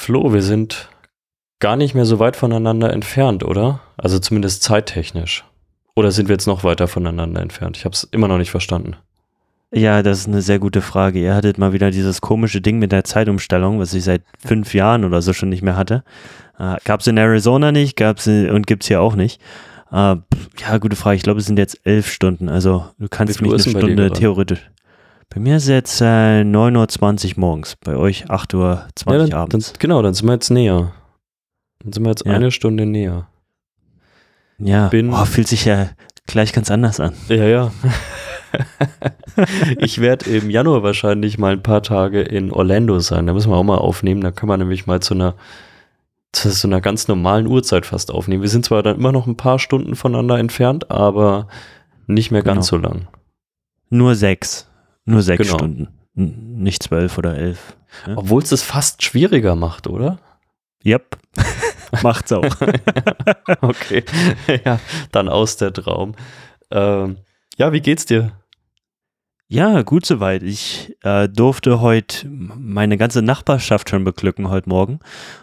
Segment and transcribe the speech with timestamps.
[0.00, 0.88] Flo, wir sind
[1.58, 3.80] gar nicht mehr so weit voneinander entfernt, oder?
[3.98, 5.44] Also zumindest zeittechnisch.
[5.94, 7.76] Oder sind wir jetzt noch weiter voneinander entfernt?
[7.76, 8.96] Ich habe es immer noch nicht verstanden.
[9.70, 11.18] Ja, das ist eine sehr gute Frage.
[11.18, 15.04] Ihr hattet mal wieder dieses komische Ding mit der Zeitumstellung, was ich seit fünf Jahren
[15.04, 16.02] oder so schon nicht mehr hatte.
[16.58, 19.38] Äh, gab es in Arizona nicht, gab's in, und gibt es hier auch nicht.
[19.92, 20.16] Äh,
[20.60, 21.16] ja, gute Frage.
[21.16, 22.48] Ich glaube, es sind jetzt elf Stunden.
[22.48, 24.70] Also du kannst mich eine Stunde theoretisch.
[25.32, 27.76] Bei mir ist es jetzt äh, 9.20 Uhr morgens.
[27.76, 29.72] Bei euch 8.20 Uhr ja, dann, abends.
[29.72, 30.92] Dann, genau, dann sind wir jetzt näher.
[31.78, 32.32] Dann sind wir jetzt ja.
[32.32, 33.28] eine Stunde näher.
[34.58, 35.90] Ja, Bin, oh, fühlt sich ja
[36.26, 37.14] gleich ganz anders an.
[37.28, 37.70] Ja, ja.
[39.78, 43.28] ich werde im Januar wahrscheinlich mal ein paar Tage in Orlando sein.
[43.28, 44.22] Da müssen wir auch mal aufnehmen.
[44.22, 45.36] Da können wir nämlich mal zu einer,
[46.32, 48.42] zu so einer ganz normalen Uhrzeit fast aufnehmen.
[48.42, 51.46] Wir sind zwar dann immer noch ein paar Stunden voneinander entfernt, aber
[52.08, 52.82] nicht mehr ganz genau.
[52.82, 53.08] so lang.
[53.90, 54.69] Nur sechs.
[55.04, 55.58] Nur sechs genau.
[55.58, 55.88] Stunden.
[56.14, 57.76] nicht zwölf oder elf.
[58.06, 58.16] Ja?
[58.16, 60.18] Obwohl es es fast schwieriger macht, oder?
[60.84, 61.18] Yep.
[62.02, 62.44] Macht's auch.
[63.60, 64.04] okay.
[64.64, 64.78] ja,
[65.12, 66.14] dann aus der Traum.
[66.70, 67.18] Ähm,
[67.56, 68.32] ja, wie geht's dir?
[69.48, 70.44] Ja, gut soweit.
[70.44, 75.00] Ich äh, durfte heute meine ganze Nachbarschaft schon beglücken heute Morgen.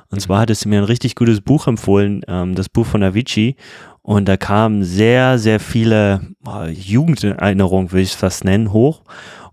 [0.10, 0.20] Und mhm.
[0.20, 3.58] zwar hat es mir ein richtig gutes Buch empfohlen, ähm, das Buch von Avicii.
[4.02, 9.04] Und da kamen sehr, sehr viele äh, Jugenderinnerungen, würde ich es fast nennen, hoch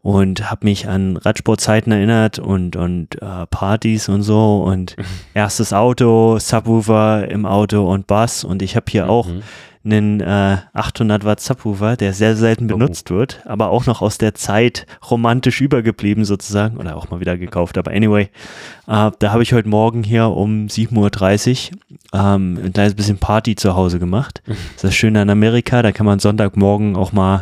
[0.05, 4.96] und habe mich an Radsportzeiten erinnert und, und äh, Partys und so und
[5.34, 9.11] erstes Auto, Subwoofer im Auto und Bass und ich habe hier mhm.
[9.11, 9.28] auch
[9.83, 12.77] einen äh, 800 Watt Subwoofer, der sehr selten oh.
[12.77, 13.14] benutzt oh.
[13.14, 17.78] wird, aber auch noch aus der Zeit romantisch übergeblieben sozusagen oder auch mal wieder gekauft.
[17.78, 18.24] Aber anyway,
[18.86, 21.78] äh, da habe ich heute Morgen hier um 7.30 Uhr
[22.12, 24.42] ähm, ein kleines bisschen Party zu Hause gemacht.
[24.74, 27.41] Das ist schön an Amerika, da kann man Sonntagmorgen auch mal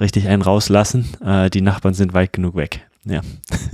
[0.00, 1.08] richtig einen rauslassen.
[1.24, 2.86] Äh, die Nachbarn sind weit genug weg.
[3.04, 3.20] Ja.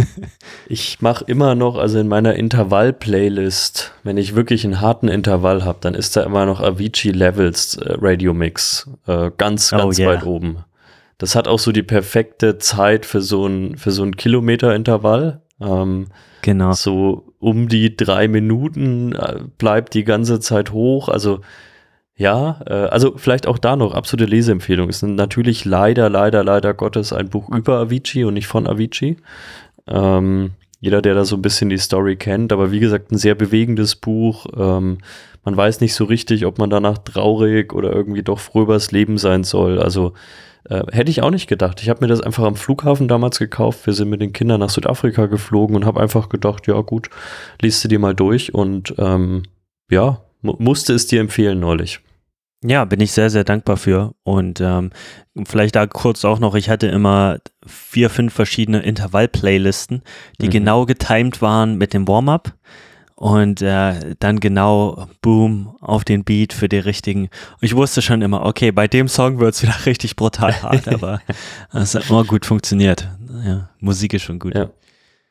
[0.66, 5.78] ich mache immer noch, also in meiner Intervall-Playlist, wenn ich wirklich einen harten Intervall habe,
[5.80, 10.02] dann ist da immer noch Avicii Levels äh, Radio Mix äh, ganz, oh, ganz oh,
[10.02, 10.12] yeah.
[10.12, 10.64] weit oben.
[11.18, 15.42] Das hat auch so die perfekte Zeit für so ein, für so ein Kilometer-Intervall.
[15.60, 16.06] Ähm,
[16.42, 16.72] genau.
[16.72, 21.08] So um die drei Minuten äh, bleibt die ganze Zeit hoch.
[21.08, 21.40] Also
[22.20, 24.90] ja, äh, also vielleicht auch da noch absolute Leseempfehlung.
[24.90, 29.16] Ist natürlich leider, leider, leider Gottes ein Buch über Avicii und nicht von Avicii.
[29.88, 33.34] Ähm, jeder, der da so ein bisschen die Story kennt, aber wie gesagt, ein sehr
[33.34, 34.44] bewegendes Buch.
[34.54, 34.98] Ähm,
[35.46, 39.16] man weiß nicht so richtig, ob man danach traurig oder irgendwie doch froh übers Leben
[39.16, 39.78] sein soll.
[39.78, 40.12] Also
[40.68, 41.80] äh, hätte ich auch nicht gedacht.
[41.80, 43.86] Ich habe mir das einfach am Flughafen damals gekauft.
[43.86, 47.08] Wir sind mit den Kindern nach Südafrika geflogen und habe einfach gedacht, ja gut,
[47.62, 49.44] liest du dir mal durch und ähm,
[49.90, 52.00] ja, musste es dir empfehlen neulich.
[52.62, 54.14] Ja, bin ich sehr, sehr dankbar für.
[54.22, 54.90] Und ähm,
[55.46, 60.02] vielleicht da kurz auch noch, ich hatte immer vier, fünf verschiedene Intervall-Playlisten,
[60.40, 60.50] die mhm.
[60.50, 62.54] genau getimed waren mit dem Warm-up
[63.20, 67.24] und äh, dann genau Boom auf den Beat für die richtigen.
[67.24, 70.88] Und ich wusste schon immer, okay, bei dem Song wird es wieder richtig brutal hart,
[70.88, 71.20] aber
[71.72, 73.08] es hat immer gut funktioniert.
[73.44, 74.54] Ja, Musik ist schon gut.
[74.54, 74.70] Ja.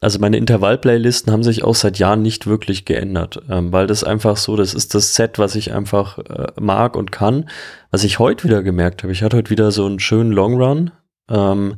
[0.02, 4.38] Also meine Intervall-Playlisten haben sich auch seit Jahren nicht wirklich geändert, ähm, weil das einfach
[4.38, 7.50] so, das ist das Set, was ich einfach äh, mag und kann.
[7.92, 10.92] Was ich heute wieder gemerkt habe, ich hatte heute wieder so einen schönen Long Run
[11.30, 11.76] ähm,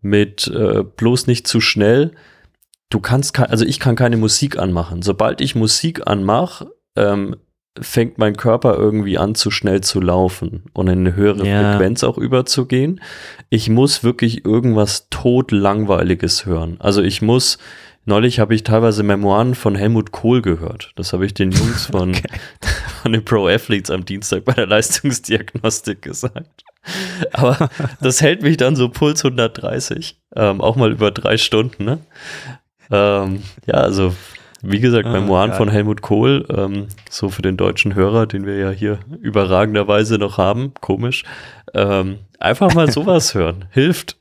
[0.00, 2.12] mit äh, bloß nicht zu schnell.
[2.90, 5.02] Du kannst, also ich kann keine Musik anmachen.
[5.02, 7.34] Sobald ich Musik anmache, ähm,
[7.80, 11.72] fängt mein Körper irgendwie an, zu schnell zu laufen und in eine höhere ja.
[11.72, 13.00] Frequenz auch überzugehen.
[13.50, 16.76] Ich muss wirklich irgendwas totlangweiliges hören.
[16.78, 17.58] Also ich muss,
[18.04, 20.92] neulich habe ich teilweise Memoiren von Helmut Kohl gehört.
[20.94, 22.28] Das habe ich den Jungs von, okay.
[23.02, 26.62] von den Pro Athletes am Dienstag bei der Leistungsdiagnostik gesagt.
[27.32, 27.70] Aber
[28.00, 31.84] das hält mich dann so Puls 130, ähm, auch mal über drei Stunden.
[31.84, 31.98] Ne?
[32.90, 34.14] Ähm, ja, also
[34.64, 35.56] wie gesagt, ah, Memoiren ja.
[35.56, 40.38] von Helmut Kohl, ähm, so für den deutschen Hörer, den wir ja hier überragenderweise noch
[40.38, 41.24] haben, komisch.
[41.74, 44.16] Ähm, einfach mal sowas hören, hilft.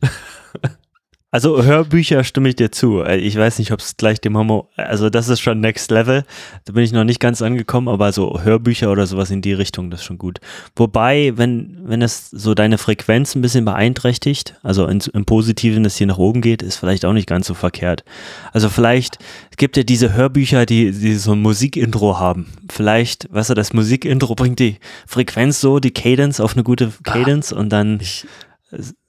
[1.33, 3.01] Also Hörbücher stimme ich dir zu.
[3.01, 6.25] Äh, ich weiß nicht, ob es gleich dem Homo, also das ist schon Next Level.
[6.66, 9.89] Da bin ich noch nicht ganz angekommen, aber so Hörbücher oder sowas in die Richtung,
[9.89, 10.39] das ist schon gut.
[10.75, 15.97] Wobei, wenn, wenn es so deine Frequenz ein bisschen beeinträchtigt, also in, im Positiven, dass
[15.97, 18.03] hier nach oben geht, ist vielleicht auch nicht ganz so verkehrt.
[18.51, 19.18] Also vielleicht,
[19.57, 22.47] gibt ja diese Hörbücher, die, die so ein Musikintro haben.
[22.69, 24.77] Vielleicht, weißt du, das Musikintro bringt die
[25.07, 28.00] Frequenz so, die Cadence auf eine gute Cadence und dann.
[28.01, 28.27] Ich,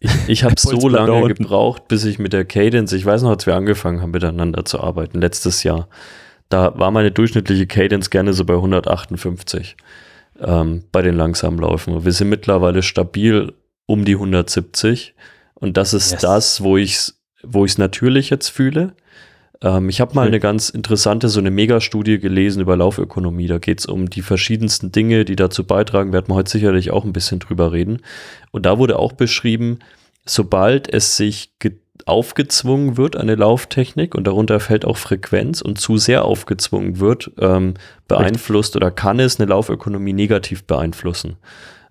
[0.00, 3.46] ich, ich habe so lange gebraucht, bis ich mit der Cadence, ich weiß noch, als
[3.46, 5.88] wir angefangen haben, miteinander zu arbeiten, letztes Jahr,
[6.48, 9.76] da war meine durchschnittliche Cadence gerne so bei 158
[10.40, 12.04] ähm, bei den langsamen Laufen.
[12.04, 13.52] Wir sind mittlerweile stabil
[13.86, 15.14] um die 170
[15.54, 16.20] und das ist yes.
[16.20, 18.94] das, wo ich es wo ich's natürlich jetzt fühle.
[19.64, 23.46] Ähm, ich habe mal eine ganz interessante, so eine Megastudie gelesen über Laufökonomie.
[23.46, 26.12] Da geht es um die verschiedensten Dinge, die dazu beitragen.
[26.12, 28.02] Werden wir heute sicherlich auch ein bisschen drüber reden.
[28.52, 29.78] Und da wurde auch beschrieben,
[30.26, 31.52] sobald es sich
[32.06, 37.74] aufgezwungen wird, eine Lauftechnik, und darunter fällt auch Frequenz und zu sehr aufgezwungen wird, ähm,
[38.08, 41.36] beeinflusst oder kann es eine Laufökonomie negativ beeinflussen.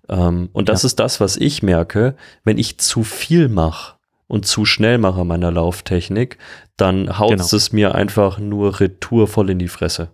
[0.08, 0.88] Ähm, und das ja.
[0.88, 3.94] ist das, was ich merke, wenn ich zu viel mache
[4.26, 6.38] und zu schnell mache meiner Lauftechnik,
[6.76, 7.44] dann haut genau.
[7.44, 10.10] es mir einfach nur retour voll in die Fresse.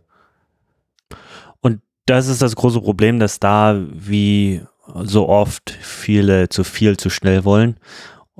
[1.60, 4.62] Und das ist das große Problem, dass da wie
[5.04, 7.76] so oft viele zu viel zu schnell wollen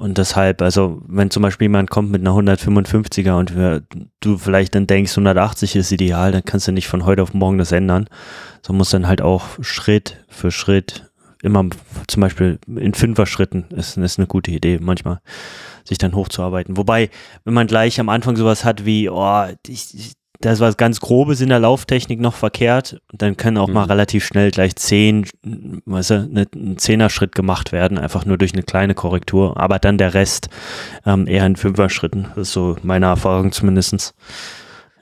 [0.01, 3.83] und deshalb, also wenn zum Beispiel jemand kommt mit einer 155er und wir,
[4.21, 7.59] du vielleicht dann denkst, 180 ist ideal, dann kannst du nicht von heute auf morgen
[7.59, 8.09] das ändern.
[8.63, 11.10] So muss dann halt auch Schritt für Schritt
[11.43, 11.65] immer
[12.07, 15.21] zum Beispiel in Fünfer-Schritten ist, ist eine gute Idee manchmal,
[15.85, 16.77] sich dann hochzuarbeiten.
[16.77, 17.11] Wobei,
[17.45, 21.43] wenn man gleich am Anfang sowas hat wie, oh, ich, da ist was ganz Grobes
[21.43, 23.01] in der Lauftechnik noch verkehrt.
[23.13, 23.75] Dann kann auch mhm.
[23.75, 25.27] mal relativ schnell gleich zehn,
[25.85, 29.59] weißt du, ne, ein Zehner-Schritt gemacht werden, einfach nur durch eine kleine Korrektur.
[29.61, 30.49] Aber dann der Rest
[31.05, 32.29] ähm, eher in Fünfer-Schritten.
[32.35, 34.15] Das ist so meine Erfahrung zumindestens.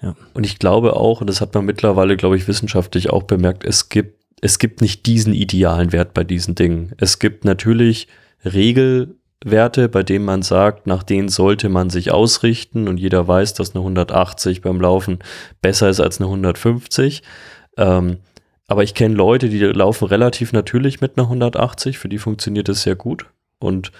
[0.02, 0.14] Ja.
[0.34, 3.88] Und ich glaube auch, und das hat man mittlerweile, glaube ich, wissenschaftlich auch bemerkt, es
[3.88, 6.92] gibt, es gibt nicht diesen idealen Wert bei diesen Dingen.
[6.98, 8.08] Es gibt natürlich
[8.44, 13.54] Regel, Werte, bei denen man sagt, nach denen sollte man sich ausrichten und jeder weiß,
[13.54, 15.20] dass eine 180 beim Laufen
[15.60, 17.22] besser ist als eine 150.
[17.76, 18.18] Ähm,
[18.66, 22.82] aber ich kenne Leute, die laufen relativ natürlich mit einer 180, für die funktioniert das
[22.82, 23.26] sehr gut.
[23.60, 23.92] Und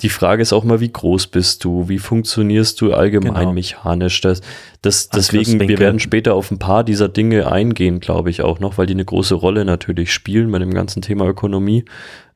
[0.00, 1.88] die Frage ist auch mal, wie groß bist du?
[1.88, 3.52] Wie funktionierst du allgemein genau.
[3.52, 4.20] mechanisch?
[4.20, 4.42] Das,
[4.80, 8.78] das, deswegen, wir werden später auf ein paar dieser Dinge eingehen, glaube ich auch noch,
[8.78, 11.84] weil die eine große Rolle natürlich spielen bei dem ganzen Thema Ökonomie.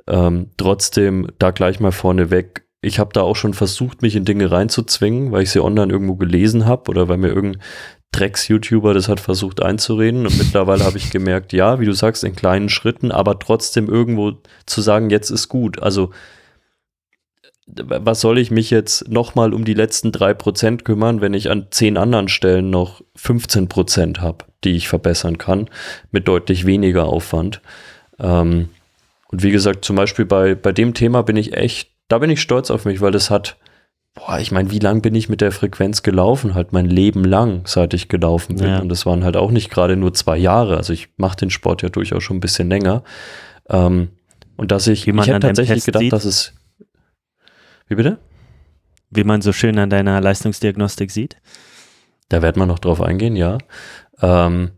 [0.09, 2.65] Ähm, trotzdem da gleich mal vorneweg.
[2.81, 6.17] Ich habe da auch schon versucht, mich in Dinge reinzuzwingen, weil ich sie online irgendwo
[6.17, 7.63] gelesen habe oder weil mir irgendein
[8.11, 10.27] Drecks-YouTuber das hat versucht einzureden.
[10.27, 14.33] Und mittlerweile habe ich gemerkt, ja, wie du sagst, in kleinen Schritten, aber trotzdem irgendwo
[14.67, 15.81] zu sagen, jetzt ist gut.
[15.81, 16.11] Also
[17.75, 21.69] was soll ich mich jetzt nochmal um die letzten drei Prozent kümmern, wenn ich an
[21.71, 25.69] zehn anderen Stellen noch 15 Prozent habe, die ich verbessern kann,
[26.11, 27.61] mit deutlich weniger Aufwand.
[28.19, 28.69] Ähm,
[29.29, 32.43] und wie gesagt, zum Beispiel bei, bei dem Thema bin ich echt, da bin ich
[32.43, 33.57] stolz auf mich, weil das hat,
[34.15, 36.55] boah, ich meine, wie lang bin ich mit der Frequenz gelaufen?
[36.55, 38.69] Halt mein Leben lang, seit ich gelaufen bin.
[38.69, 38.81] Ja.
[38.81, 40.77] Und das waren halt auch nicht gerade nur zwei Jahre.
[40.77, 43.03] Also ich mache den Sport ja durchaus schon ein bisschen länger.
[43.71, 44.11] Ähm,
[44.57, 46.13] und dass ich, ich hätte tatsächlich gedacht, sieht?
[46.13, 46.53] dass es.
[47.93, 48.17] Wie bitte?
[49.11, 51.37] Wie man so schön an deiner Leistungsdiagnostik sieht.
[52.31, 53.59] Da wird man noch drauf eingehen, ja.
[54.23, 54.71] Ähm,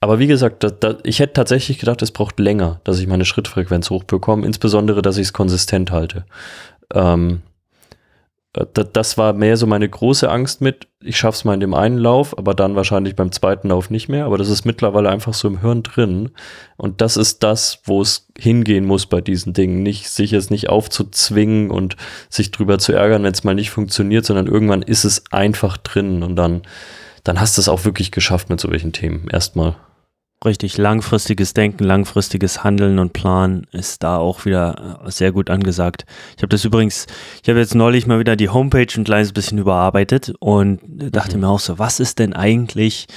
[0.00, 3.24] aber wie gesagt, da, da, ich hätte tatsächlich gedacht, es braucht länger, dass ich meine
[3.24, 6.26] Schrittfrequenz hochbekomme, insbesondere, dass ich es konsistent halte.
[6.92, 7.47] Ähm, äh,
[8.64, 12.36] das war mehr so meine große Angst mit, ich schaff's mal in dem einen Lauf,
[12.36, 14.24] aber dann wahrscheinlich beim zweiten Lauf nicht mehr.
[14.24, 16.30] Aber das ist mittlerweile einfach so im Hirn drin.
[16.76, 19.82] Und das ist das, wo es hingehen muss bei diesen Dingen.
[19.82, 21.96] Nicht, sich jetzt nicht aufzuzwingen und
[22.28, 26.22] sich drüber zu ärgern, wenn es mal nicht funktioniert, sondern irgendwann ist es einfach drin
[26.22, 26.62] und dann,
[27.24, 29.28] dann hast du es auch wirklich geschafft mit solchen Themen.
[29.30, 29.76] Erstmal.
[30.44, 36.06] Richtig, langfristiges Denken, langfristiges Handeln und Planen ist da auch wieder äh, sehr gut angesagt.
[36.36, 37.06] Ich habe das übrigens,
[37.42, 41.40] ich habe jetzt neulich mal wieder die Homepage ein kleines bisschen überarbeitet und dachte mhm.
[41.40, 43.08] mir auch so, was ist denn eigentlich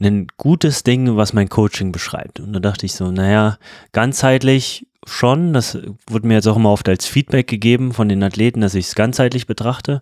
[0.00, 2.38] ein gutes Ding, was mein Coaching beschreibt?
[2.38, 3.58] Und da dachte ich so, naja,
[3.90, 8.60] ganzheitlich schon, das wurde mir jetzt auch immer oft als Feedback gegeben von den Athleten,
[8.60, 10.00] dass ich es ganzheitlich betrachte.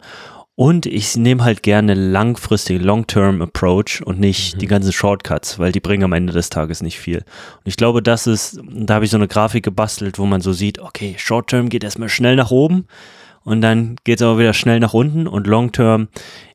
[0.57, 4.59] Und ich nehme halt gerne langfristige, long-term Approach und nicht mhm.
[4.59, 7.19] die ganzen Shortcuts, weil die bringen am Ende des Tages nicht viel.
[7.19, 10.55] Und ich glaube, das ist, da habe ich so eine Grafik gebastelt, wo man so
[10.55, 12.87] sieht, okay, Short-Term geht erstmal schnell nach oben
[13.45, 16.09] und dann geht es aber wieder schnell nach unten und Long-Term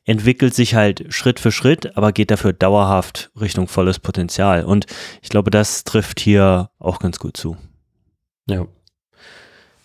[0.04, 4.64] entwickelt sich halt Schritt für Schritt, aber geht dafür dauerhaft Richtung volles Potenzial.
[4.64, 4.86] Und
[5.22, 7.56] ich glaube, das trifft hier auch ganz gut zu.
[8.46, 8.66] Ja,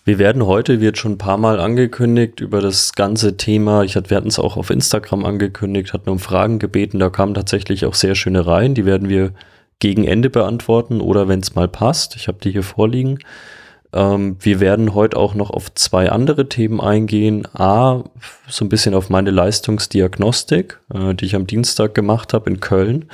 [0.08, 3.82] wir werden heute, wird schon ein paar Mal angekündigt über das ganze Thema.
[3.82, 6.98] Ich hatte, wir hatten es auch auf Instagram angekündigt, hatten um Fragen gebeten.
[6.98, 8.72] Da kamen tatsächlich auch sehr schöne Reihen.
[8.72, 9.32] Die werden wir
[9.80, 12.16] gegen Ende beantworten oder wenn es mal passt.
[12.16, 13.18] Ich habe die hier vorliegen.
[13.92, 17.46] Ähm, wir werden heute auch noch auf zwei andere Themen eingehen.
[17.52, 18.04] A,
[18.48, 23.10] so ein bisschen auf meine Leistungsdiagnostik, äh, die ich am Dienstag gemacht habe in Köln.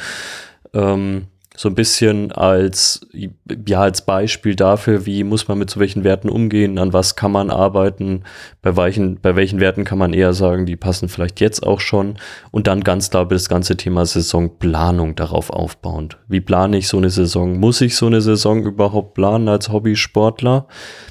[0.72, 6.02] Ähm, so ein bisschen als, ja, als Beispiel dafür, wie muss man mit so welchen
[6.02, 8.24] Werten umgehen, an was kann man arbeiten,
[8.60, 12.16] bei welchen, bei welchen Werten kann man eher sagen, die passen vielleicht jetzt auch schon
[12.50, 16.18] und dann ganz klar das ganze Thema Saisonplanung darauf aufbauend.
[16.26, 17.60] Wie plane ich so eine Saison?
[17.60, 20.66] Muss ich so eine Saison überhaupt planen als Hobbysportler?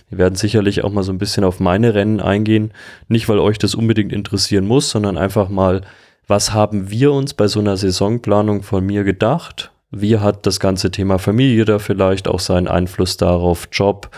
[0.09, 2.73] Wir werden sicherlich auch mal so ein bisschen auf meine Rennen eingehen,
[3.07, 5.81] nicht weil euch das unbedingt interessieren muss, sondern einfach mal,
[6.27, 9.72] was haben wir uns bei so einer Saisonplanung von mir gedacht?
[9.95, 14.09] Wie hat das ganze Thema Familie da vielleicht auch seinen Einfluss darauf, Job?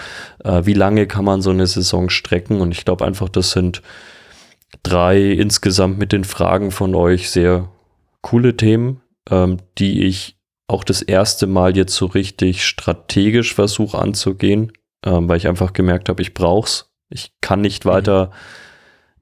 [0.44, 2.62] Äh, wie lange kann man so eine Saison strecken?
[2.62, 3.82] Und ich glaube einfach, das sind
[4.84, 7.68] drei insgesamt mit den Fragen von euch sehr
[8.22, 14.72] coole Themen, ähm, die ich auch das erste Mal jetzt so richtig strategisch versuche anzugehen,
[15.06, 16.90] ähm, weil ich einfach gemerkt habe, ich brauch's.
[17.10, 17.90] Ich kann nicht mhm.
[17.90, 18.32] weiter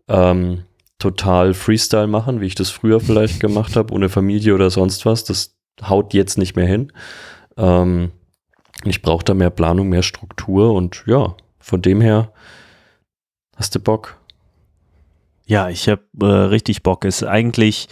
[0.08, 0.64] ähm,
[1.00, 5.24] total Freestyle machen, wie ich das früher vielleicht gemacht habe, ohne Familie oder sonst was.
[5.24, 6.92] Das haut jetzt nicht mehr hin.
[7.58, 8.12] Ähm,
[8.86, 12.32] ich brauche da mehr Planung, mehr Struktur und ja, von dem her
[13.56, 14.18] hast du Bock.
[15.46, 17.06] Ja, ich habe äh, richtig Bock.
[17.06, 17.88] Ist eigentlich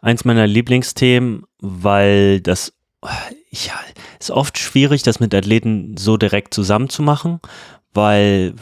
[0.00, 2.72] eins meiner Lieblingsthemen, weil das
[3.50, 3.72] ja,
[4.18, 7.40] ist oft schwierig, das mit Athleten so direkt zusammenzumachen,
[7.92, 8.54] weil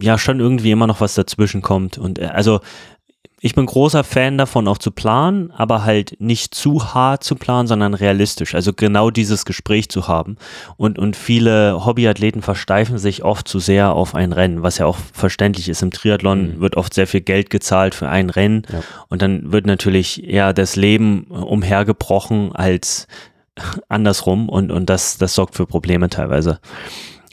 [0.00, 1.98] ja schon irgendwie immer noch was dazwischen kommt.
[1.98, 2.60] Und äh, also
[3.42, 7.66] ich bin großer Fan davon, auch zu planen, aber halt nicht zu hart zu planen,
[7.66, 8.54] sondern realistisch.
[8.54, 10.36] Also genau dieses Gespräch zu haben.
[10.76, 14.98] Und, und viele Hobbyathleten versteifen sich oft zu sehr auf ein Rennen, was ja auch
[15.14, 15.80] verständlich ist.
[15.80, 16.60] Im Triathlon mhm.
[16.60, 18.66] wird oft sehr viel Geld gezahlt für ein Rennen.
[18.70, 18.82] Ja.
[19.08, 23.08] Und dann wird natürlich eher das Leben umhergebrochen als
[23.88, 24.50] andersrum.
[24.50, 26.60] Und, und das, das sorgt für Probleme teilweise.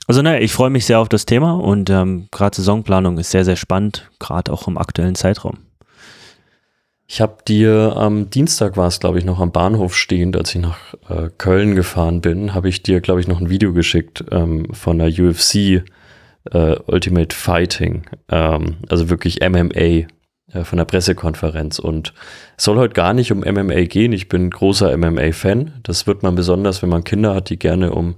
[0.08, 3.44] Also naja, ich freue mich sehr auf das Thema und ähm, gerade Saisonplanung ist sehr,
[3.44, 5.58] sehr spannend, gerade auch im aktuellen Zeitraum.
[7.10, 10.62] Ich habe dir am Dienstag war es, glaube ich, noch am Bahnhof stehend, als ich
[10.62, 10.78] nach
[11.10, 15.00] äh, Köln gefahren bin, habe ich dir, glaube ich, noch ein Video geschickt ähm, von
[15.00, 15.84] der UFC
[16.52, 20.06] äh, Ultimate Fighting, ähm, also wirklich MMA äh,
[20.64, 21.80] von der Pressekonferenz.
[21.80, 22.14] Und
[22.58, 24.12] es soll heute gar nicht um MMA gehen.
[24.12, 25.80] Ich bin großer MMA-Fan.
[25.84, 28.16] Das wird man besonders, wenn man Kinder hat, die gerne um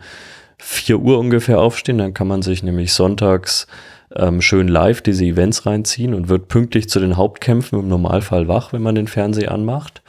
[0.57, 1.99] 4 Uhr ungefähr aufstehen.
[1.99, 3.67] Dann kann man sich nämlich sonntags
[4.15, 8.73] ähm, schön live diese Events reinziehen und wird pünktlich zu den Hauptkämpfen im Normalfall wach,
[8.73, 10.01] wenn man den Fernseher anmacht.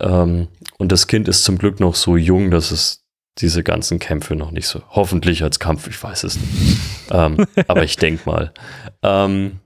[0.00, 0.48] Ähm,
[0.78, 3.04] und das Kind ist zum Glück noch so jung, dass es
[3.38, 6.78] diese ganzen Kämpfe noch nicht so, hoffentlich als Kampf, ich weiß es nicht.
[7.10, 8.52] ähm, aber ich denke mal.
[9.02, 9.60] Ähm,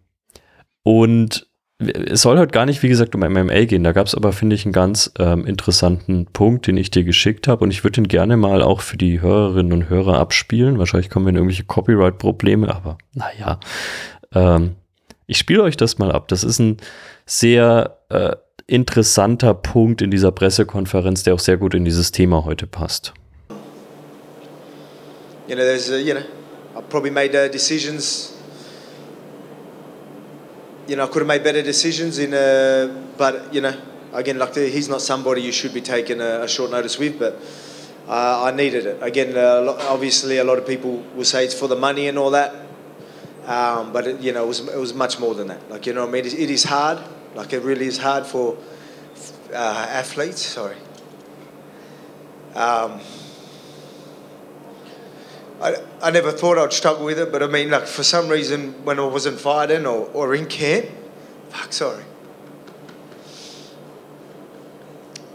[0.83, 1.48] und
[1.79, 3.85] es soll heute gar nicht, wie gesagt, um MMA gehen.
[3.85, 7.47] Da gab es aber, finde ich, einen ganz ähm, interessanten Punkt, den ich dir geschickt
[7.47, 7.63] habe.
[7.63, 10.79] Und ich würde ihn gerne mal auch für die Hörerinnen und Hörer abspielen.
[10.79, 13.61] Wahrscheinlich kommen wir in irgendwelche Copyright-Probleme, aber naja.
[14.35, 14.75] Ähm,
[15.29, 16.27] ich spiele euch das mal ab.
[16.29, 16.79] Das ist ein
[17.27, 18.35] sehr äh,
[18.67, 23.15] interessanter Punkt in dieser Pressekonferenz, der auch sehr gut in dieses Thema heute passt.
[25.47, 26.23] You know, there's, uh, you know,
[26.75, 28.38] I've probably made uh, decisions
[30.89, 33.79] you know, I could have made better decisions in, uh, but you know,
[34.15, 37.39] again, like he's not somebody you should be taking a, a short notice with, but
[38.09, 39.03] uh, I needed it.
[39.03, 42.31] Again, uh, obviously, a lot of people will say it's for the money and all
[42.31, 42.55] that,
[43.45, 45.71] um, but it, you know, it was, it was much more than that.
[45.71, 46.99] Like you know, I mean, it, it is hard.
[47.35, 48.57] Like it really is hard for
[49.53, 50.45] uh, athletes.
[50.45, 50.77] Sorry.
[52.55, 52.99] Um,
[55.61, 58.85] I, I never thought I'd struggle with it, but I mean, like for some reason,
[58.85, 60.87] when I wasn't fighting or, or in camp,
[61.51, 62.05] fuck, sorry.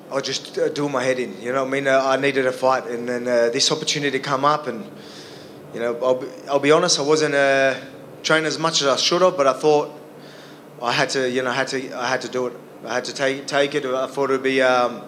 [0.09, 1.65] I was just uh, doing my head in, you know.
[1.65, 4.89] I mean, uh, I needed a fight, and then uh, this opportunity come up, and
[5.73, 7.75] you know, I'll be, I'll be honest, I wasn't uh,
[8.21, 9.91] training as much as I should have, but I thought
[10.81, 12.53] I had to, you know, I had to, I had to do it.
[12.85, 13.85] I had to take take it.
[13.85, 15.01] I thought it'd be, um,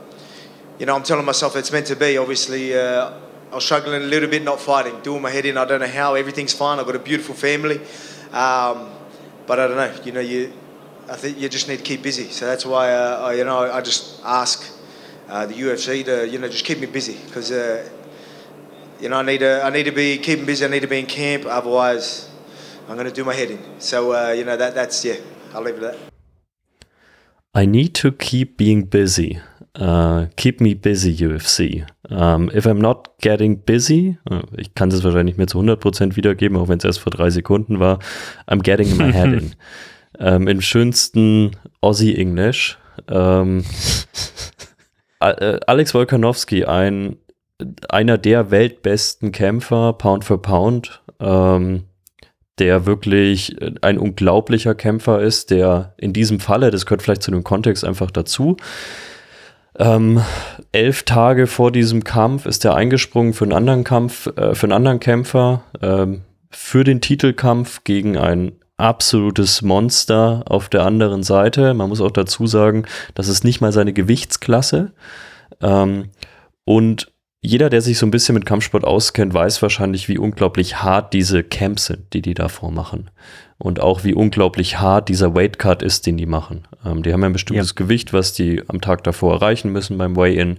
[0.79, 2.17] you know, I'm telling myself it's meant to be.
[2.17, 3.11] Obviously, uh,
[3.51, 5.57] I was struggling a little bit, not fighting, doing my head in.
[5.57, 6.15] I don't know how.
[6.15, 6.79] Everything's fine.
[6.79, 7.77] I've got a beautiful family,
[8.33, 8.91] um,
[9.47, 9.93] but I don't know.
[10.03, 10.53] You know, you,
[11.07, 12.29] I think you just need to keep busy.
[12.29, 14.71] So that's why, uh, I, you know, I just ask
[15.29, 17.87] uh, the UFC to, you know, just keep me busy because, uh,
[18.99, 20.65] you know, I need to, I need to be keeping busy.
[20.65, 21.45] I need to be in camp.
[21.45, 22.29] Otherwise,
[22.87, 23.59] I'm going to do my head in.
[23.79, 25.15] So, uh, you know, that that's yeah.
[25.53, 25.99] I'll leave it at that.
[27.53, 29.39] I need to keep being busy.
[29.73, 31.87] Uh, keep me busy, UFC.
[32.09, 36.15] Um, if I'm not getting busy, uh, ich kann es wahrscheinlich nicht mehr zu 100%
[36.15, 37.99] wiedergeben, auch wenn es erst vor drei Sekunden war,
[38.47, 39.55] I'm getting my head in.
[40.19, 42.77] Um, Im schönsten Aussie-Englisch.
[43.09, 43.63] Um,
[45.19, 47.17] Alex Wolkanowski, ein,
[47.89, 51.85] einer der weltbesten Kämpfer, Pound for Pound, ähm,
[52.59, 57.43] der wirklich ein unglaublicher Kämpfer ist, der in diesem Falle, das gehört vielleicht zu dem
[57.43, 58.57] Kontext einfach dazu,
[59.77, 60.21] ähm,
[60.71, 64.73] elf Tage vor diesem Kampf ist er eingesprungen für einen anderen Kampf, äh, für einen
[64.73, 71.73] anderen Kämpfer, ähm, für den Titelkampf gegen ein absolutes Monster auf der anderen Seite.
[71.73, 74.93] Man muss auch dazu sagen, das ist nicht mal seine Gewichtsklasse.
[75.61, 76.09] Ähm,
[76.65, 81.13] und jeder, der sich so ein bisschen mit Kampfsport auskennt, weiß wahrscheinlich, wie unglaublich hart
[81.13, 83.11] diese Camps sind, die die davor machen.
[83.57, 86.67] Und auch wie unglaublich hart dieser Weight Cut ist, den die machen.
[86.85, 87.75] Ähm, die haben ja ein bestimmtes ja.
[87.75, 90.57] Gewicht, was die am Tag davor erreichen müssen beim Weigh-In.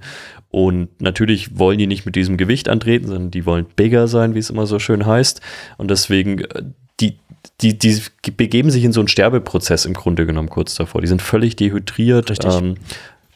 [0.51, 4.39] Und natürlich wollen die nicht mit diesem Gewicht antreten, sondern die wollen bigger sein, wie
[4.39, 5.43] es immer so schön heißt.
[5.77, 6.63] Und deswegen, äh,
[7.01, 7.19] die,
[7.61, 8.01] die, die
[8.31, 11.03] begeben sich in so einen Sterbeprozess im Grunde genommen kurz davor.
[11.03, 12.77] Die sind völlig dehydriert, ähm,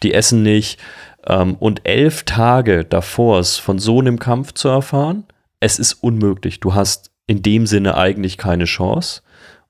[0.02, 0.80] die essen nicht.
[1.26, 5.24] Ähm, und elf Tage davor es von so einem Kampf zu erfahren,
[5.60, 6.60] es ist unmöglich.
[6.60, 9.20] Du hast in dem Sinne eigentlich keine Chance.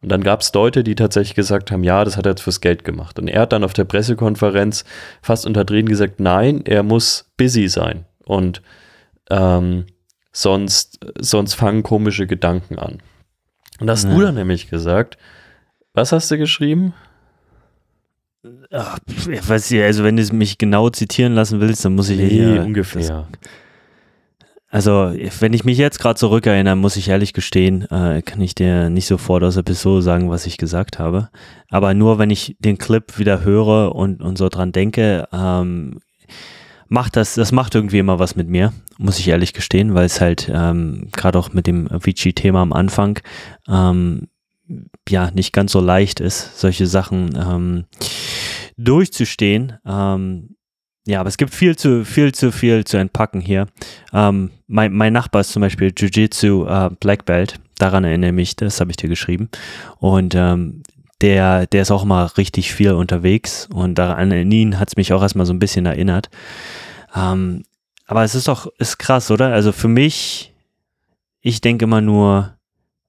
[0.02, 2.60] Und dann gab es Leute, die tatsächlich gesagt haben, ja, das hat er jetzt fürs
[2.60, 3.18] Geld gemacht.
[3.18, 4.84] Und er hat dann auf der Pressekonferenz
[5.20, 8.06] fast unter Tränen gesagt, nein, er muss busy sein.
[8.24, 8.62] Und
[9.30, 9.84] ähm,
[10.32, 13.02] sonst, sonst fangen komische Gedanken an.
[13.78, 14.14] Und hast ja.
[14.14, 15.18] du dann nämlich gesagt,
[15.92, 16.94] was hast du geschrieben?
[18.70, 22.18] Ach, ich weiß nicht, also wenn du mich genau zitieren lassen willst, dann muss ich
[22.18, 23.28] nee, hier ungefähr.
[24.72, 28.88] Also, wenn ich mich jetzt gerade zurückerinnere, muss ich ehrlich gestehen, äh, kann ich dir
[28.88, 31.28] nicht sofort aus der Pistole sagen, was ich gesagt habe.
[31.70, 35.98] Aber nur wenn ich den Clip wieder höre und, und so dran denke, ähm,
[36.86, 40.20] macht das, das macht irgendwie immer was mit mir, muss ich ehrlich gestehen, weil es
[40.20, 43.18] halt ähm, gerade auch mit dem Vici-Thema am Anfang
[43.68, 44.28] ähm,
[45.08, 47.84] ja nicht ganz so leicht ist, solche Sachen ähm,
[48.76, 49.78] durchzustehen.
[49.84, 50.56] Ähm,
[51.10, 53.66] ja, aber es gibt viel zu viel zu viel zu entpacken hier.
[54.12, 57.58] Ähm, mein, mein Nachbar ist zum Beispiel Jiu-Jitsu äh, Black Belt.
[57.78, 59.48] Daran erinnere ich mich, das habe ich dir geschrieben.
[59.98, 60.82] Und ähm,
[61.20, 65.12] der, der ist auch mal richtig viel unterwegs und daran an ihn hat es mich
[65.12, 66.30] auch erstmal so ein bisschen erinnert.
[67.14, 67.64] Ähm,
[68.06, 69.52] aber es ist doch, ist krass, oder?
[69.52, 70.54] Also für mich,
[71.40, 72.54] ich denke immer nur,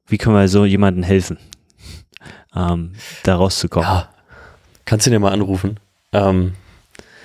[0.08, 1.38] wie können wir so jemandem helfen,
[2.55, 2.93] ähm,
[3.24, 3.88] da rauszukommen?
[3.88, 4.10] Ja.
[4.86, 5.79] Kannst du dir mal anrufen?
[6.12, 6.53] Ähm,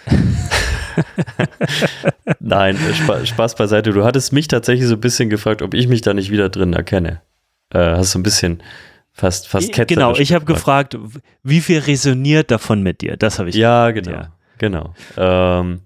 [2.41, 2.79] Nein,
[3.25, 3.91] Spaß beiseite.
[3.93, 6.73] Du hattest mich tatsächlich so ein bisschen gefragt, ob ich mich da nicht wieder drin
[6.73, 7.21] erkenne.
[7.71, 8.63] Äh, hast so ein bisschen
[9.13, 10.97] fast, fast Genau, ich habe gefragt,
[11.43, 13.17] wie viel resoniert davon mit dir?
[13.17, 14.07] Das habe ich Ja, gefragt.
[14.07, 14.19] genau.
[14.23, 14.33] Ja.
[14.59, 14.95] Genau.
[15.17, 15.81] Ähm,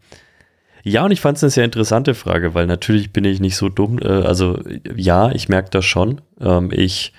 [0.83, 3.69] ja, und ich fand es eine sehr interessante Frage, weil natürlich bin ich nicht so
[3.69, 3.99] dumm.
[4.01, 4.59] Äh, also
[4.95, 6.21] ja, ich merke das schon.
[6.41, 7.13] Ähm, ich,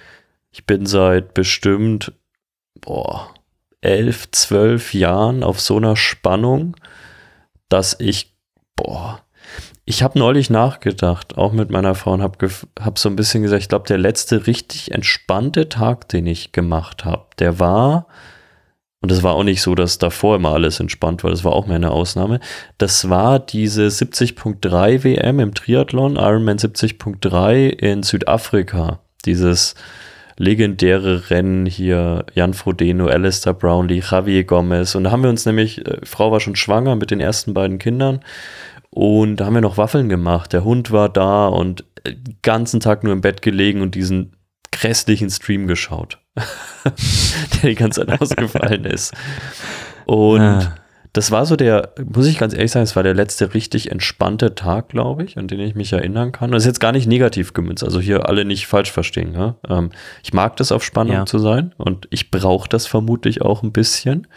[0.51, 2.13] ich bin seit bestimmt
[2.80, 3.34] boah,
[3.82, 6.75] elf, zwölf Jahren auf so einer Spannung
[7.71, 8.36] dass ich,
[8.75, 9.21] boah,
[9.86, 13.62] ich habe neulich nachgedacht, auch mit meiner Frau und habe hab so ein bisschen gesagt,
[13.62, 18.07] ich glaube, der letzte richtig entspannte Tag, den ich gemacht habe, der war,
[19.01, 21.65] und es war auch nicht so, dass davor immer alles entspannt war, das war auch
[21.65, 22.39] mehr eine Ausnahme,
[22.77, 29.75] das war diese 70.3 WM im Triathlon, Ironman 70.3 in Südafrika, dieses
[30.41, 34.95] legendäre Rennen hier, Jan Frodeno, Alistair Brownlee, Javier Gomez.
[34.95, 37.77] Und da haben wir uns nämlich, äh, Frau war schon schwanger mit den ersten beiden
[37.77, 38.21] Kindern.
[38.89, 40.51] Und da haben wir noch Waffeln gemacht.
[40.51, 44.36] Der Hund war da und äh, den ganzen Tag nur im Bett gelegen und diesen
[44.71, 46.17] grässlichen Stream geschaut,
[47.63, 49.13] der die ganze Zeit ausgefallen ist.
[50.06, 50.75] Und ah
[51.13, 54.56] das war so der, muss ich ganz ehrlich sagen, es war der letzte richtig entspannte
[54.56, 56.50] Tag, glaube ich, an den ich mich erinnern kann.
[56.50, 59.34] Und das ist jetzt gar nicht negativ gemünzt, also hier alle nicht falsch verstehen.
[59.34, 59.56] Ja?
[59.67, 59.89] Ähm,
[60.24, 61.26] ich mag das, auf Spannung ja.
[61.26, 64.28] zu sein und ich brauche das vermutlich auch ein bisschen.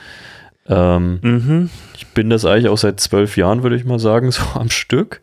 [0.67, 1.71] Ähm, mhm.
[1.97, 5.21] Ich bin das eigentlich auch seit zwölf Jahren, würde ich mal sagen, so am Stück.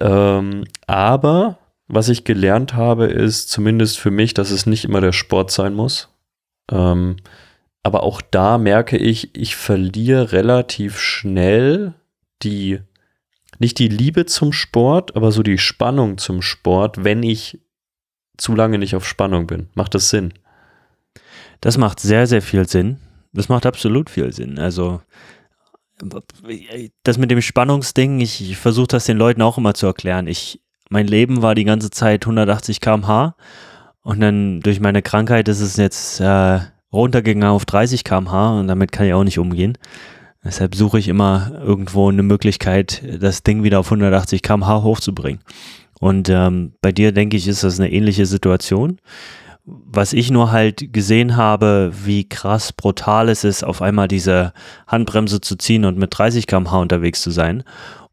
[0.00, 5.12] Ähm, aber was ich gelernt habe, ist zumindest für mich, dass es nicht immer der
[5.12, 6.08] Sport sein muss.
[6.70, 7.16] Ähm,
[7.82, 11.94] aber auch da merke ich, ich verliere relativ schnell
[12.42, 12.80] die,
[13.58, 17.58] nicht die Liebe zum Sport, aber so die Spannung zum Sport, wenn ich
[18.36, 19.68] zu lange nicht auf Spannung bin.
[19.74, 20.32] Macht das Sinn?
[21.60, 22.98] Das macht sehr, sehr viel Sinn.
[23.32, 24.58] Das macht absolut viel Sinn.
[24.58, 25.00] Also,
[27.04, 30.26] das mit dem Spannungsding, ich, ich versuche das den Leuten auch immer zu erklären.
[30.26, 33.36] Ich, mein Leben war die ganze Zeit 180 km/h
[34.02, 36.60] und dann durch meine Krankheit ist es jetzt äh,
[36.92, 39.78] runtergegangen auf 30 km/h und damit kann ich auch nicht umgehen.
[40.44, 45.40] Deshalb suche ich immer irgendwo eine Möglichkeit, das Ding wieder auf 180 km/h hochzubringen.
[46.00, 48.98] Und ähm, bei dir, denke ich, ist das eine ähnliche Situation.
[49.64, 54.52] Was ich nur halt gesehen habe, wie krass brutal es ist, auf einmal diese
[54.88, 57.62] Handbremse zu ziehen und mit 30 km/h unterwegs zu sein.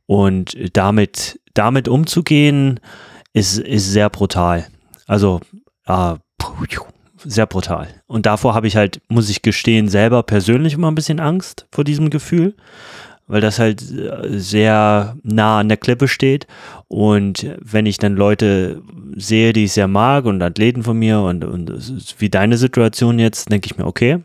[0.06, 2.80] Und damit, damit umzugehen,
[3.34, 4.68] ist, ist sehr brutal.
[5.08, 5.39] Also,
[5.88, 6.15] äh,
[7.23, 7.88] sehr brutal.
[8.08, 11.84] Und davor habe ich halt, muss ich gestehen, selber persönlich immer ein bisschen Angst vor
[11.84, 12.55] diesem Gefühl,
[13.27, 16.47] weil das halt äh, sehr nah an der Klippe steht.
[16.88, 18.82] Und wenn ich dann Leute
[19.15, 21.71] sehe, die ich sehr mag und Athleten von mir und, und
[22.19, 24.19] wie deine Situation jetzt, denke ich mir, okay,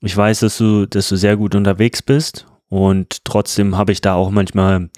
[0.00, 4.14] ich weiß, dass du, dass du sehr gut unterwegs bist und trotzdem habe ich da
[4.14, 4.90] auch manchmal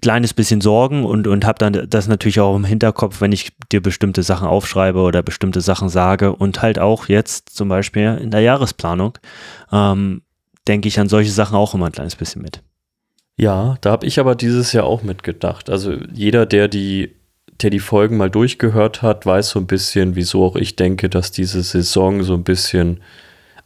[0.00, 3.82] kleines bisschen Sorgen und, und habe dann das natürlich auch im Hinterkopf, wenn ich dir
[3.82, 8.40] bestimmte Sachen aufschreibe oder bestimmte Sachen sage und halt auch jetzt zum Beispiel in der
[8.40, 9.18] Jahresplanung
[9.72, 10.22] ähm,
[10.66, 12.62] denke ich an solche Sachen auch immer ein kleines bisschen mit.
[13.38, 15.68] Ja, da habe ich aber dieses Jahr auch mitgedacht.
[15.68, 17.14] Also jeder, der die,
[17.60, 21.32] der die Folgen mal durchgehört hat, weiß so ein bisschen, wieso auch ich denke, dass
[21.32, 23.00] diese Saison so ein bisschen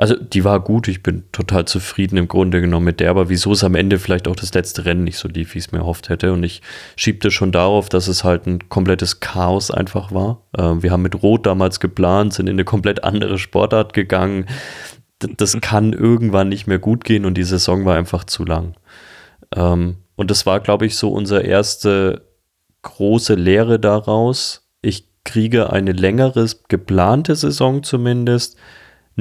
[0.01, 3.53] also die war gut, ich bin total zufrieden im Grunde genommen mit der, aber wieso
[3.53, 5.81] es am Ende vielleicht auch das letzte Rennen nicht so lief, wie ich es mir
[5.81, 6.33] erhofft hätte.
[6.33, 6.63] Und ich
[6.97, 10.41] schiebte schon darauf, dass es halt ein komplettes Chaos einfach war.
[10.57, 14.47] Äh, wir haben mit Rot damals geplant, sind in eine komplett andere Sportart gegangen.
[15.19, 15.61] das mhm.
[15.61, 18.77] kann irgendwann nicht mehr gut gehen und die Saison war einfach zu lang.
[19.55, 22.23] Ähm, und das war, glaube ich, so unsere erste
[22.81, 24.67] große Lehre daraus.
[24.81, 28.57] Ich kriege eine längere geplante Saison zumindest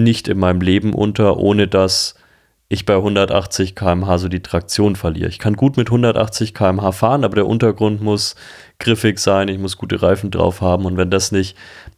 [0.04, 2.16] nicht in meinem Leben unter, ohne dass
[2.72, 5.30] ich bei 180 km/h so die Traktion verliere.
[5.30, 8.36] Ich kann gut mit 180 km/h fahren, aber der Untergrund muss
[8.78, 11.58] griffig sein, ich muss gute Reifen drauf haben und wenn das nicht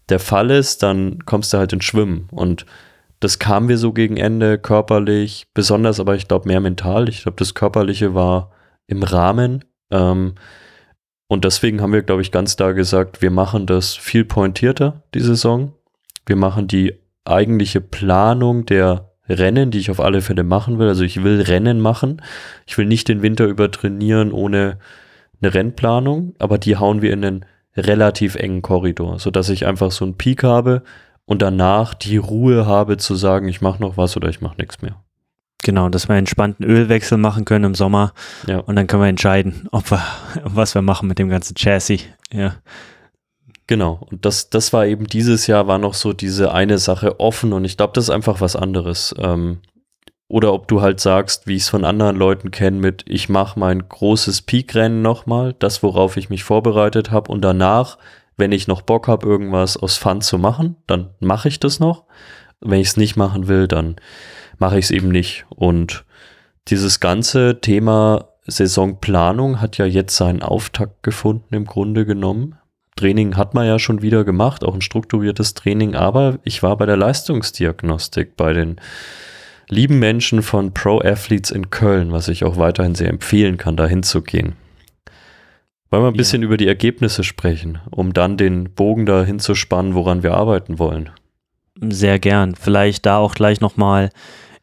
[0.09, 2.65] der Fall ist, dann kommst du halt ins Schwimmen und
[3.21, 7.07] das kam wir so gegen Ende körperlich, besonders aber ich glaube mehr mental.
[7.07, 8.51] Ich glaube, das Körperliche war
[8.87, 9.63] im Rahmen.
[9.91, 10.33] Ähm,
[11.27, 15.21] und deswegen haben wir, glaube ich, ganz klar gesagt, wir machen das viel pointierter, die
[15.21, 15.73] Saison.
[16.25, 20.87] Wir machen die eigentliche Planung der Rennen, die ich auf alle Fälle machen will.
[20.87, 22.21] Also ich will Rennen machen.
[22.65, 24.77] Ich will nicht den Winter über trainieren ohne
[25.41, 30.05] eine Rennplanung, aber die hauen wir in einen relativ engen Korridor, sodass ich einfach so
[30.05, 30.83] einen Peak habe
[31.25, 34.81] und danach die Ruhe habe zu sagen, ich mache noch was oder ich mache nichts
[34.81, 35.01] mehr.
[35.63, 38.13] Genau, dass wir einen entspannten Ölwechsel machen können im Sommer.
[38.47, 38.57] Ja.
[38.57, 40.01] Und dann können wir entscheiden, ob wir,
[40.43, 42.01] was wir machen mit dem ganzen Chassis.
[42.31, 42.55] Ja.
[43.71, 47.53] Genau, und das, das war eben dieses Jahr, war noch so diese eine Sache offen
[47.53, 49.15] und ich glaube, das ist einfach was anderes.
[49.17, 49.61] Ähm,
[50.27, 53.57] oder ob du halt sagst, wie ich es von anderen Leuten kenne, mit ich mache
[53.57, 57.97] mein großes Peak-Rennen nochmal, das, worauf ich mich vorbereitet habe und danach,
[58.35, 62.03] wenn ich noch Bock habe, irgendwas aus Fun zu machen, dann mache ich das noch.
[62.59, 63.95] Wenn ich es nicht machen will, dann
[64.57, 65.45] mache ich es eben nicht.
[65.47, 66.03] Und
[66.67, 72.57] dieses ganze Thema Saisonplanung hat ja jetzt seinen Auftakt gefunden im Grunde genommen.
[73.01, 76.85] Training hat man ja schon wieder gemacht, auch ein strukturiertes Training, aber ich war bei
[76.85, 78.75] der Leistungsdiagnostik bei den
[79.67, 83.87] lieben Menschen von Pro Athletes in Köln, was ich auch weiterhin sehr empfehlen kann, da
[83.87, 84.53] hinzugehen.
[85.89, 89.95] Wollen wir ein bisschen über die Ergebnisse sprechen, um dann den Bogen dahin zu spannen,
[89.95, 91.09] woran wir arbeiten wollen?
[91.81, 92.55] Sehr gern.
[92.55, 94.11] Vielleicht da auch gleich nochmal,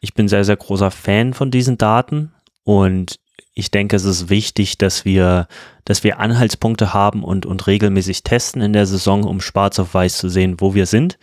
[0.00, 3.18] ich bin sehr, sehr großer Fan von diesen Daten und
[3.58, 5.48] ich denke, es ist wichtig, dass wir,
[5.84, 10.16] dass wir Anhaltspunkte haben und, und regelmäßig testen in der Saison, um schwarz auf weiß
[10.18, 11.18] zu sehen, wo wir sind.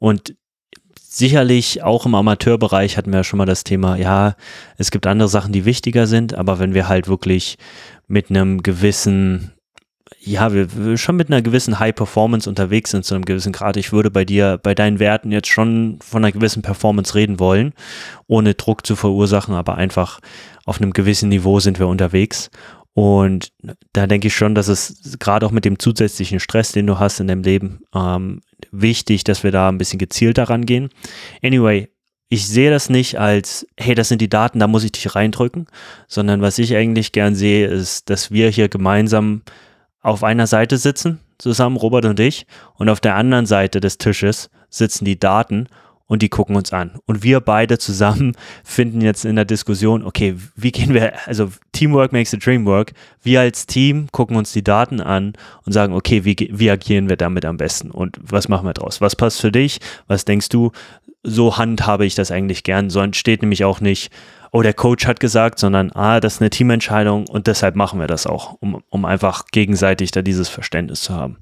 [0.00, 0.34] Und
[0.98, 4.34] sicherlich auch im Amateurbereich hatten wir ja schon mal das Thema, ja,
[4.76, 7.58] es gibt andere Sachen, die wichtiger sind, aber wenn wir halt wirklich
[8.08, 9.52] mit einem gewissen
[10.28, 13.76] ja, wir, wir schon mit einer gewissen High Performance unterwegs sind zu einem gewissen Grad.
[13.76, 17.72] Ich würde bei dir, bei deinen Werten jetzt schon von einer gewissen Performance reden wollen,
[18.26, 20.20] ohne Druck zu verursachen, aber einfach
[20.66, 22.50] auf einem gewissen Niveau sind wir unterwegs.
[22.92, 23.52] Und
[23.92, 27.20] da denke ich schon, dass es gerade auch mit dem zusätzlichen Stress, den du hast
[27.20, 30.90] in deinem Leben, ähm, wichtig, dass wir da ein bisschen gezielter rangehen.
[31.42, 31.88] Anyway,
[32.28, 35.66] ich sehe das nicht als, hey, das sind die Daten, da muss ich dich reindrücken,
[36.08, 39.42] sondern was ich eigentlich gern sehe, ist, dass wir hier gemeinsam
[40.08, 44.50] auf einer Seite sitzen, zusammen, Robert und ich, und auf der anderen Seite des Tisches
[44.70, 45.68] sitzen die Daten
[46.08, 46.98] und die gucken uns an.
[47.06, 52.12] Und wir beide zusammen finden jetzt in der Diskussion, okay, wie gehen wir, also Teamwork
[52.12, 52.92] makes the dream work.
[53.22, 57.16] Wir als Team gucken uns die Daten an und sagen, okay, wie, wie agieren wir
[57.16, 59.00] damit am besten und was machen wir draus?
[59.00, 59.78] Was passt für dich?
[60.06, 60.72] Was denkst du?
[61.22, 62.90] So handhabe ich das eigentlich gern.
[62.90, 64.10] So entsteht nämlich auch nicht,
[64.52, 68.06] oh, der Coach hat gesagt, sondern, ah, das ist eine Teamentscheidung und deshalb machen wir
[68.06, 71.38] das auch, um, um einfach gegenseitig da dieses Verständnis zu haben.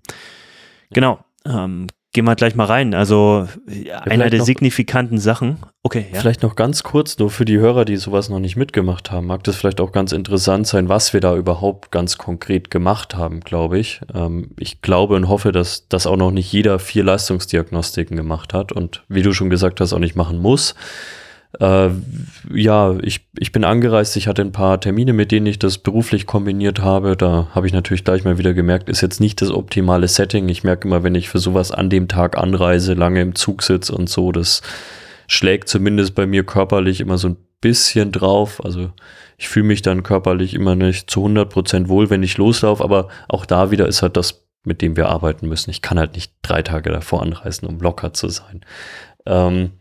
[0.91, 1.19] Genau.
[1.45, 2.95] Ähm, gehen wir gleich mal rein.
[2.95, 5.59] Also ja, einer der signifikanten Sachen.
[5.83, 6.21] Okay, ja.
[6.21, 9.45] Vielleicht noch ganz kurz, nur für die Hörer, die sowas noch nicht mitgemacht haben, mag
[9.45, 13.79] das vielleicht auch ganz interessant sein, was wir da überhaupt ganz konkret gemacht haben, glaube
[13.79, 14.01] ich.
[14.15, 18.73] Ähm, ich glaube und hoffe, dass das auch noch nicht jeder vier Leistungsdiagnostiken gemacht hat
[18.73, 20.75] und wie du schon gesagt hast, auch nicht machen muss.
[21.61, 21.91] Äh,
[22.53, 26.27] ja, ich, ich bin angereist, ich hatte ein paar Termine, mit denen ich das beruflich
[26.27, 27.17] kombiniert habe.
[27.17, 30.49] Da habe ich natürlich gleich mal wieder gemerkt, ist jetzt nicht das optimale Setting.
[30.49, 33.95] Ich merke immer, wenn ich für sowas an dem Tag anreise, lange im Zug sitze
[33.95, 34.63] und so, das
[35.29, 38.65] schlägt zumindest bei mir körperlich immer so ein bisschen drauf.
[38.65, 38.91] Also
[39.39, 43.47] ich fühle mich dann körperlich immer nicht zu 100% wohl, wenn ich loslaufe, aber auch
[43.47, 45.71] da wieder ist halt das, mit dem wir arbeiten müssen.
[45.71, 48.63] Ich kann halt nicht drei Tage davor anreisen, um locker zu sein.
[49.27, 49.73] Ähm,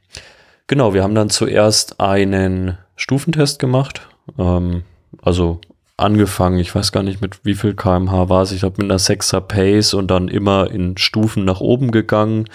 [0.67, 4.07] Genau, wir haben dann zuerst einen Stufentest gemacht.
[4.37, 4.83] Ähm,
[5.21, 5.61] also
[5.97, 8.99] angefangen, ich weiß gar nicht mit wie viel kmh war es, ich glaube mit einer
[8.99, 12.45] 6er Pace und dann immer in Stufen nach oben gegangen.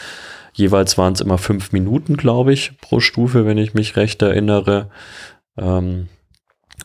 [0.52, 4.90] Jeweils waren es immer fünf Minuten, glaube ich, pro Stufe, wenn ich mich recht erinnere.
[5.56, 6.08] Ähm,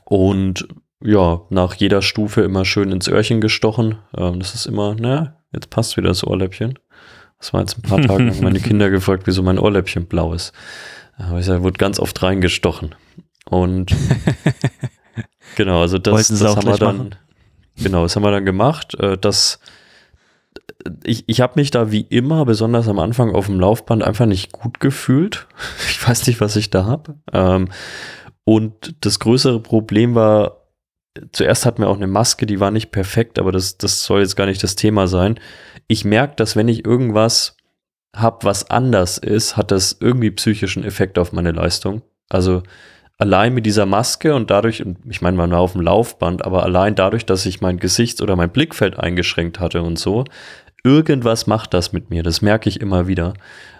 [0.05, 0.67] und
[1.03, 3.97] ja, nach jeder Stufe immer schön ins Öhrchen gestochen.
[4.15, 6.79] Ähm, das ist immer, na, jetzt passt wieder das Ohrläppchen.
[7.39, 10.53] Das war jetzt ein paar Tage, haben meine Kinder gefragt, wieso mein Ohrläppchen blau ist.
[11.17, 12.95] Aber ich wurde ganz oft reingestochen.
[13.49, 13.95] Und
[15.55, 17.15] genau, also das, das haben wir dann, machen?
[17.77, 18.95] genau, das haben wir dann gemacht.
[18.99, 19.59] Äh, das,
[21.03, 24.51] ich, ich habe mich da wie immer, besonders am Anfang auf dem Laufband, einfach nicht
[24.51, 25.47] gut gefühlt.
[25.89, 27.15] Ich weiß nicht, was ich da habe.
[27.33, 27.69] Ähm,
[28.43, 30.65] und das größere Problem war,
[31.31, 34.35] zuerst hatten wir auch eine Maske, die war nicht perfekt, aber das, das soll jetzt
[34.35, 35.39] gar nicht das Thema sein.
[35.87, 37.57] Ich merke, dass wenn ich irgendwas
[38.15, 42.01] habe, was anders ist, hat das irgendwie psychischen Effekt auf meine Leistung.
[42.29, 42.63] Also
[43.17, 46.95] allein mit dieser Maske und dadurch, ich meine, man war auf dem Laufband, aber allein
[46.95, 50.25] dadurch, dass ich mein Gesicht oder mein Blickfeld eingeschränkt hatte und so,
[50.83, 52.23] irgendwas macht das mit mir.
[52.23, 53.33] Das merke ich immer wieder,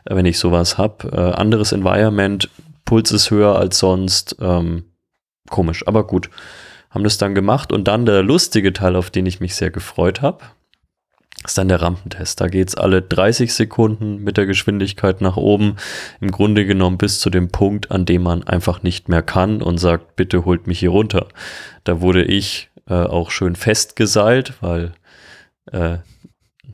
[0.06, 1.10] wenn ich sowas habe.
[1.12, 2.50] Äh, anderes Environment,
[2.86, 4.38] Puls ist höher als sonst.
[4.40, 4.86] Ähm,
[5.50, 6.30] komisch, aber gut.
[6.90, 10.22] Haben das dann gemacht und dann der lustige Teil, auf den ich mich sehr gefreut
[10.22, 10.46] habe,
[11.44, 12.42] ist dann der Rampentest.
[12.42, 15.76] Da geht es alle 30 Sekunden mit der Geschwindigkeit nach oben,
[16.20, 19.78] im Grunde genommen bis zu dem Punkt, an dem man einfach nicht mehr kann und
[19.78, 21.28] sagt, bitte holt mich hier runter.
[21.84, 24.94] Da wurde ich äh, auch schön festgeseilt, weil
[25.72, 25.98] äh,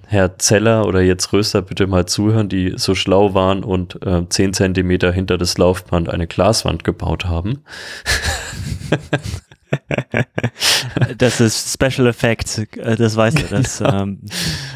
[0.08, 4.54] Herr Zeller oder jetzt Röster bitte mal zuhören, die so schlau waren und äh, 10
[4.54, 7.64] Zentimeter hinter das Laufband eine Glaswand gebaut haben.
[11.18, 13.44] das ist Special Effects, äh, das weißt du.
[13.50, 14.04] Das, genau.
[14.04, 14.20] ähm.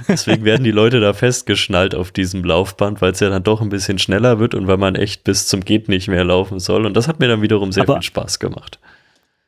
[0.07, 3.69] Deswegen werden die Leute da festgeschnallt auf diesem Laufband, weil es ja dann doch ein
[3.69, 6.85] bisschen schneller wird und weil man echt bis zum Geht nicht mehr laufen soll.
[6.85, 8.79] Und das hat mir dann wiederum sehr Aber viel Spaß gemacht.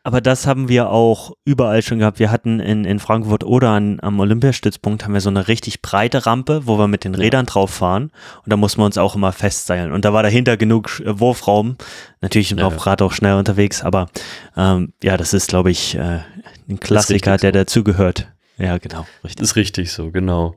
[0.07, 2.17] Aber das haben wir auch überall schon gehabt.
[2.17, 6.25] Wir hatten in, in Frankfurt oder an, am Olympiastützpunkt haben wir so eine richtig breite
[6.25, 8.03] Rampe, wo wir mit den Rädern drauf fahren.
[8.45, 9.91] Und da muss man uns auch immer festseilen.
[9.91, 11.75] Und da war dahinter genug äh, Wurfraum.
[12.21, 14.07] Natürlich im ja, Laufrad auch schnell unterwegs, aber
[14.55, 16.19] ähm, ja, das ist, glaube ich, äh,
[16.69, 17.59] ein Klassiker, der so.
[17.59, 18.29] dazugehört.
[18.57, 19.05] Ja, genau.
[19.25, 19.35] Richtig.
[19.35, 20.55] Das ist richtig so, genau.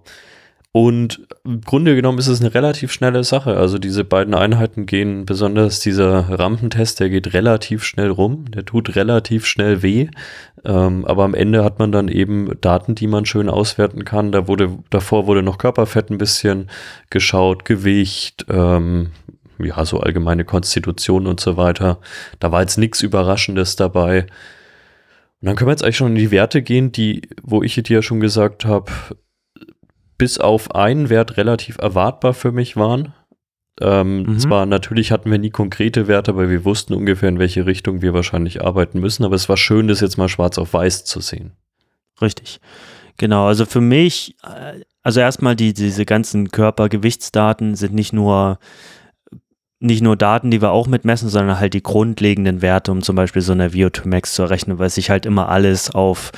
[0.73, 3.57] Und im Grunde genommen ist es eine relativ schnelle Sache.
[3.57, 8.95] Also diese beiden Einheiten gehen, besonders dieser Rampentest, der geht relativ schnell rum, der tut
[8.95, 10.09] relativ schnell weh.
[10.65, 14.31] Ähm, aber am Ende hat man dann eben Daten, die man schön auswerten kann.
[14.31, 16.71] Da wurde, davor wurde noch Körperfett ein bisschen
[17.11, 19.11] geschaut, Gewicht, ähm,
[19.59, 21.99] ja, so allgemeine Konstitution und so weiter.
[22.39, 24.23] Da war jetzt nichts Überraschendes dabei.
[25.41, 27.97] Und dann können wir jetzt eigentlich schon in die Werte gehen, die, wo ich dir
[27.97, 28.93] ja schon gesagt habe,
[30.21, 33.15] bis auf einen Wert relativ erwartbar für mich waren.
[33.81, 34.39] Ähm, mhm.
[34.39, 38.13] Zwar natürlich hatten wir nie konkrete Werte, weil wir wussten ungefähr, in welche Richtung wir
[38.13, 41.53] wahrscheinlich arbeiten müssen, aber es war schön, das jetzt mal schwarz auf weiß zu sehen.
[42.21, 42.61] Richtig.
[43.17, 48.59] Genau, also für mich, äh, also erstmal die, diese ganzen Körpergewichtsdaten sind nicht nur
[49.83, 53.41] nicht nur Daten, die wir auch mitmessen, sondern halt die grundlegenden Werte, um zum Beispiel
[53.41, 56.33] so eine VO2 Max zu errechnen, weil sich halt immer alles auf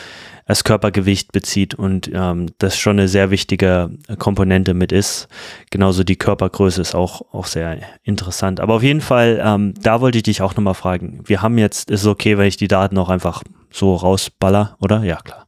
[0.46, 5.28] das Körpergewicht bezieht und ähm, das schon eine sehr wichtige Komponente mit ist.
[5.70, 8.60] Genauso die Körpergröße ist auch, auch sehr interessant.
[8.60, 11.20] Aber auf jeden Fall, ähm, da wollte ich dich auch nochmal fragen.
[11.24, 15.02] Wir haben jetzt, ist es okay, wenn ich die Daten auch einfach so rausballer, oder?
[15.04, 15.46] Ja, klar.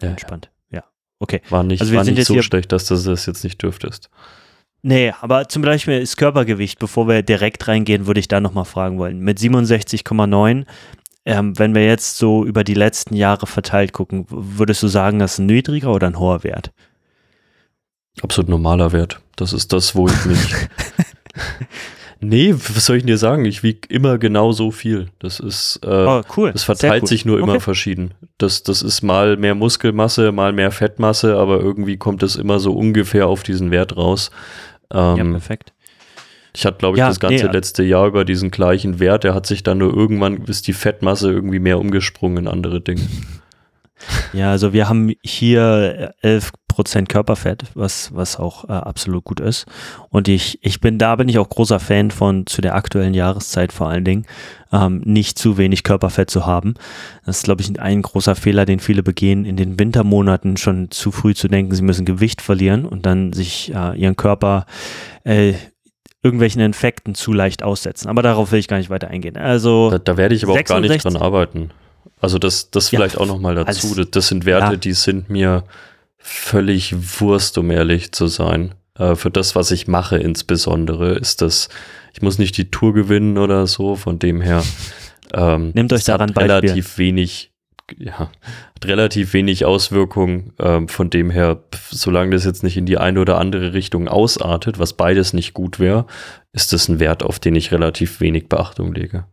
[0.00, 0.50] Ja, Entspannt.
[0.70, 0.84] Ja.
[1.18, 1.40] Okay.
[1.48, 4.10] War nicht, also wir war sind nicht so schlecht, dass du das jetzt nicht dürftest.
[4.82, 8.98] Nee, aber zum Beispiel ist Körpergewicht, bevor wir direkt reingehen, würde ich da nochmal fragen
[8.98, 9.18] wollen.
[9.18, 10.64] Mit 67,9
[11.26, 15.34] ähm, wenn wir jetzt so über die letzten Jahre verteilt gucken, würdest du sagen, das
[15.34, 16.72] ist ein niedriger oder ein hoher Wert?
[18.22, 19.20] Absolut normaler Wert.
[19.34, 20.54] Das ist das, wo ich mich.
[22.20, 23.44] nee, was soll ich dir sagen?
[23.44, 25.08] Ich wiege immer genau so viel.
[25.18, 26.52] Das ist, äh, oh, cool.
[26.52, 27.60] Das verteilt sich nur immer okay.
[27.60, 28.14] verschieden.
[28.38, 32.72] Das, das ist mal mehr Muskelmasse, mal mehr Fettmasse, aber irgendwie kommt es immer so
[32.72, 34.30] ungefähr auf diesen Wert raus.
[34.92, 35.72] Ähm, ja, perfekt.
[36.56, 39.24] Ich hatte, glaube ich, ja, das ganze nee, letzte Jahr über diesen gleichen Wert.
[39.24, 43.02] Der hat sich dann nur irgendwann, ist die Fettmasse irgendwie mehr umgesprungen in andere Dinge.
[44.34, 49.64] Ja, also wir haben hier 11% Körperfett, was, was auch äh, absolut gut ist.
[50.10, 53.72] Und ich, ich bin, da bin ich auch großer Fan von, zu der aktuellen Jahreszeit
[53.72, 54.26] vor allen Dingen,
[54.70, 56.74] ähm, nicht zu wenig Körperfett zu haben.
[57.24, 61.10] Das ist, glaube ich, ein großer Fehler, den viele begehen, in den Wintermonaten schon zu
[61.10, 64.66] früh zu denken, sie müssen Gewicht verlieren und dann sich äh, ihren Körper
[65.24, 65.54] äh,
[66.26, 68.08] irgendwelchen Infekten zu leicht aussetzen.
[68.08, 69.36] Aber darauf will ich gar nicht weiter eingehen.
[69.36, 70.74] Also da, da werde ich aber 66.
[70.74, 71.70] auch gar nicht dran arbeiten.
[72.20, 73.94] Also das, das vielleicht ja, auch nochmal dazu.
[73.94, 74.76] Alles, das sind Werte, ja.
[74.76, 75.64] die sind mir
[76.18, 78.74] völlig Wurst, um ehrlich zu sein.
[78.98, 81.68] Äh, für das, was ich mache insbesondere, ist das,
[82.12, 84.64] ich muss nicht die Tour gewinnen oder so, von dem her
[85.34, 87.52] ähm, Nehmt euch daran relativ wenig
[87.98, 90.52] ja, hat relativ wenig Auswirkungen.
[90.58, 94.78] Ähm, von dem her, solange das jetzt nicht in die eine oder andere Richtung ausartet,
[94.78, 96.06] was beides nicht gut wäre,
[96.52, 99.26] ist das ein Wert, auf den ich relativ wenig Beachtung lege.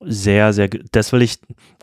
[0.00, 1.38] Sehr, sehr, das will ich,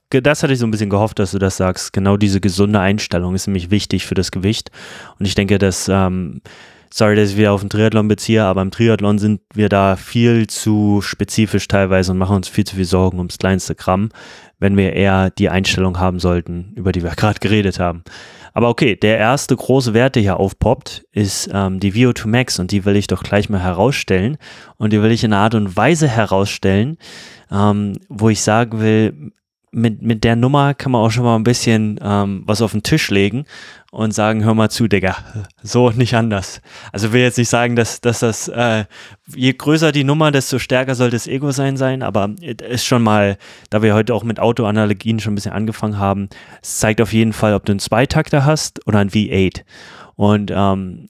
[0.09, 1.93] das hatte ich so ein bisschen gehofft, dass du das sagst.
[1.93, 4.69] Genau diese gesunde Einstellung ist nämlich wichtig für das Gewicht.
[5.17, 6.41] Und ich denke, dass, ähm,
[6.93, 10.47] sorry, dass ich wieder auf den Triathlon beziehe, aber im Triathlon sind wir da viel
[10.47, 14.09] zu spezifisch teilweise und machen uns viel zu viel Sorgen ums kleinste Gramm,
[14.61, 18.03] wenn wir eher die Einstellung haben sollten, über die wir gerade geredet haben.
[18.53, 22.71] Aber okay, der erste große Wert, der hier aufpoppt, ist ähm, die VO2 Max und
[22.71, 24.37] die will ich doch gleich mal herausstellen.
[24.77, 26.97] Und die will ich in einer Art und Weise herausstellen,
[27.49, 29.31] ähm, wo ich sagen will,
[29.71, 32.83] mit, mit der Nummer kann man auch schon mal ein bisschen ähm, was auf den
[32.83, 33.45] Tisch legen
[33.91, 35.15] und sagen, hör mal zu, Digga,
[35.63, 36.61] so nicht anders.
[36.91, 38.85] Also will jetzt nicht sagen, dass, dass das, äh,
[39.33, 43.37] je größer die Nummer, desto stärker sollte das Ego sein sein, aber ist schon mal,
[43.69, 46.29] da wir heute auch mit Autoanalogien schon ein bisschen angefangen haben,
[46.61, 49.63] es zeigt auf jeden Fall, ob du einen Zweitakter hast oder ein V8.
[50.15, 51.07] Und ähm,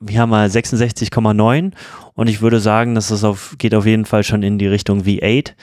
[0.00, 1.72] wir haben mal 66,9
[2.14, 5.02] und ich würde sagen, dass das auf, geht auf jeden Fall schon in die Richtung
[5.02, 5.54] V8.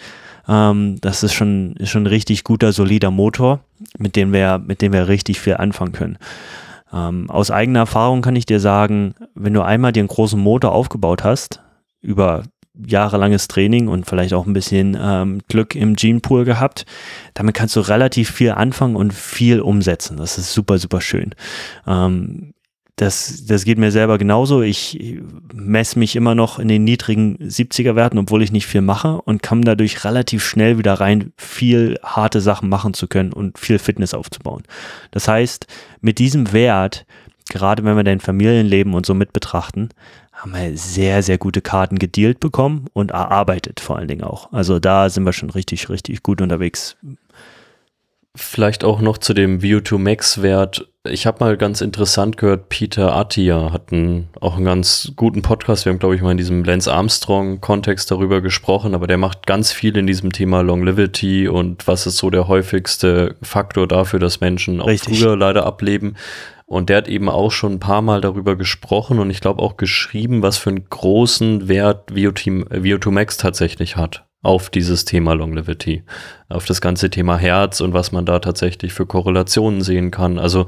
[0.48, 3.62] Ähm, das ist schon, ist schon ein richtig guter, solider Motor,
[3.98, 6.18] mit dem wir, mit dem wir richtig viel anfangen können.
[6.92, 10.74] Ähm, aus eigener Erfahrung kann ich dir sagen, wenn du einmal dir einen großen Motor
[10.74, 11.62] aufgebaut hast,
[12.02, 12.44] über
[12.76, 16.86] jahrelanges Training und vielleicht auch ein bisschen ähm, Glück im Genepool gehabt.
[17.34, 20.18] Damit kannst du relativ viel anfangen und viel umsetzen.
[20.18, 21.36] Das ist super, super schön.
[21.86, 22.53] Ähm,
[22.96, 24.62] das, das geht mir selber genauso.
[24.62, 25.20] Ich
[25.52, 29.42] messe mich immer noch in den niedrigen 70er Werten, obwohl ich nicht viel mache und
[29.42, 34.14] kann dadurch relativ schnell wieder rein, viel harte Sachen machen zu können und viel Fitness
[34.14, 34.64] aufzubauen.
[35.10, 35.66] Das heißt,
[36.02, 37.08] mit diesem Wert,
[37.50, 39.90] gerade wenn wir dein Familienleben und so mit betrachten,
[40.32, 44.52] haben wir sehr, sehr gute Karten gedealt bekommen und erarbeitet vor allen Dingen auch.
[44.52, 46.96] Also da sind wir schon richtig, richtig gut unterwegs.
[48.36, 50.88] Vielleicht auch noch zu dem VO2 Max Wert.
[51.10, 55.84] Ich habe mal ganz interessant gehört, Peter Attia hat einen, auch einen ganz guten Podcast.
[55.84, 59.74] Wir haben, glaube ich, mal in diesem Lance Armstrong-Kontext darüber gesprochen, aber der macht ganz
[59.74, 64.80] viel in diesem Thema Longevity und was ist so der häufigste Faktor dafür, dass Menschen
[64.80, 65.20] auch Richtig.
[65.20, 66.16] früher leider ableben.
[66.68, 69.76] Und der hat eben auch schon ein paar Mal darüber gesprochen und ich glaube auch
[69.76, 76.04] geschrieben, was für einen großen Wert VO2, VO2 Max tatsächlich hat auf dieses Thema Longevity,
[76.50, 80.38] auf das ganze Thema Herz und was man da tatsächlich für Korrelationen sehen kann.
[80.38, 80.68] Also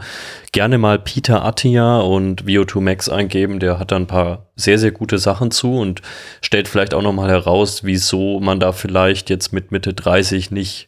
[0.54, 4.92] gerne mal Peter Attia und VO2 Max eingeben, der hat da ein paar sehr, sehr
[4.92, 6.02] gute Sachen zu und
[6.42, 10.88] stellt vielleicht auch nochmal heraus, wieso man da vielleicht jetzt mit Mitte 30 nicht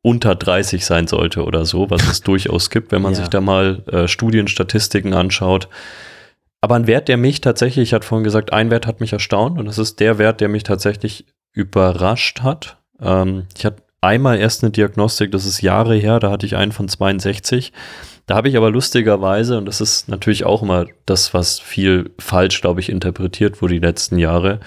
[0.00, 3.20] unter 30 sein sollte oder so, was es durchaus gibt, wenn man ja.
[3.20, 5.68] sich da mal äh, Studien, Statistiken anschaut.
[6.62, 9.58] Aber ein Wert, der mich tatsächlich, ich hatte vorhin gesagt, ein Wert hat mich erstaunt
[9.58, 12.78] und das ist der Wert, der mich tatsächlich überrascht hat.
[13.00, 16.72] Ähm, ich hatte einmal erst eine Diagnostik, das ist Jahre her, da hatte ich einen
[16.72, 17.72] von 62.
[18.26, 22.60] Da habe ich aber lustigerweise, und das ist natürlich auch immer das, was viel falsch,
[22.60, 24.60] glaube ich, interpretiert wurde die letzten Jahre,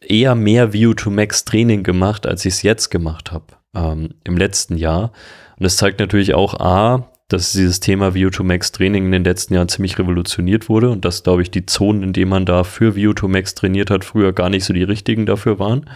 [0.00, 4.36] eher mehr View to Max Training gemacht, als ich es jetzt gemacht habe ähm, im
[4.36, 5.12] letzten Jahr.
[5.56, 9.24] Und das zeigt natürlich auch A, dass dieses Thema View to Max Training in den
[9.24, 12.64] letzten Jahren ziemlich revolutioniert wurde und dass, glaube ich, die Zonen, in denen man da
[12.64, 15.90] für View to Max trainiert hat, früher gar nicht so die richtigen dafür waren.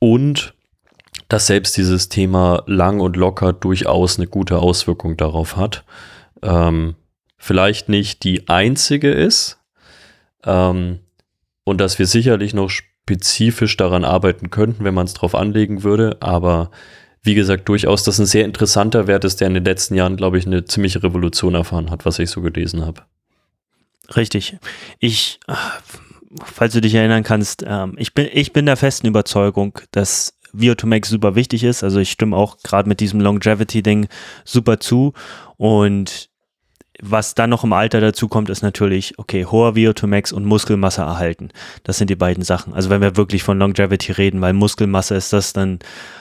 [0.00, 0.54] Und
[1.28, 5.84] dass selbst dieses Thema lang und locker durchaus eine gute Auswirkung darauf hat.
[6.42, 6.96] Ähm,
[7.38, 9.58] vielleicht nicht die einzige ist
[10.44, 10.98] ähm,
[11.64, 16.18] und dass wir sicherlich noch spezifisch daran arbeiten könnten, wenn man es drauf anlegen würde,
[16.20, 16.70] aber
[17.22, 20.38] wie gesagt, durchaus das ein sehr interessanter Wert ist, der in den letzten Jahren, glaube
[20.38, 23.02] ich, eine ziemliche Revolution erfahren hat, was ich so gelesen habe.
[24.16, 24.56] Richtig.
[24.98, 25.38] Ich,
[26.44, 31.06] falls du dich erinnern kannst, ähm, ich, bin, ich bin der festen Überzeugung, dass VO2Max
[31.06, 31.84] super wichtig ist.
[31.84, 34.08] Also ich stimme auch gerade mit diesem Longevity-Ding
[34.44, 35.12] super zu.
[35.56, 36.28] Und
[37.04, 41.02] was dann noch im Alter dazu kommt, ist natürlich, okay, hoher VO2 Max und Muskelmasse
[41.02, 41.48] erhalten.
[41.82, 42.74] Das sind die beiden Sachen.
[42.74, 45.80] Also wenn wir wirklich von Longevity reden, weil Muskelmasse ist das dann,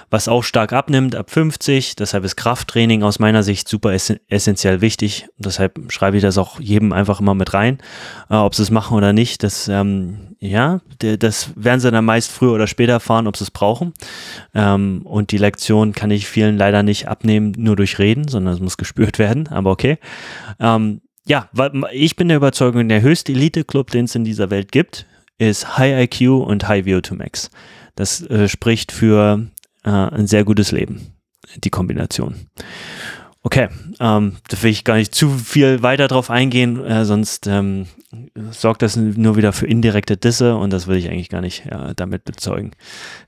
[0.09, 1.95] was auch stark abnimmt ab 50.
[1.97, 5.27] Deshalb ist Krafttraining aus meiner Sicht super essentiell wichtig.
[5.37, 7.77] Deshalb schreibe ich das auch jedem einfach immer mit rein,
[8.31, 9.43] äh, ob sie es machen oder nicht.
[9.43, 13.51] Das, ähm, ja, das werden sie dann meist früher oder später erfahren, ob sie es
[13.51, 13.93] brauchen.
[14.55, 18.59] Ähm, und die Lektion kann ich vielen leider nicht abnehmen, nur durch Reden, sondern es
[18.59, 19.47] muss gespürt werden.
[19.49, 19.99] Aber okay.
[20.59, 21.47] Ähm, ja,
[21.91, 25.05] ich bin der Überzeugung, der höchste Elite-Club, den es in dieser Welt gibt,
[25.37, 27.51] ist High IQ und High VO2 Max.
[27.95, 29.45] Das äh, spricht für
[29.83, 31.13] äh, ein sehr gutes Leben,
[31.57, 32.47] die Kombination.
[33.43, 33.69] Okay,
[33.99, 37.85] ähm, da will ich gar nicht zu viel weiter drauf eingehen, äh, sonst ähm,
[38.51, 41.93] sorgt das nur wieder für indirekte Disse und das will ich eigentlich gar nicht ja,
[41.93, 42.71] damit bezeugen.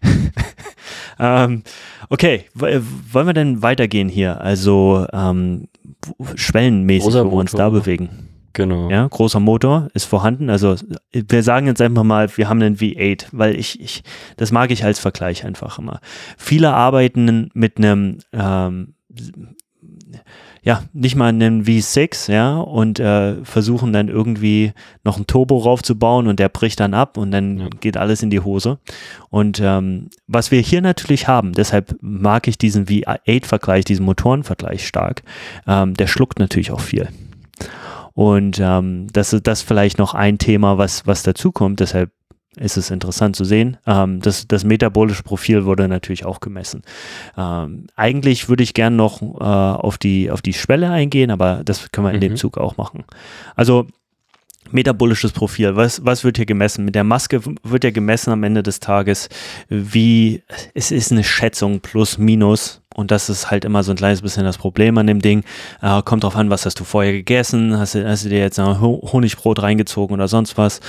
[1.19, 1.63] ähm,
[2.09, 4.41] okay, wollen wir denn weitergehen hier?
[4.41, 5.67] Also ähm,
[6.36, 7.81] schwellenmäßig, Großer wo wir uns da Motor.
[7.81, 8.29] bewegen.
[8.53, 8.89] Genau.
[8.89, 10.51] Ja, großer Motor ist vorhanden.
[10.51, 10.75] Also
[11.11, 14.03] wir sagen jetzt einfach mal, wir haben einen V8, weil ich, ich
[14.38, 15.99] das mag ich als Vergleich einfach immer.
[16.38, 18.93] Viele arbeiten mit einem ähm,
[20.64, 24.72] ja, nicht mal einen V6, ja, und äh, versuchen dann irgendwie
[25.03, 27.68] noch ein Turbo raufzubauen und der bricht dann ab und dann Ja.
[27.82, 28.80] geht alles in die Hose.
[29.30, 35.24] Und ähm, was wir hier natürlich haben, deshalb mag ich diesen V8-Vergleich, diesen Motorenvergleich stark,
[35.68, 37.09] ähm, der schluckt natürlich auch viel.
[38.14, 41.80] Und ähm, das ist das vielleicht noch ein Thema, was, was dazu kommt.
[41.80, 42.11] Deshalb
[42.58, 43.78] ist es interessant zu sehen.
[43.88, 46.82] Ähm, das, das metabolische Profil wurde natürlich auch gemessen.
[47.38, 51.91] Ähm, eigentlich würde ich gern noch äh, auf, die, auf die Schwelle eingehen, aber das
[51.91, 52.38] können wir in dem Mhm.
[52.38, 53.04] Zug auch machen.
[53.56, 53.88] Also
[54.74, 56.86] metabolisches Profil, was, was wird hier gemessen?
[56.86, 59.30] Mit der Maske wird ja gemessen am Ende des Tages,
[59.69, 60.43] wie,
[60.74, 64.43] es ist eine Schätzung plus minus und das ist halt immer so ein kleines bisschen
[64.43, 65.43] das Problem an dem Ding.
[65.82, 68.59] Äh, kommt drauf an, was hast du vorher gegessen, hast du, hast du dir jetzt
[68.59, 70.80] ein Ho- Honigbrot reingezogen oder sonst was.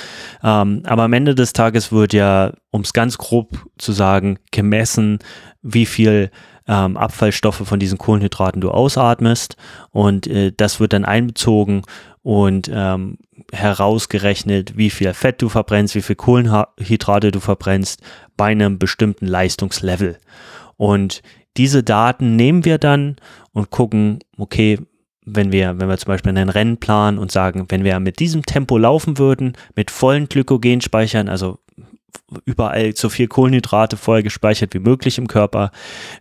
[0.42, 5.18] Ähm, aber am Ende des Tages wird ja, um es ganz grob zu sagen, gemessen,
[5.62, 6.30] wie viel
[6.66, 9.56] ähm, Abfallstoffe von diesen Kohlenhydraten du ausatmest
[9.90, 11.82] und äh, das wird dann einbezogen
[12.24, 13.18] und ähm,
[13.52, 18.02] herausgerechnet, wie viel Fett du verbrennst, wie viel Kohlenhydrate du verbrennst
[18.36, 20.18] bei einem bestimmten Leistungslevel.
[20.78, 21.22] Und
[21.58, 23.16] diese Daten nehmen wir dann
[23.52, 24.78] und gucken, okay,
[25.26, 28.42] wenn wir, wenn wir zum Beispiel einen Rennen planen und sagen, wenn wir mit diesem
[28.42, 31.58] Tempo laufen würden, mit vollen Glykogenspeichern, also
[32.46, 35.72] überall so viel Kohlenhydrate vorher gespeichert wie möglich im Körper,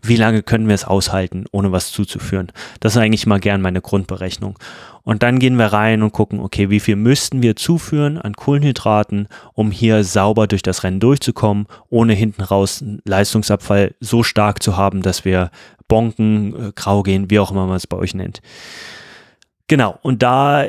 [0.01, 2.51] wie lange können wir es aushalten, ohne was zuzuführen?
[2.82, 4.60] Das ist eigentlich mal gern meine Grundberechnung.
[5.04, 9.28] Und dann gehen wir rein und gucken, okay, wie viel müssten wir zuführen an Kohlenhydraten,
[9.54, 14.78] um hier sauber durch das Rennen durchzukommen, ohne hinten raus einen Leistungsabfall so stark zu
[14.78, 15.51] haben, dass wir
[15.89, 18.41] bonken, äh, grau gehen, wie auch immer man es bei euch nennt.
[19.68, 20.66] Genau, und da,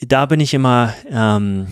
[0.00, 1.66] da bin ich immer, ähm,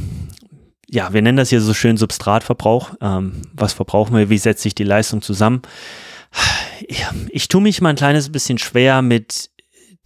[0.91, 2.95] ja, wir nennen das hier so schön Substratverbrauch.
[3.01, 4.29] Ähm, was verbrauchen wir?
[4.29, 5.63] Wie setzt sich die Leistung zusammen?
[6.87, 9.51] Ich, ich tue mich mal ein kleines bisschen schwer mit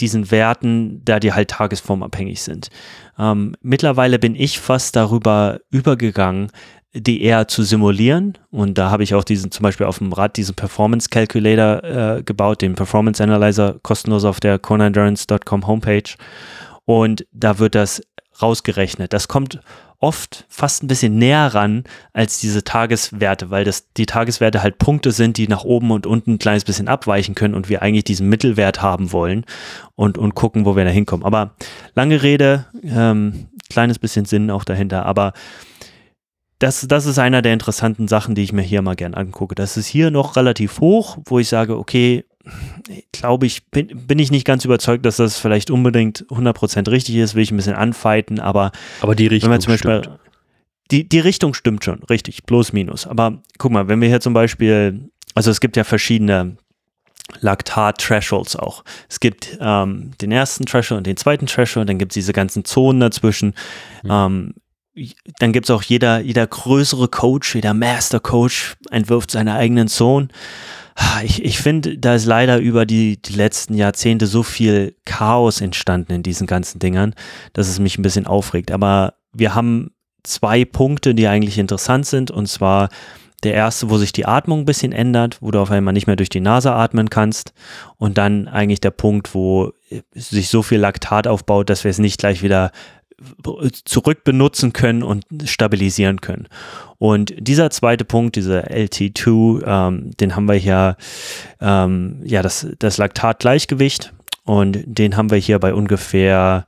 [0.01, 2.69] diesen Werten, da die halt tagesformabhängig sind.
[3.19, 6.51] Ähm, mittlerweile bin ich fast darüber übergegangen,
[6.95, 8.39] die eher zu simulieren.
[8.51, 12.23] Und da habe ich auch diesen, zum Beispiel auf dem Rad diesen Performance Calculator äh,
[12.23, 16.15] gebaut, den Performance Analyzer, kostenlos auf der conendurance.com Homepage.
[16.85, 18.03] Und da wird das
[18.41, 19.13] rausgerechnet.
[19.13, 19.61] Das kommt
[20.01, 25.11] oft fast ein bisschen näher ran als diese Tageswerte, weil das die Tageswerte halt Punkte
[25.11, 28.29] sind, die nach oben und unten ein kleines bisschen abweichen können und wir eigentlich diesen
[28.29, 29.45] Mittelwert haben wollen
[29.97, 31.27] und, und gucken, wo wir da hinkommen.
[31.27, 31.55] Aber
[31.95, 35.33] lange Rede, ähm, kleines bisschen Sinn auch dahinter, aber
[36.61, 39.55] das, das ist einer der interessanten Sachen, die ich mir hier mal gern angucke.
[39.55, 42.25] Das ist hier noch relativ hoch, wo ich sage, okay,
[43.13, 47.35] glaube ich, bin, bin ich nicht ganz überzeugt, dass das vielleicht unbedingt 100% richtig ist,
[47.35, 50.19] will ich ein bisschen anfeiten, aber Aber die Richtung wenn wir zum Beispiel, stimmt.
[50.91, 53.07] die, die Richtung stimmt schon, richtig, bloß minus.
[53.07, 56.57] Aber guck mal, wenn wir hier zum Beispiel, also es gibt ja verschiedene
[57.41, 58.85] Laktat-Thresholds auch.
[59.09, 62.65] Es gibt ähm, den ersten Threshold und den zweiten Threshold, dann gibt es diese ganzen
[62.65, 63.55] Zonen dazwischen.
[64.03, 64.11] Mhm.
[64.11, 64.55] Ähm,
[65.39, 70.31] dann gibt es auch jeder, jeder größere Coach, jeder Master Coach entwirft seine eigenen Zonen.
[71.23, 76.13] Ich, ich finde, da ist leider über die, die letzten Jahrzehnte so viel Chaos entstanden
[76.13, 77.15] in diesen ganzen Dingern,
[77.53, 78.73] dass es mich ein bisschen aufregt.
[78.73, 79.93] Aber wir haben
[80.25, 82.31] zwei Punkte, die eigentlich interessant sind.
[82.31, 82.89] Und zwar
[83.45, 86.17] der erste, wo sich die Atmung ein bisschen ändert, wo du auf einmal nicht mehr
[86.17, 87.53] durch die Nase atmen kannst.
[87.97, 89.73] Und dann eigentlich der Punkt, wo
[90.15, 92.73] sich so viel Laktat aufbaut, dass wir es nicht gleich wieder
[93.85, 96.49] zurück benutzen können und stabilisieren können.
[96.99, 100.97] Und dieser zweite Punkt, dieser LT2, ähm, den haben wir hier,
[101.61, 104.13] ähm, ja, das, das Laktatgleichgewicht
[104.45, 106.67] und den haben wir hier bei ungefähr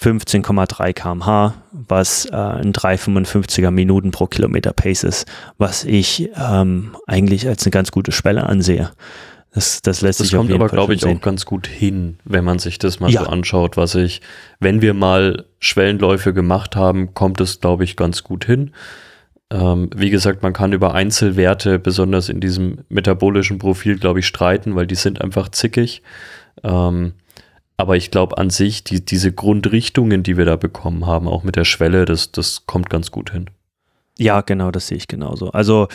[0.00, 5.26] 15,3 kmh, was äh, ein 3,55er Minuten pro Kilometer Pace ist,
[5.56, 8.90] was ich ähm, eigentlich als eine ganz gute Schwelle ansehe.
[9.56, 11.16] Das, das lässt Das sich auf kommt jeden aber, Fall glaube ich, sehen.
[11.16, 13.22] auch ganz gut hin, wenn man sich das mal Ja.
[13.24, 14.20] so anschaut, was ich,
[14.60, 18.72] wenn wir mal Schwellenläufe gemacht haben, kommt es, glaube ich, ganz gut hin.
[19.50, 24.74] Ähm, wie gesagt, man kann über Einzelwerte, besonders in diesem metabolischen Profil, glaube ich, streiten,
[24.76, 26.02] weil die sind einfach zickig.
[26.62, 27.14] Ähm,
[27.78, 31.56] aber ich glaube an sich, die, diese Grundrichtungen, die wir da bekommen haben, auch mit
[31.56, 33.46] der Schwelle, das, das kommt ganz gut hin.
[34.18, 35.50] Ja, genau, das sehe ich genauso.
[35.52, 35.88] Also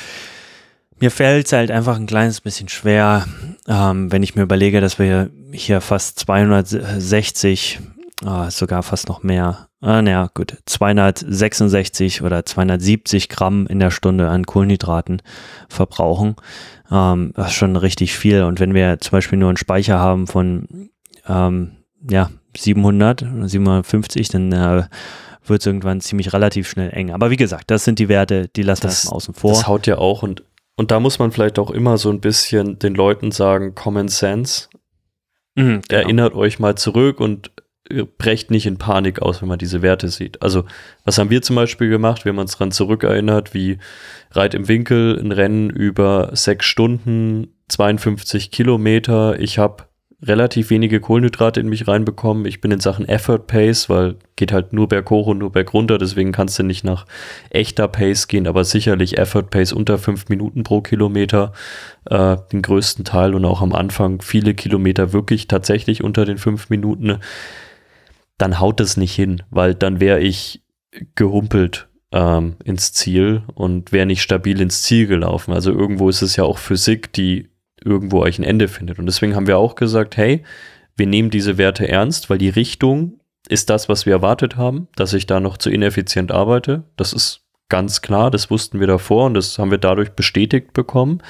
[1.01, 3.25] mir fällt es halt einfach ein kleines bisschen schwer,
[3.67, 7.79] ähm, wenn ich mir überlege, dass wir hier fast 260,
[8.25, 14.29] äh, sogar fast noch mehr, äh, naja, gut, 266 oder 270 Gramm in der Stunde
[14.29, 15.21] an Kohlenhydraten
[15.69, 16.35] verbrauchen.
[16.91, 18.43] Ähm, das ist schon richtig viel.
[18.43, 20.89] Und wenn wir zum Beispiel nur einen Speicher haben von,
[21.27, 21.77] ähm,
[22.09, 24.83] ja, 700 oder 750, dann äh,
[25.45, 27.11] wird es irgendwann ziemlich relativ schnell eng.
[27.11, 29.51] Aber wie gesagt, das sind die Werte, die lassen wir erstmal außen vor.
[29.51, 30.43] Das haut ja auch und,
[30.81, 34.67] und da muss man vielleicht auch immer so ein bisschen den Leuten sagen, Common Sense.
[35.53, 36.01] Mhm, genau.
[36.01, 37.51] Erinnert euch mal zurück und
[38.17, 40.41] brecht nicht in Panik aus, wenn man diese Werte sieht.
[40.41, 40.63] Also,
[41.05, 42.25] was haben wir zum Beispiel gemacht?
[42.25, 43.77] Wir haben uns daran zurückerinnert, wie
[44.31, 49.39] Reit im Winkel ein Rennen über sechs Stunden, 52 Kilometer.
[49.39, 49.83] Ich habe
[50.23, 52.45] relativ wenige Kohlenhydrate in mich reinbekommen.
[52.45, 56.31] Ich bin in Sachen Effort Pace, weil geht halt nur berghoch und nur bergunter, deswegen
[56.31, 57.05] kannst du nicht nach
[57.49, 61.53] echter Pace gehen, aber sicherlich Effort Pace unter fünf Minuten pro Kilometer,
[62.05, 66.69] äh, den größten Teil und auch am Anfang viele Kilometer wirklich tatsächlich unter den fünf
[66.69, 67.17] Minuten,
[68.37, 70.61] dann haut es nicht hin, weil dann wäre ich
[71.15, 75.53] gehumpelt ähm, ins Ziel und wäre nicht stabil ins Ziel gelaufen.
[75.53, 77.50] Also irgendwo ist es ja auch Physik, die
[77.83, 78.99] irgendwo euch ein Ende findet.
[78.99, 80.43] Und deswegen haben wir auch gesagt, hey,
[80.95, 83.19] wir nehmen diese Werte ernst, weil die Richtung
[83.49, 86.83] ist das, was wir erwartet haben, dass ich da noch zu ineffizient arbeite.
[86.95, 91.21] Das ist ganz klar, das wussten wir davor und das haben wir dadurch bestätigt bekommen.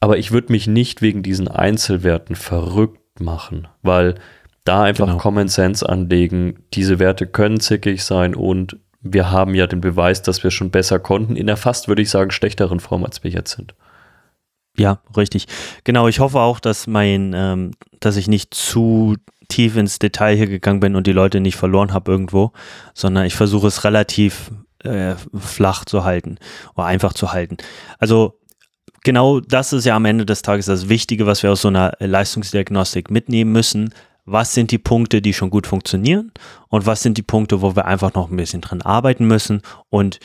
[0.00, 4.16] Aber ich würde mich nicht wegen diesen Einzelwerten verrückt machen, weil
[4.64, 5.18] da einfach genau.
[5.18, 10.44] Common Sense anlegen, diese Werte können zickig sein und wir haben ja den Beweis, dass
[10.44, 13.56] wir schon besser konnten, in der fast, würde ich sagen, schlechteren Form, als wir jetzt
[13.56, 13.74] sind.
[14.78, 15.46] Ja, richtig.
[15.84, 19.16] Genau, ich hoffe auch, dass mein, ähm, dass ich nicht zu
[19.48, 22.52] tief ins Detail hier gegangen bin und die Leute nicht verloren habe irgendwo,
[22.94, 24.50] sondern ich versuche es relativ
[24.84, 26.38] äh, flach zu halten
[26.74, 27.56] oder einfach zu halten.
[27.98, 28.38] Also
[29.02, 31.94] genau das ist ja am Ende des Tages das Wichtige, was wir aus so einer
[31.98, 33.94] Leistungsdiagnostik mitnehmen müssen.
[34.30, 36.32] Was sind die Punkte, die schon gut funktionieren
[36.68, 40.20] und was sind die Punkte, wo wir einfach noch ein bisschen dran arbeiten müssen und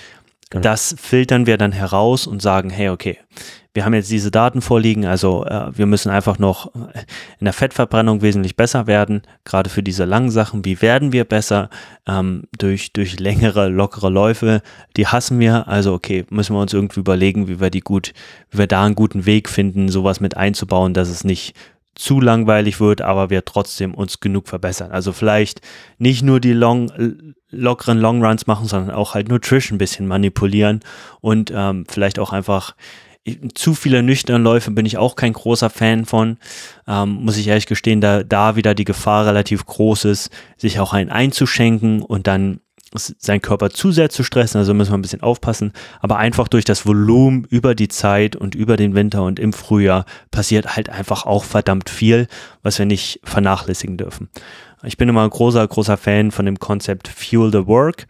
[0.49, 0.62] genau.
[0.62, 3.18] das filtern wir dann heraus und sagen, hey, okay,
[3.74, 8.21] wir haben jetzt diese Daten vorliegen, also äh, wir müssen einfach noch in der Fettverbrennung
[8.21, 10.63] wesentlich besser werden, gerade für diese langen Sachen.
[10.63, 11.69] Wie werden wir besser?
[12.07, 14.61] Ähm, durch, durch längere, lockere Läufe,
[14.95, 15.67] die hassen wir.
[15.67, 18.13] Also okay, müssen wir uns irgendwie überlegen, wie wir die gut,
[18.51, 21.55] wie wir da einen guten Weg finden, sowas mit einzubauen, dass es nicht
[21.95, 24.91] zu langweilig wird, aber wir trotzdem uns genug verbessern.
[24.91, 25.61] Also vielleicht
[25.97, 26.91] nicht nur die long,
[27.49, 30.82] lockeren Long Runs machen, sondern auch halt Nutrition ein bisschen manipulieren
[31.21, 32.76] und ähm, vielleicht auch einfach
[33.53, 36.38] zu viele nüchterne Läufe bin ich auch kein großer Fan von.
[36.88, 40.93] Ähm, muss ich ehrlich gestehen, da, da wieder die Gefahr relativ groß ist, sich auch
[40.93, 42.59] einen einzuschenken und dann
[42.95, 45.74] seinen Körper zu sehr zu stressen, also müssen wir ein bisschen aufpassen.
[45.99, 50.05] Aber einfach durch das Volumen über die Zeit und über den Winter und im Frühjahr
[50.32, 52.28] passiert halt einfach auch verdammt viel,
[52.61, 54.30] was wir nicht vernachlässigen dürfen.
[54.84, 58.05] Ich bin immer ein großer, großer Fan von dem Konzept Fuel the Work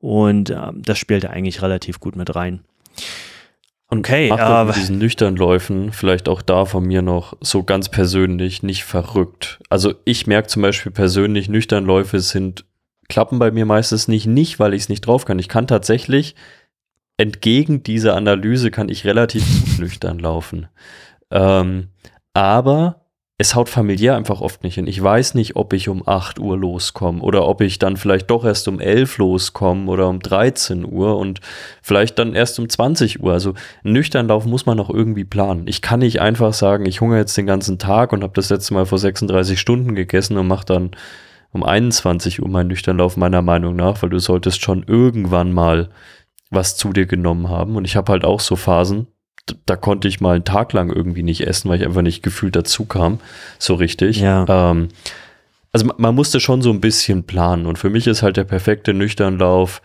[0.00, 2.60] und äh, das spielt eigentlich relativ gut mit rein.
[3.88, 7.88] Okay, Achtet aber mit diesen nüchtern Läufen, vielleicht auch da von mir noch so ganz
[7.88, 9.60] persönlich nicht verrückt.
[9.70, 12.64] Also ich merke zum Beispiel persönlich, nüchtern Läufe sind,
[13.08, 15.38] klappen bei mir meistens nicht, nicht, weil ich es nicht drauf kann.
[15.38, 16.34] Ich kann tatsächlich,
[17.16, 20.66] entgegen dieser Analyse, kann ich relativ gut nüchtern laufen.
[21.30, 21.88] Ähm,
[22.34, 23.05] aber
[23.38, 24.86] es haut familiär einfach oft nicht hin.
[24.86, 28.46] Ich weiß nicht, ob ich um 8 Uhr loskomme oder ob ich dann vielleicht doch
[28.46, 31.40] erst um 11 loskomme oder um 13 Uhr und
[31.82, 33.34] vielleicht dann erst um 20 Uhr.
[33.34, 35.66] Also nüchtern laufen muss man noch irgendwie planen.
[35.66, 38.72] Ich kann nicht einfach sagen, ich hungere jetzt den ganzen Tag und habe das letzte
[38.72, 40.92] Mal vor 36 Stunden gegessen und mache dann
[41.52, 45.90] um 21 Uhr meinen nüchtern Lauf meiner Meinung nach, weil du solltest schon irgendwann mal
[46.50, 47.76] was zu dir genommen haben.
[47.76, 49.08] Und ich habe halt auch so Phasen,
[49.66, 52.56] da konnte ich mal einen Tag lang irgendwie nicht essen, weil ich einfach nicht gefühlt
[52.56, 53.20] dazu kam,
[53.58, 54.20] so richtig.
[54.20, 54.44] Ja.
[54.48, 54.88] Ähm,
[55.72, 58.94] also man, musste schon so ein bisschen planen und für mich ist halt der perfekte
[58.94, 59.82] Nüchternlauf.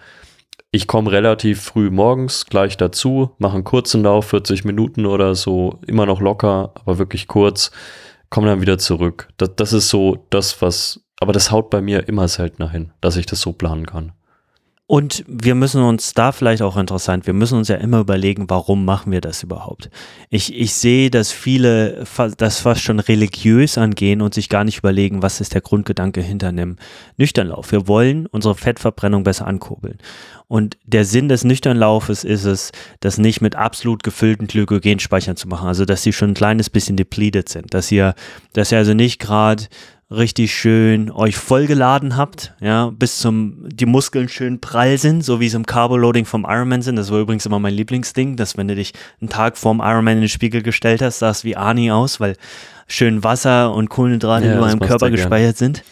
[0.72, 5.80] Ich komme relativ früh morgens gleich dazu, mache einen kurzen Lauf, 40 Minuten oder so,
[5.86, 7.72] immer noch locker, aber wirklich kurz,
[8.30, 9.28] komme dann wieder zurück.
[9.36, 13.18] Das, das ist so das, was, aber das haut bei mir immer seltener hin, dass
[13.18, 14.14] ich das so planen kann.
[14.91, 18.83] Und wir müssen uns da vielleicht auch interessant, wir müssen uns ja immer überlegen, warum
[18.83, 19.89] machen wir das überhaupt?
[20.29, 22.03] Ich, ich sehe, dass viele
[22.35, 26.49] das fast schon religiös angehen und sich gar nicht überlegen, was ist der Grundgedanke hinter
[26.49, 26.75] einem
[27.15, 27.71] Nüchternlauf.
[27.71, 29.97] Wir wollen unsere Fettverbrennung besser ankurbeln.
[30.49, 35.69] Und der Sinn des Nüchternlaufes ist es, das nicht mit absolut gefüllten Glykogenspeichern zu machen.
[35.69, 37.73] Also, dass sie schon ein kleines bisschen depleted sind.
[37.73, 38.13] Dass ihr,
[38.51, 39.67] dass ihr also nicht gerade
[40.12, 45.47] richtig schön euch vollgeladen habt, ja, bis zum, die Muskeln schön prall sind, so wie
[45.47, 46.97] es im Carboloading vom Ironman sind.
[46.97, 50.22] Das war übrigens immer mein Lieblingsding, dass wenn du dich einen Tag vorm Ironman in
[50.22, 52.36] den Spiegel gestellt hast, sahst wie Arnie aus, weil
[52.88, 55.84] schön Wasser und Kohlenhydrate ja, in im Körper gespeichert sind.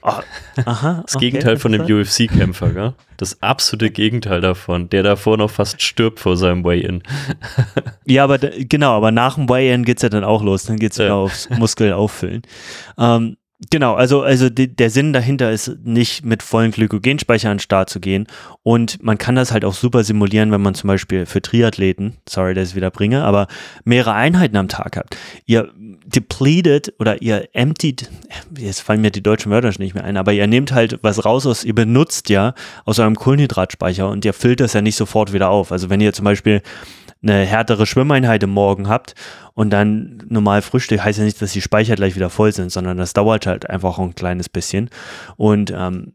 [0.00, 0.12] Oh,
[0.64, 2.94] aha, das okay, Gegenteil von dem UFC-Kämpfer, gell?
[3.16, 7.02] Das absolute Gegenteil davon, der davor noch fast stirbt vor seinem Weigh-In.
[8.06, 10.92] ja, aber genau, aber nach dem Weigh-In geht es ja dann auch los, dann geht
[10.92, 11.12] es ja.
[11.12, 12.42] aufs Muskel auffüllen.
[12.96, 13.36] Ähm,
[13.70, 17.90] Genau, also, also die, der Sinn dahinter ist nicht mit vollen Glykogenspeicher an den Start
[17.90, 18.28] zu gehen.
[18.62, 22.54] Und man kann das halt auch super simulieren, wenn man zum Beispiel für Triathleten, sorry,
[22.54, 23.48] dass ich es wieder bringe, aber
[23.84, 25.16] mehrere Einheiten am Tag habt.
[25.44, 25.72] Ihr
[26.06, 28.08] depleted oder ihr emptied,
[28.56, 31.24] jetzt fallen mir die deutschen Wörter schon nicht mehr ein, aber ihr nehmt halt was
[31.24, 32.54] raus aus, ihr benutzt ja
[32.84, 35.72] aus eurem Kohlenhydratspeicher und ihr füllt das ja nicht sofort wieder auf.
[35.72, 36.62] Also wenn ihr zum Beispiel
[37.22, 39.14] eine härtere Schwimmeinheit im Morgen habt
[39.54, 42.96] und dann normal Frühstück, heißt ja nicht, dass die Speicher gleich wieder voll sind, sondern
[42.96, 44.88] das dauert halt einfach ein kleines bisschen.
[45.36, 46.12] Und ähm,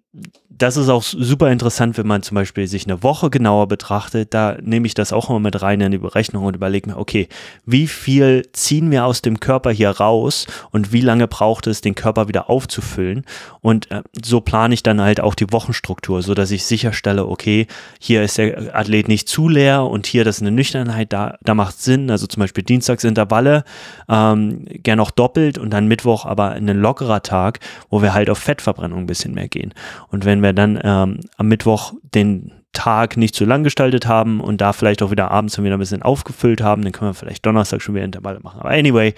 [0.57, 4.33] das ist auch super interessant, wenn man zum Beispiel sich eine Woche genauer betrachtet.
[4.33, 7.27] Da nehme ich das auch immer mit rein in die Berechnung und überlege mir, okay,
[7.65, 11.95] wie viel ziehen wir aus dem Körper hier raus und wie lange braucht es, den
[11.95, 13.25] Körper wieder aufzufüllen?
[13.61, 17.65] Und äh, so plane ich dann halt auch die Wochenstruktur, so dass ich sicherstelle, okay,
[17.99, 21.55] hier ist der Athlet nicht zu leer und hier das ist eine Nüchternheit, da, da
[21.55, 22.11] macht Sinn.
[22.11, 23.63] Also zum Beispiel Dienstagsintervalle,
[24.07, 28.37] ähm, gern auch doppelt und dann Mittwoch aber ein lockerer Tag, wo wir halt auf
[28.37, 29.73] Fettverbrennung ein bisschen mehr gehen.
[30.09, 34.59] Und wenn wir dann ähm, am Mittwoch den Tag nicht zu lang gestaltet haben und
[34.59, 37.81] da vielleicht auch wieder abends wieder ein bisschen aufgefüllt haben, dann können wir vielleicht Donnerstag
[37.81, 38.59] schon wieder Intervalle machen.
[38.59, 39.13] Aber anyway,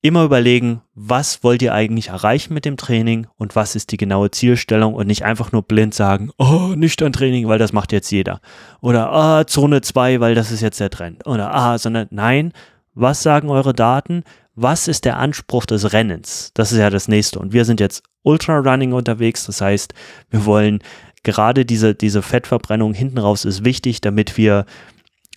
[0.00, 4.30] immer überlegen, was wollt ihr eigentlich erreichen mit dem Training und was ist die genaue
[4.30, 8.40] Zielstellung und nicht einfach nur blind sagen, oh, nüchtern Training, weil das macht jetzt jeder.
[8.80, 11.26] Oder ah, Zone 2, weil das ist jetzt der Trend.
[11.26, 12.52] Oder ah, sondern nein,
[12.94, 14.24] was sagen eure Daten?
[14.54, 16.50] was ist der Anspruch des Rennens?
[16.54, 17.38] Das ist ja das nächste.
[17.38, 19.46] Und wir sind jetzt Ultra-Running unterwegs.
[19.46, 19.94] Das heißt,
[20.30, 20.80] wir wollen
[21.22, 24.66] gerade diese, diese Fettverbrennung hinten raus ist wichtig, damit wir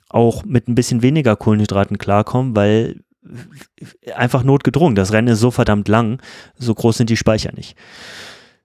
[0.10, 3.02] auch mit ein bisschen weniger Kohlenhydraten klarkommen, weil
[4.16, 4.96] einfach notgedrungen.
[4.96, 6.22] Das Rennen ist so verdammt lang,
[6.58, 7.76] so groß sind die Speicher nicht.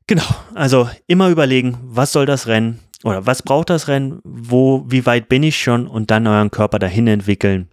[0.06, 0.24] Genau,
[0.54, 5.28] also immer überlegen, was soll das Rennen oder was braucht das Rennen, wo, wie weit
[5.28, 7.69] bin ich schon und dann euren Körper dahin entwickeln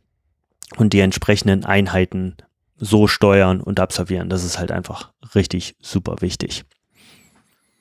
[0.75, 2.35] und die entsprechenden Einheiten
[2.77, 4.29] so steuern und absolvieren.
[4.29, 6.65] Das ist halt einfach richtig super wichtig.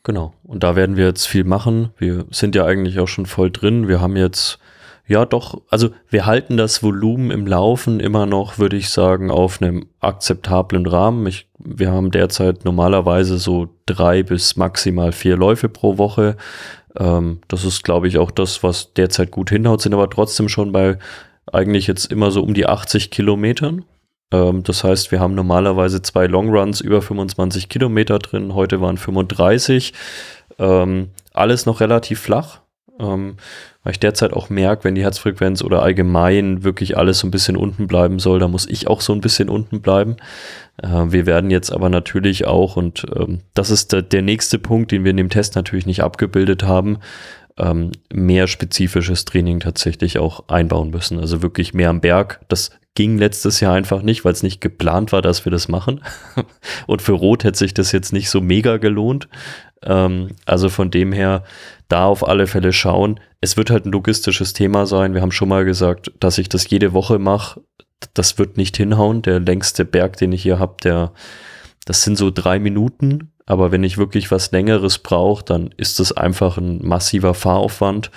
[0.04, 0.34] Genau.
[0.44, 1.90] Und da werden wir jetzt viel machen.
[1.98, 3.88] Wir sind ja eigentlich auch schon voll drin.
[3.88, 4.58] Wir haben jetzt,
[5.06, 9.60] ja doch, also wir halten das Volumen im Laufen immer noch, würde ich sagen, auf
[9.60, 11.26] einem akzeptablen Rahmen.
[11.26, 16.36] Ich, wir haben derzeit normalerweise so drei bis maximal vier Läufe pro Woche.
[16.96, 20.70] Ähm, das ist, glaube ich, auch das, was derzeit gut hinhaut, sind aber trotzdem schon
[20.70, 20.98] bei
[21.52, 23.84] eigentlich jetzt immer so um die 80 Kilometern.
[24.32, 28.54] Ähm, das heißt, wir haben normalerweise zwei Longruns über 25 Kilometer drin.
[28.54, 29.92] Heute waren 35.
[30.58, 32.60] Ähm, alles noch relativ flach.
[32.98, 33.36] Ähm,
[33.82, 37.56] weil ich derzeit auch merke, wenn die Herzfrequenz oder allgemein wirklich alles so ein bisschen
[37.56, 40.16] unten bleiben soll, da muss ich auch so ein bisschen unten bleiben.
[40.82, 44.90] Äh, wir werden jetzt aber natürlich auch, und ähm, das ist der, der nächste Punkt,
[44.90, 46.98] den wir in dem Test natürlich nicht abgebildet haben,
[47.58, 51.18] ähm, mehr spezifisches Training tatsächlich auch einbauen müssen.
[51.18, 52.40] Also wirklich mehr am Berg.
[52.48, 56.02] Das ging letztes Jahr einfach nicht, weil es nicht geplant war, dass wir das machen.
[56.86, 59.28] Und für Rot hätte sich das jetzt nicht so mega gelohnt.
[59.82, 61.44] Ähm, also von dem her,
[61.88, 63.20] da auf alle Fälle schauen.
[63.40, 65.14] Es wird halt ein logistisches Thema sein.
[65.14, 67.60] Wir haben schon mal gesagt, dass ich das jede Woche mache.
[68.14, 69.22] Das wird nicht hinhauen.
[69.22, 71.12] Der längste Berg, den ich hier habe, der,
[71.84, 73.30] das sind so drei Minuten.
[73.46, 78.10] Aber wenn ich wirklich was Längeres brauche, dann ist das einfach ein massiver Fahraufwand.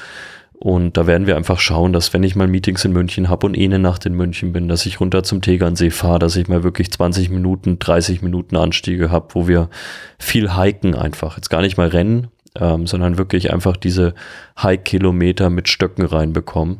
[0.54, 3.58] Und da werden wir einfach schauen, dass wenn ich mal Meetings in München habe und
[3.58, 6.64] eh eine Nacht in München bin, dass ich runter zum Tegernsee fahre, dass ich mal
[6.64, 9.70] wirklich 20 Minuten, 30 Minuten Anstiege habe, wo wir
[10.18, 11.38] viel hiken einfach.
[11.38, 12.28] Jetzt gar nicht mal rennen,
[12.60, 14.16] ähm, sondern wirklich einfach diese
[14.62, 16.80] Hike-Kilometer mit Stöcken reinbekommen.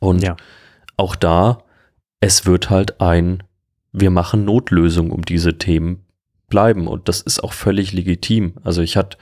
[0.00, 0.36] Und ja.
[0.96, 1.58] auch da,
[2.20, 3.42] es wird halt ein,
[3.92, 6.06] wir machen Notlösung um diese Themen
[6.48, 6.86] bleiben.
[6.86, 8.54] Und das ist auch völlig legitim.
[8.64, 9.18] Also ich hatte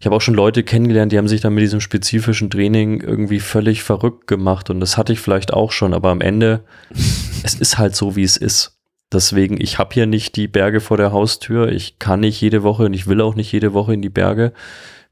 [0.00, 3.40] ich habe auch schon Leute kennengelernt, die haben sich dann mit diesem spezifischen Training irgendwie
[3.40, 6.62] völlig verrückt gemacht und das hatte ich vielleicht auch schon, aber am Ende,
[7.42, 8.78] es ist halt so, wie es ist.
[9.10, 12.84] Deswegen, ich habe hier nicht die Berge vor der Haustür, ich kann nicht jede Woche
[12.84, 14.52] und ich will auch nicht jede Woche in die Berge.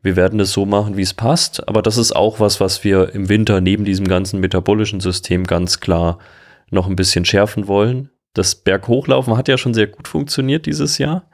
[0.03, 3.13] Wir werden das so machen, wie es passt, aber das ist auch was, was wir
[3.13, 6.19] im Winter neben diesem ganzen metabolischen System ganz klar
[6.71, 8.11] noch ein bisschen schärfen wollen.
[8.37, 11.25] Das Berghochlaufen hat ja schon sehr gut funktioniert dieses Jahr.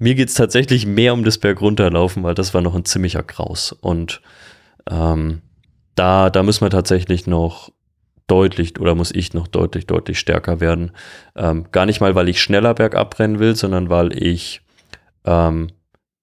[0.00, 3.70] Mir geht es tatsächlich mehr um das Bergunterlaufen, weil das war noch ein ziemlicher Kraus.
[3.70, 4.20] Und
[4.90, 5.42] ähm,
[5.94, 7.70] da, da müssen wir tatsächlich noch
[8.26, 10.90] deutlich oder muss ich noch deutlich, deutlich stärker werden.
[11.36, 14.60] Ähm, gar nicht mal, weil ich schneller bergab rennen will, sondern weil ich
[15.24, 15.68] ähm,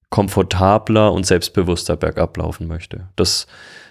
[0.10, 3.08] komfortabler und selbstbewusster bergab laufen möchte.
[3.16, 3.48] Das,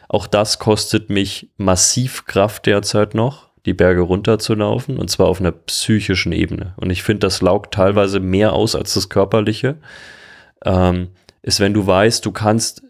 [0.08, 5.52] auch das kostet mich massiv Kraft derzeit noch, die Berge runterzulaufen und zwar auf einer
[5.52, 6.74] psychischen Ebene.
[6.76, 9.76] Und ich finde, das laugt teilweise mehr aus als das körperliche.
[10.64, 11.08] Ähm,
[11.42, 12.82] ist, wenn du weißt, du kannst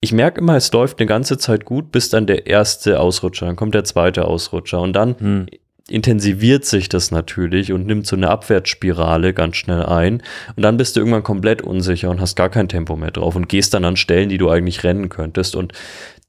[0.00, 3.56] ich merke immer, es läuft eine ganze Zeit gut, bis dann der erste Ausrutscher, dann
[3.56, 5.46] kommt der zweite Ausrutscher und dann hm.
[5.88, 10.22] intensiviert sich das natürlich und nimmt so eine Abwärtsspirale ganz schnell ein
[10.54, 13.48] und dann bist du irgendwann komplett unsicher und hast gar kein Tempo mehr drauf und
[13.48, 15.72] gehst dann an Stellen, die du eigentlich rennen könntest und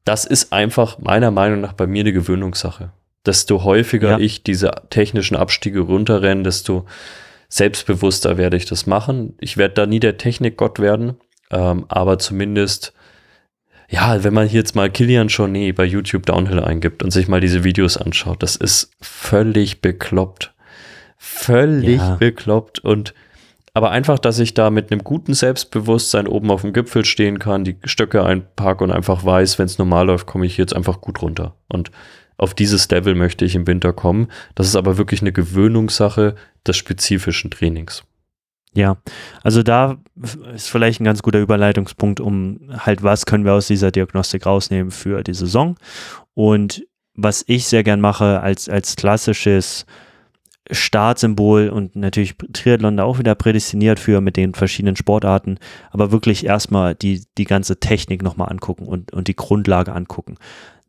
[0.05, 2.91] das ist einfach meiner Meinung nach bei mir eine Gewöhnungssache.
[3.27, 4.19] Desto häufiger ja.
[4.19, 6.85] ich diese technischen Abstiege runterrenne, desto
[7.49, 9.35] selbstbewusster werde ich das machen.
[9.39, 11.15] Ich werde da nie der Technikgott werden,
[11.51, 12.93] ähm, aber zumindest
[13.89, 17.39] ja, wenn man hier jetzt mal Kilian Jornet bei YouTube Downhill eingibt und sich mal
[17.39, 20.53] diese Videos anschaut, das ist völlig bekloppt.
[21.17, 22.15] Völlig ja.
[22.15, 23.13] bekloppt und
[23.73, 27.63] aber einfach, dass ich da mit einem guten Selbstbewusstsein oben auf dem Gipfel stehen kann,
[27.63, 31.21] die Stöcke einparke und einfach weiß, wenn es normal läuft, komme ich jetzt einfach gut
[31.21, 31.53] runter.
[31.67, 31.91] Und
[32.37, 34.27] auf dieses Level möchte ich im Winter kommen.
[34.55, 36.35] Das ist aber wirklich eine Gewöhnungssache
[36.65, 38.03] des spezifischen Trainings.
[38.73, 38.97] Ja,
[39.41, 39.97] also da
[40.53, 44.91] ist vielleicht ein ganz guter Überleitungspunkt, um halt, was können wir aus dieser Diagnostik rausnehmen
[44.91, 45.77] für die Saison.
[46.35, 46.85] Und
[47.15, 49.87] was ich sehr gern mache als, als klassisches
[50.69, 55.57] Startsymbol und natürlich Triathlon da auch wieder prädestiniert für mit den verschiedenen Sportarten,
[55.89, 60.37] aber wirklich erstmal die, die ganze Technik nochmal angucken und, und die Grundlage angucken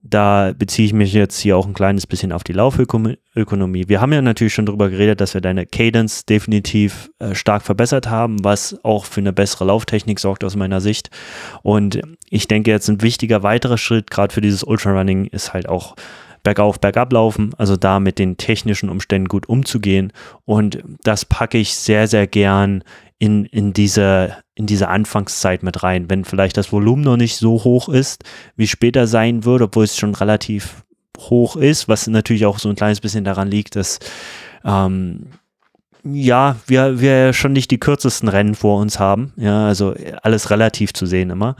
[0.03, 3.88] da beziehe ich mich jetzt hier auch ein kleines bisschen auf die Laufökonomie.
[3.88, 8.09] Wir haben ja natürlich schon darüber geredet, dass wir deine Cadence definitiv äh, stark verbessert
[8.09, 11.11] haben, was auch für eine bessere Lauftechnik sorgt aus meiner Sicht.
[11.62, 15.96] Und ich denke, jetzt ein wichtiger weiterer Schritt, gerade für dieses Ultrarunning, ist halt auch
[16.49, 20.14] bergauf, bergab laufen, also da mit den technischen Umständen gut umzugehen.
[20.46, 22.82] Und das packe ich sehr, sehr gern
[23.18, 26.09] in, in, diese, in diese Anfangszeit mit rein.
[26.09, 28.24] Wenn vielleicht das Volumen noch nicht so hoch ist,
[28.57, 30.86] wie später sein wird, obwohl es schon relativ
[31.18, 33.99] hoch ist, was natürlich auch so ein kleines bisschen daran liegt, dass
[34.64, 35.26] ähm,
[36.03, 39.34] ja, wir, wir schon nicht die kürzesten Rennen vor uns haben.
[39.36, 41.57] Ja, also alles relativ zu sehen immer.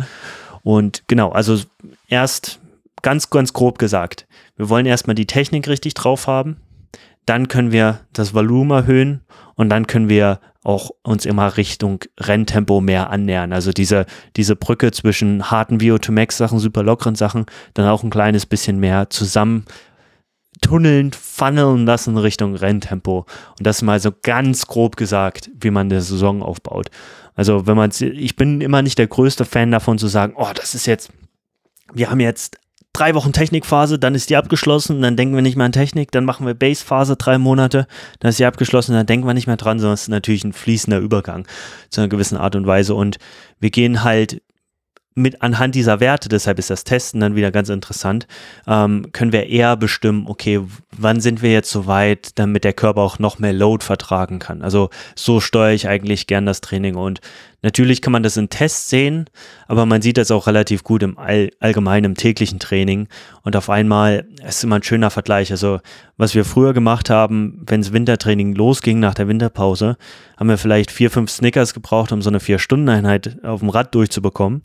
[0.63, 1.61] Und genau, also
[2.09, 2.59] erst
[3.03, 4.27] ganz, ganz grob gesagt,
[4.59, 6.59] wir wollen erstmal die Technik richtig drauf haben.
[7.25, 9.23] Dann können wir das Volumen erhöhen
[9.55, 13.53] und dann können wir auch uns immer Richtung Renntempo mehr annähern.
[13.53, 14.05] Also diese,
[14.37, 19.65] diese Brücke zwischen harten VO2max-Sachen, super lockeren Sachen, dann auch ein kleines bisschen mehr zusammen
[20.61, 23.27] tunneln, funneln lassen Richtung Renntempo.
[23.59, 26.91] Und das mal so ganz grob gesagt, wie man eine Saison aufbaut.
[27.35, 30.75] Also wenn man, ich bin immer nicht der größte Fan davon zu sagen, oh, das
[30.75, 31.11] ist jetzt,
[31.93, 32.59] wir haben jetzt
[32.93, 36.25] drei Wochen Technikphase, dann ist die abgeschlossen, dann denken wir nicht mehr an Technik, dann
[36.25, 37.87] machen wir Base-Phase drei Monate,
[38.21, 40.53] dann ist die abgeschlossen, dann denken wir nicht mehr dran, sondern es ist natürlich ein
[40.53, 41.47] fließender Übergang
[41.91, 43.19] zu einer gewissen Art und Weise und
[43.61, 44.43] wir gehen halt
[45.19, 48.27] mit anhand dieser Werte, deshalb ist das Testen dann wieder ganz interessant,
[48.67, 50.61] ähm, können wir eher bestimmen, okay,
[50.97, 54.63] wann sind wir jetzt so weit, damit der Körper auch noch mehr Load vertragen kann.
[54.63, 57.21] Also so steuere ich eigentlich gern das Training und
[57.63, 59.29] natürlich kann man das in Tests sehen,
[59.67, 63.09] aber man sieht das auch relativ gut im All allgemeinen, im täglichen Training
[63.43, 65.51] und auf einmal ist immer ein schöner Vergleich.
[65.51, 65.81] Also
[66.17, 69.97] was wir früher gemacht haben, wenn das Wintertraining losging nach der Winterpause,
[70.37, 74.63] haben wir vielleicht vier, fünf Snickers gebraucht, um so eine Vier-Stunden-Einheit auf dem Rad durchzubekommen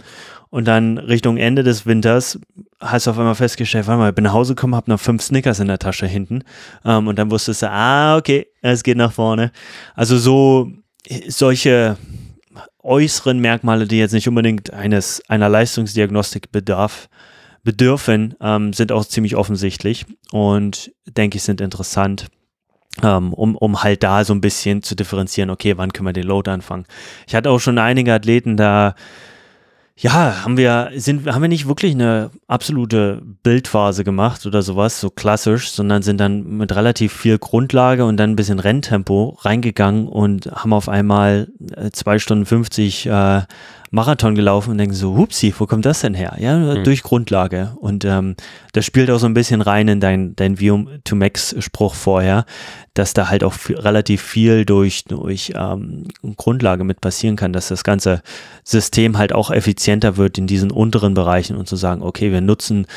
[0.53, 2.39] und dann Richtung Ende des Winters
[2.79, 5.23] hast du auf einmal festgestellt, warte mal, ich bin nach Hause gekommen, hab noch fünf
[5.23, 6.43] Snickers in der Tasche hinten.
[6.85, 9.51] Ähm, und dann wusstest du, ah, okay, es geht nach vorne.
[9.95, 10.71] Also so
[11.27, 11.97] solche
[12.83, 17.09] äußeren Merkmale, die jetzt nicht unbedingt eines einer Leistungsdiagnostik bedarf,
[17.63, 22.27] bedürfen, ähm, sind auch ziemlich offensichtlich und denke ich sind interessant.
[23.01, 26.27] Um, um, um halt da so ein bisschen zu differenzieren, okay, wann können wir den
[26.27, 26.85] Load anfangen.
[27.25, 28.93] Ich hatte auch schon einige Athleten da,
[29.95, 35.11] ja, haben wir, sind, haben wir nicht wirklich eine absolute Bildphase gemacht oder sowas, so
[35.11, 40.47] klassisch, sondern sind dann mit relativ viel Grundlage und dann ein bisschen Renntempo reingegangen und
[40.51, 43.41] haben auf einmal äh, zwei Stunden 50 äh,
[43.93, 46.35] Marathon gelaufen und denken so, hupsi, wo kommt das denn her?
[46.39, 46.83] Ja, mhm.
[46.83, 47.73] durch Grundlage.
[47.79, 48.35] Und ähm,
[48.71, 52.45] das spielt auch so ein bisschen rein in dein, dein View to Max Spruch vorher,
[52.95, 57.83] dass da halt auch relativ viel durch, durch ähm, Grundlage mit passieren kann, dass das
[57.83, 58.23] ganze
[58.63, 62.87] System halt auch effizienter wird in diesen unteren Bereichen und zu sagen, okay, wir nutzen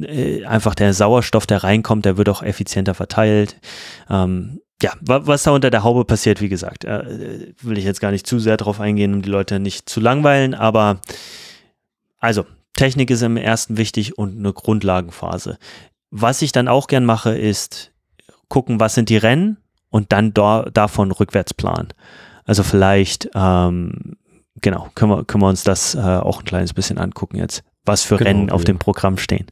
[0.00, 3.56] äh, einfach der Sauerstoff, der reinkommt, der wird auch effizienter verteilt.
[4.08, 8.10] Ähm, ja, was da unter der Haube passiert, wie gesagt, äh, will ich jetzt gar
[8.10, 11.00] nicht zu sehr drauf eingehen, um die Leute nicht zu langweilen, aber
[12.18, 15.58] also, Technik ist im ersten wichtig und eine Grundlagenphase.
[16.10, 17.92] was ich dann auch gern mache, ist
[18.48, 19.58] gucken, was sind die Rennen
[19.90, 21.88] und dann da, davon rückwärts planen.
[22.44, 24.16] Also vielleicht, ähm,
[24.60, 28.02] genau, können wir, können wir uns das äh, auch ein kleines bisschen angucken jetzt, was
[28.02, 28.66] für Genau, Rennen auf ja.
[28.66, 29.46] dem Programm stehen.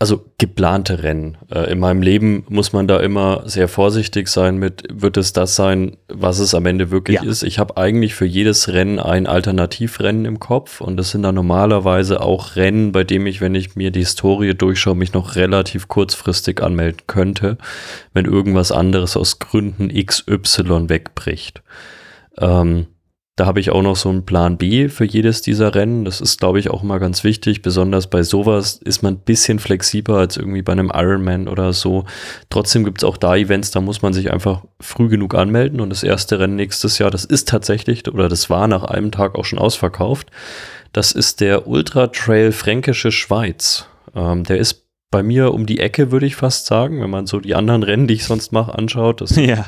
[0.00, 1.38] Also geplante Rennen.
[1.52, 5.54] Äh, in meinem Leben muss man da immer sehr vorsichtig sein mit, wird es das
[5.54, 7.30] sein, was es am Ende wirklich Ja.
[7.30, 7.44] ist.
[7.44, 12.20] Ich habe eigentlich für jedes Rennen ein Alternativrennen im Kopf und das sind dann normalerweise
[12.20, 16.60] auch Rennen, bei dem ich, wenn ich mir die Historie durchschaue, mich noch relativ kurzfristig
[16.60, 17.56] anmelden könnte,
[18.12, 21.62] wenn irgendwas anderes aus Gründen XY wegbricht.
[22.38, 22.88] Ähm,
[23.36, 26.04] da habe ich auch noch so einen Plan B für jedes dieser Rennen.
[26.04, 27.62] Das ist, glaube ich, auch mal ganz wichtig.
[27.62, 32.04] Besonders bei sowas ist man ein bisschen flexibler als irgendwie bei einem Ironman oder so.
[32.48, 35.80] Trotzdem gibt es auch da Events, da muss man sich einfach früh genug anmelden.
[35.80, 39.34] Und das erste Rennen nächstes Jahr, das ist tatsächlich, oder das war nach einem Tag
[39.34, 40.30] auch schon ausverkauft.
[40.92, 43.86] Das ist der Ultra Trail Fränkische Schweiz.
[44.14, 47.40] Ähm, der ist bei mir um die Ecke, würde ich fast sagen, wenn man so
[47.40, 49.20] die anderen Rennen, die ich sonst mache, anschaut.
[49.20, 49.66] Das Ja.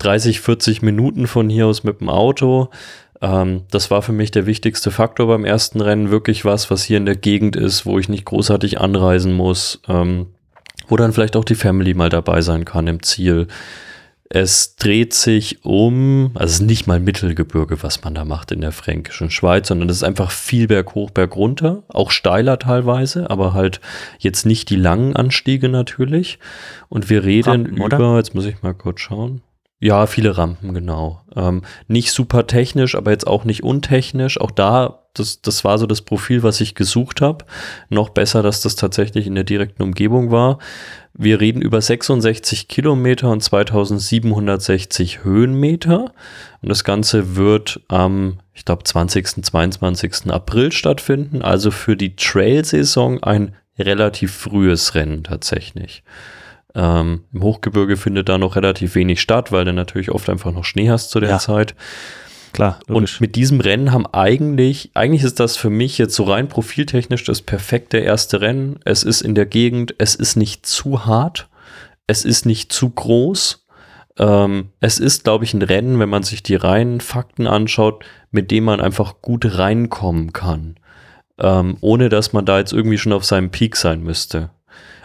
[0.00, 2.70] 30, 40 Minuten von hier aus mit dem Auto.
[3.20, 6.10] Ähm, das war für mich der wichtigste Faktor beim ersten Rennen.
[6.10, 10.26] Wirklich was, was hier in der Gegend ist, wo ich nicht großartig anreisen muss, ähm,
[10.88, 13.46] wo dann vielleicht auch die Family mal dabei sein kann im Ziel.
[14.32, 18.60] Es dreht sich um, also es ist nicht mal Mittelgebirge, was man da macht in
[18.60, 23.28] der fränkischen Schweiz, sondern es ist einfach viel Berg hoch, Berg runter, auch steiler teilweise,
[23.28, 23.80] aber halt
[24.20, 26.38] jetzt nicht die langen Anstiege natürlich.
[26.88, 29.42] Und wir reden Rampen, über, jetzt muss ich mal kurz schauen.
[29.82, 31.22] Ja, viele Rampen, genau.
[31.34, 34.38] Ähm, nicht super technisch, aber jetzt auch nicht untechnisch.
[34.38, 37.46] Auch da, das, das war so das Profil, was ich gesucht habe.
[37.88, 40.58] Noch besser, dass das tatsächlich in der direkten Umgebung war.
[41.14, 46.12] Wir reden über 66 Kilometer und 2760 Höhenmeter.
[46.60, 50.30] Und das Ganze wird am, ich glaube, 20., 22.
[50.30, 51.40] April stattfinden.
[51.40, 56.02] Also für die Trail-Saison ein relativ frühes Rennen tatsächlich.
[56.74, 60.64] Ähm, Im Hochgebirge findet da noch relativ wenig statt, weil du natürlich oft einfach noch
[60.64, 61.38] Schnee hast zu der Ja.
[61.38, 61.74] Zeit.
[62.52, 63.16] Klar, logisch.
[63.16, 67.24] Und mit diesem Rennen haben eigentlich, eigentlich ist das für mich jetzt so rein profiltechnisch
[67.24, 68.80] das perfekte erste Rennen.
[68.84, 71.48] Es ist in der Gegend, es ist nicht zu hart,
[72.06, 73.66] es ist nicht zu groß.
[74.18, 78.50] Ähm, es ist, glaube ich, ein Rennen, wenn man sich die reinen Fakten anschaut, mit
[78.50, 80.76] dem man einfach gut reinkommen kann.
[81.38, 84.50] Ähm, ohne dass man da jetzt irgendwie schon auf seinem Peak sein müsste.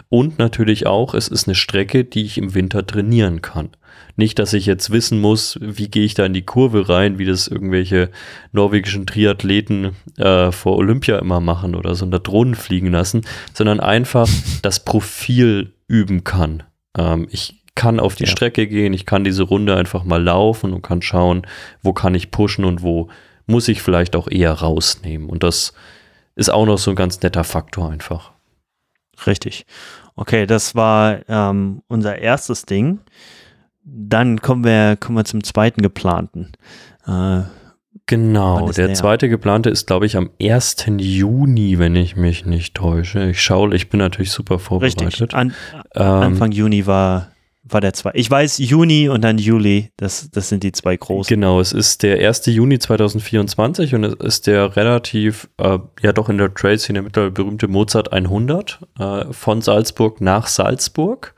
[0.08, 3.70] Und natürlich auch, es ist eine Strecke, die ich im Winter trainieren kann.
[4.14, 7.24] Nicht, dass ich jetzt wissen muss, wie gehe ich da in die Kurve rein, wie
[7.24, 8.10] das irgendwelche
[8.52, 14.28] norwegischen Triathleten äh, vor Olympia immer machen oder so unter Drohnen fliegen lassen, sondern einfach
[14.62, 16.62] das Profil üben kann.
[16.96, 18.30] Ähm, ich kann auf die Ja.
[18.30, 21.42] Strecke gehen, ich kann diese Runde einfach mal laufen und kann schauen,
[21.82, 23.08] wo kann ich pushen und wo
[23.46, 25.28] muss ich vielleicht auch eher rausnehmen.
[25.28, 25.74] Und das
[26.36, 28.32] ist auch noch so ein ganz netter Faktor einfach.
[29.26, 29.66] Richtig.
[30.14, 33.00] Okay, das war ähm, unser erstes Ding.
[33.84, 36.52] Dann kommen wir, kommen wir zum zweiten geplanten.
[37.06, 37.42] Äh,
[38.08, 38.94] Genau, der der?
[38.94, 40.86] zweite geplante ist, glaube ich, am 1.
[40.98, 43.30] Juni, wenn ich mich nicht täusche.
[43.30, 45.02] Ich schaue, ich bin natürlich super vorbereitet.
[45.02, 45.34] richtig.
[45.34, 45.52] An,
[45.96, 47.32] Ähm, Anfang Juni war,
[47.68, 48.12] war der zwei.
[48.14, 49.90] Ich weiß Juni und dann Juli.
[49.96, 51.28] Das, das sind die zwei großen.
[51.28, 52.46] Genau, es ist der 1.
[52.46, 57.68] Juni 2024 und es ist der relativ, äh, ja doch in der Trail-Szene mittlerweile berühmte
[57.68, 61.34] Mozart 100 äh, von Salzburg nach Salzburg.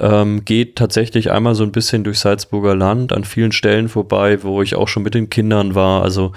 [0.00, 4.60] Ähm, geht tatsächlich einmal so ein bisschen durch Salzburger Land, an vielen Stellen vorbei, wo
[4.60, 6.02] ich auch schon mit den Kindern war.
[6.02, 6.32] Also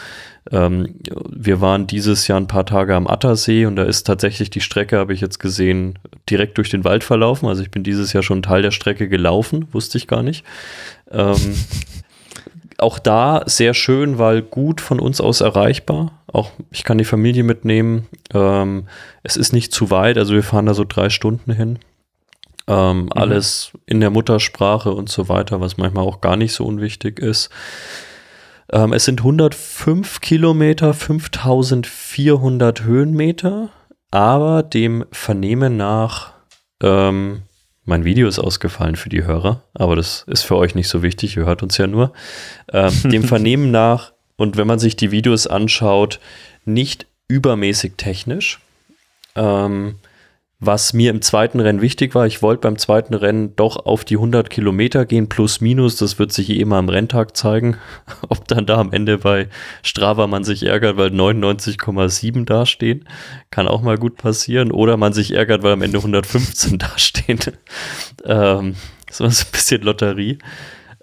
[0.51, 0.95] ähm,
[1.29, 4.97] wir waren dieses Jahr ein paar Tage am Attersee und da ist tatsächlich die Strecke,
[4.97, 5.99] habe ich jetzt gesehen,
[6.29, 7.49] direkt durch den Wald verlaufen.
[7.49, 10.45] Also ich bin dieses Jahr schon Teil der Strecke gelaufen, wusste ich gar nicht.
[11.11, 11.35] Ähm,
[12.77, 16.11] auch da sehr schön, weil gut von uns aus erreichbar.
[16.27, 18.07] Auch ich kann die Familie mitnehmen.
[18.33, 18.83] Ähm,
[19.23, 21.79] es ist nicht zu weit, also wir fahren da so drei Stunden hin.
[22.67, 27.19] Ähm, Alles in der Muttersprache und so weiter, was manchmal auch gar nicht so unwichtig
[27.19, 27.49] ist.
[28.71, 33.69] Ähm, es sind 105 Kilometer, 5400 Höhenmeter,
[34.11, 36.33] aber dem Vernehmen nach,
[36.83, 37.43] ähm,
[37.85, 41.37] mein Video ist ausgefallen für die Hörer, aber das ist für euch nicht so wichtig,
[41.37, 42.11] ihr hört uns ja nur.
[42.73, 46.19] Ähm, dem Vernehmen nach, und wenn man sich die Videos anschaut,
[46.65, 48.59] nicht übermäßig technisch.
[49.35, 49.95] Ähm,
[50.59, 54.15] was mir im zweiten Rennen wichtig war, ich wollte beim zweiten Rennen doch auf die
[54.15, 57.77] 100 Kilometer gehen, plus minus, das wird sich eh immer am Renntag zeigen,
[58.29, 59.49] ob dann da am Ende bei
[59.83, 63.07] Strava man sich ärgert, weil 99,7 dastehen,
[63.51, 67.39] kann auch mal gut passieren, oder man sich ärgert, weil am Ende 115 dastehen.
[68.25, 70.39] ähm, das war so ein bisschen Lotterie.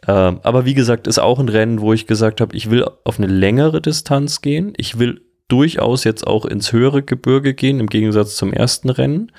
[0.07, 3.19] Ähm, aber wie gesagt, ist auch ein Rennen, wo ich gesagt habe, ich will auf
[3.19, 4.75] eine längere Distanz gehen.
[4.77, 9.31] Ich will durchaus jetzt auch ins höhere Gebirge gehen, im Gegensatz zum ersten Rennen.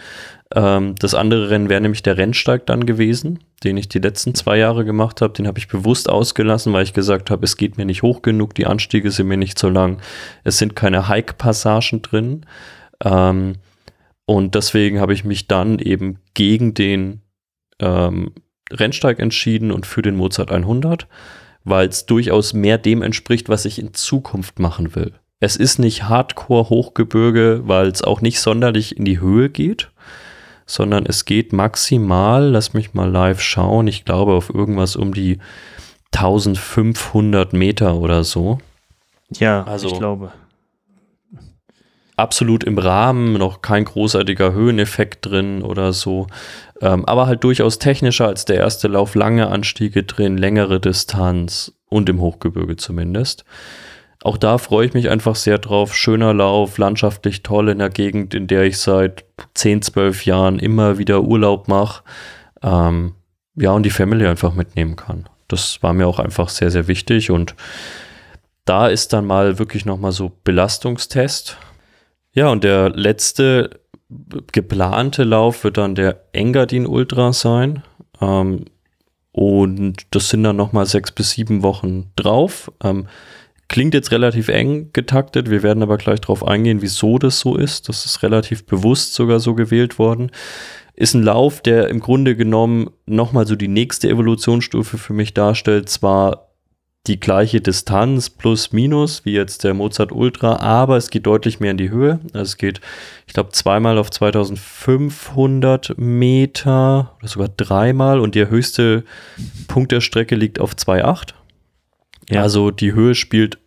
[0.54, 4.58] Ähm, das andere Rennen wäre nämlich der Rennsteig dann gewesen, den ich die letzten zwei
[4.58, 5.34] Jahre gemacht habe.
[5.34, 8.54] Den habe ich bewusst ausgelassen, weil ich gesagt habe, es geht mir nicht hoch genug,
[8.54, 10.00] die Anstiege sind mir nicht so lang,
[10.44, 12.46] es sind keine Hike-Passagen drin.
[13.04, 13.54] Ähm,
[14.26, 17.22] und deswegen habe ich mich dann eben gegen den
[17.80, 18.34] ähm,
[18.72, 21.08] Rennsteig entschieden und für den Mozart 100,
[21.64, 25.14] weil es durchaus mehr dem entspricht, was ich in Zukunft machen will.
[25.40, 29.92] Es ist nicht Hardcore-Hochgebirge, weil es auch nicht sonderlich in die Höhe geht,
[30.66, 35.40] sondern es geht maximal, lass mich mal live schauen, ich glaube auf irgendwas um die
[36.14, 38.60] 1500 Meter oder so.
[39.32, 40.32] Ja, also, ich glaube.
[42.16, 46.28] Absolut im Rahmen, noch kein großartiger Höheneffekt drin oder so.
[46.82, 52.08] Ähm, aber halt durchaus technischer als der erste Lauf, lange Anstiege drin, längere Distanz und
[52.08, 53.44] im Hochgebirge zumindest.
[54.26, 55.94] Auch da freue ich mich einfach sehr drauf.
[55.94, 59.24] Schöner Lauf, landschaftlich toll in der Gegend, in der ich seit
[59.54, 62.02] 10, 12 Jahren immer wieder Urlaub mache.
[62.64, 63.14] Ähm,
[63.54, 65.30] ja, und die Family einfach mitnehmen kann.
[65.48, 67.30] Das war mir auch einfach sehr, sehr wichtig.
[67.30, 67.54] Und
[68.66, 71.58] da ist dann mal wirklich nochmal so Belastungstest.
[72.34, 73.80] Ja, und der letzte
[74.52, 77.84] geplante Lauf wird dann der Engadin Ultra sein.
[78.20, 78.66] Ähm,
[79.32, 82.72] und das sind dann nochmal sechs bis sieben Wochen drauf.
[82.84, 83.06] Ähm,
[83.68, 85.50] Klingt jetzt relativ eng getaktet.
[85.50, 87.90] Wir werden aber gleich darauf eingehen, wieso das so ist.
[87.90, 90.32] Das ist relativ bewusst sogar so gewählt worden.
[90.94, 95.90] Ist ein Lauf, der im Grunde genommen nochmal so die nächste Evolutionsstufe für mich darstellt.
[95.90, 96.46] Zwar
[97.08, 101.72] die gleiche Distanz plus minus wie jetzt der Mozart Ultra, aber es geht deutlich mehr
[101.72, 102.20] in die Höhe.
[102.34, 102.82] Also es geht,
[103.28, 109.04] ich glaube, zweimal auf 2500 Meter oder sogar dreimal und der höchste
[109.68, 111.34] Punkt der Strecke liegt auf 2,8.
[112.30, 112.42] Ja.
[112.42, 113.58] Also die Höhe spielt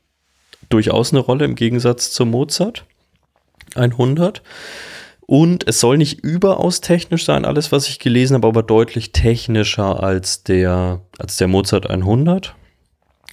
[0.69, 2.85] durchaus eine Rolle im Gegensatz zum Mozart
[3.75, 4.43] 100.
[5.27, 10.03] Und es soll nicht überaus technisch sein, alles, was ich gelesen habe, aber deutlich technischer
[10.03, 12.55] als der, als der Mozart 100.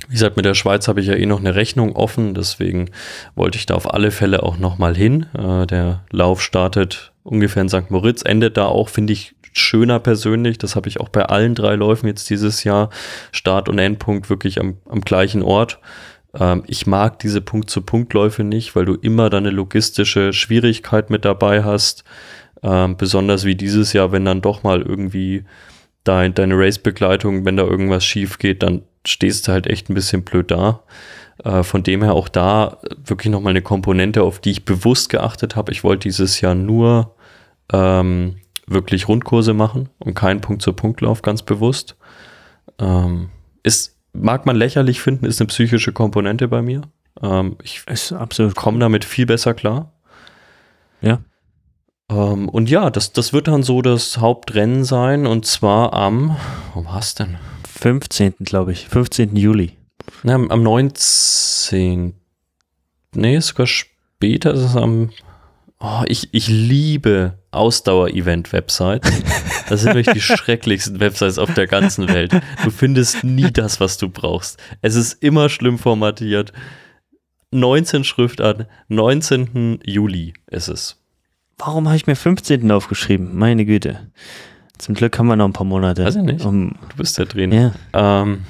[0.07, 2.89] Wie gesagt, mit der Schweiz habe ich ja eh noch eine Rechnung offen, deswegen
[3.33, 5.27] wollte ich da auf alle Fälle auch nochmal hin.
[5.37, 7.89] Äh, der Lauf startet ungefähr in St.
[7.89, 10.57] Moritz, endet da auch, finde ich, schöner persönlich.
[10.57, 12.89] Das habe ich auch bei allen drei Läufen jetzt dieses Jahr.
[13.31, 15.79] Start und Endpunkt wirklich am, am gleichen Ort.
[16.37, 22.03] Ähm, ich mag diese Punkt-zu-Punkt-Läufe nicht, weil du immer deine logistische Schwierigkeit mit dabei hast.
[22.61, 25.45] Ähm, besonders wie dieses Jahr, wenn dann doch mal irgendwie
[26.03, 30.23] dein, deine Race-Begleitung, wenn da irgendwas schief geht, dann stehst du halt echt ein bisschen
[30.23, 30.83] blöd da.
[31.43, 35.55] Äh, von dem her auch da wirklich nochmal eine Komponente, auf die ich bewusst geachtet
[35.55, 35.71] habe.
[35.71, 37.15] Ich wollte dieses Jahr nur
[37.71, 38.37] ähm,
[38.67, 41.95] wirklich Rundkurse machen und keinen Punkt-zu-Punkt-Lauf ganz bewusst.
[42.79, 43.29] Ähm,
[43.63, 46.81] ist, mag man lächerlich finden, ist eine psychische Komponente bei mir.
[47.21, 47.83] Ähm, ich
[48.55, 49.93] komme damit viel besser klar.
[51.01, 51.19] Ja.
[52.09, 56.35] Ähm, und ja, das, das wird dann so das Hauptrennen sein und zwar am,
[56.73, 57.37] wo war es denn?
[57.79, 58.35] 15.
[58.39, 59.35] glaube ich, 15.
[59.35, 59.73] Juli.
[60.23, 62.13] Na, am 19.
[63.15, 65.09] Nee, sogar später ist es am
[65.87, 69.21] Oh, ich, ich liebe Ausdauer-Event-Websites.
[69.69, 72.33] Das sind wirklich die schrecklichsten Websites auf der ganzen Welt.
[72.63, 74.59] Du findest nie das, was du brauchst.
[74.81, 76.53] Es ist immer schlimm formatiert.
[77.51, 79.81] 19 Schriftarten, 19.
[79.85, 80.99] Juli ist es.
[81.59, 82.71] Warum habe ich mir 15.
[82.71, 83.37] aufgeschrieben?
[83.37, 84.11] Meine Güte.
[84.79, 86.03] Zum Glück haben wir noch ein paar Monate.
[86.03, 86.43] Weiß ich nicht.
[86.43, 87.51] Um, du bist ja drin.
[87.51, 87.73] Ja.
[87.93, 88.41] Ähm,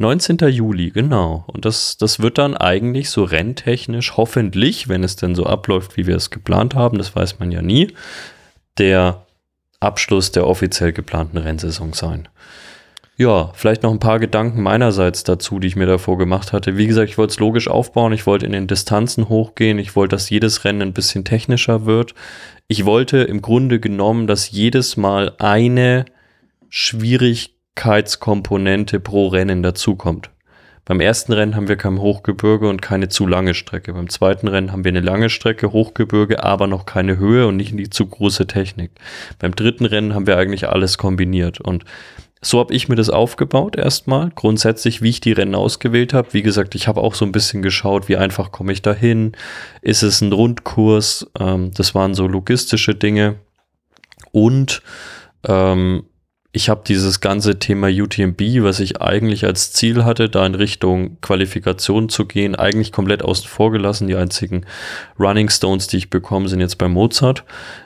[0.00, 0.38] 19.
[0.48, 1.44] Juli, genau.
[1.48, 6.06] Und das, das wird dann eigentlich so renntechnisch, hoffentlich, wenn es denn so abläuft, wie
[6.06, 7.92] wir es geplant haben, das weiß man ja nie,
[8.78, 9.26] der
[9.78, 12.28] Abschluss der offiziell geplanten Rennsaison sein.
[13.18, 16.78] Ja, vielleicht noch ein paar Gedanken meinerseits dazu, die ich mir davor gemacht hatte.
[16.78, 20.16] Wie gesagt, ich wollte es logisch aufbauen, ich wollte in den Distanzen hochgehen, ich wollte,
[20.16, 22.14] dass jedes Rennen ein bisschen technischer wird.
[22.68, 26.06] Ich wollte im Grunde genommen, dass jedes Mal eine
[26.70, 30.30] Schwierigkeit Geschwindigkeitskomponente pro Rennen dazukommt.
[30.84, 33.94] Beim ersten Rennen haben wir kein Hochgebirge und keine zu lange Strecke.
[33.94, 37.78] Beim zweiten Rennen haben wir eine lange Strecke, Hochgebirge, aber noch keine Höhe und nicht
[37.78, 38.90] die zu große Technik.
[39.38, 41.60] Beim dritten Rennen haben wir eigentlich alles kombiniert.
[41.60, 41.84] Und
[42.42, 44.30] so habe ich mir das aufgebaut erstmal.
[44.34, 46.32] Grundsätzlich, wie ich die Rennen ausgewählt habe.
[46.32, 49.32] Wie gesagt, ich habe auch so ein bisschen geschaut, wie einfach komme ich da hin.
[49.80, 51.30] Ist es ein Rundkurs?
[51.38, 53.36] Ähm, das waren so logistische Dinge.
[54.32, 54.82] Und
[55.46, 56.04] ähm,
[56.52, 61.20] ich habe dieses ganze Thema UTMB, was ich eigentlich als Ziel hatte, da in Richtung
[61.20, 64.08] Qualifikation zu gehen, eigentlich komplett außen vor gelassen.
[64.08, 64.66] Die einzigen
[65.18, 67.44] Running Stones, die ich bekomme, sind jetzt bei Mozart.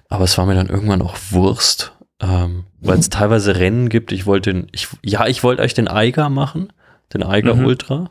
[0.08, 1.92] Aber es war mir dann irgendwann auch Wurst,
[2.22, 4.12] ähm, weil es teilweise Rennen gibt.
[4.12, 6.72] Ich wollte den, ich, ja, ich wollte eigentlich den Eiger machen,
[7.12, 7.66] den Eiger mhm.
[7.66, 8.10] Ultra.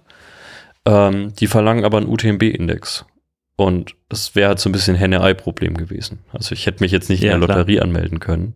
[0.85, 3.05] Ähm, die verlangen aber einen UTMB-Index.
[3.55, 6.19] Und das wäre halt so ein bisschen Henne-Ei-Problem gewesen.
[6.31, 7.59] Also ich hätte mich jetzt nicht Ja, in der klar.
[7.59, 8.55] Lotterie anmelden können.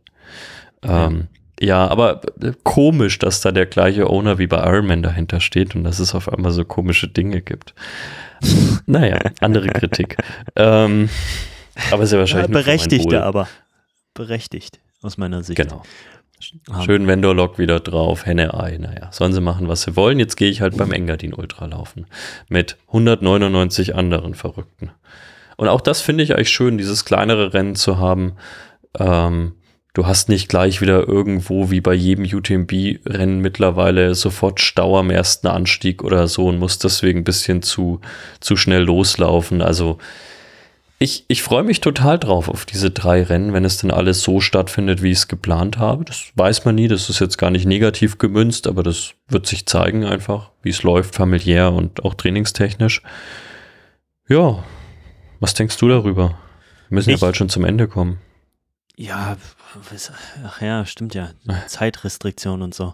[0.84, 1.28] Ähm,
[1.60, 5.76] ja, aber äh, komisch, dass da der gleiche Owner wie bei Iron Man dahinter steht
[5.76, 7.74] und dass es auf einmal so komische Dinge gibt.
[8.86, 10.18] naja, andere Kritik.
[10.56, 11.10] ähm,
[11.92, 13.48] aber ist ja Ja, wahrscheinlich mein berechtigte aber.
[14.14, 15.58] Berechtigt, aus meiner Sicht.
[15.58, 15.84] Genau.
[16.70, 20.20] Ähm, Schön Vendor-Log wieder drauf, Henne-Ei, naja, sollen sie machen, was sie wollen.
[20.20, 22.06] Jetzt gehe ich halt beim Engadin Ultra laufen.
[22.48, 24.92] Mit 199 anderen Verrückten.
[25.56, 28.34] Und auch das finde ich eigentlich schön, dieses kleinere Rennen zu haben.
[29.00, 29.54] Ähm,
[29.98, 35.48] du hast nicht gleich wieder irgendwo wie bei jedem UTMB-Rennen mittlerweile sofort Stau am ersten
[35.48, 38.00] Anstieg oder so und musst deswegen ein bisschen zu,
[38.40, 39.62] zu schnell loslaufen.
[39.64, 39.98] Also
[41.00, 44.40] ich, ich freue mich total drauf auf diese drei Rennen, wenn es denn alles so
[44.40, 46.06] stattfindet, wie ich es geplant habe.
[46.06, 49.66] Das weiß man nie, das ist jetzt gar nicht negativ gemünzt, aber das wird sich
[49.66, 53.02] zeigen einfach, wie es läuft, familiär und auch trainingstechnisch.
[54.30, 54.64] Ja,
[55.40, 56.38] was denkst du darüber?
[56.90, 58.18] Wir müssen Ich- ja bald schon zum Ende kommen.
[58.96, 59.38] Ja,
[60.46, 61.30] ach ja, stimmt ja.
[61.68, 62.94] Zeitrestriktion und so.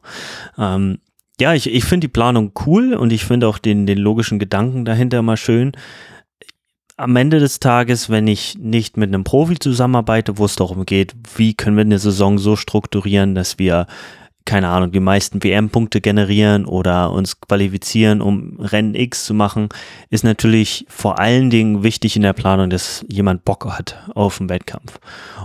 [0.57, 0.99] Ähm,
[1.39, 4.85] ja, ich, ich finde die Planung cool und ich finde auch den, den logischen Gedanken
[4.85, 5.71] dahinter mal schön.
[6.95, 11.15] Am Ende des Tages, wenn ich nicht mit einem Profi zusammenarbeite, wo es darum geht,
[11.35, 13.87] wie können wir eine Saison so strukturieren, dass wir,
[14.45, 19.69] keine Ahnung, die meisten WM-Punkte generieren oder uns qualifizieren, um Rennen X zu machen,
[20.09, 24.49] ist natürlich vor allen Dingen wichtig in der Planung, dass jemand Bock hat auf einen
[24.49, 24.99] Wettkampf.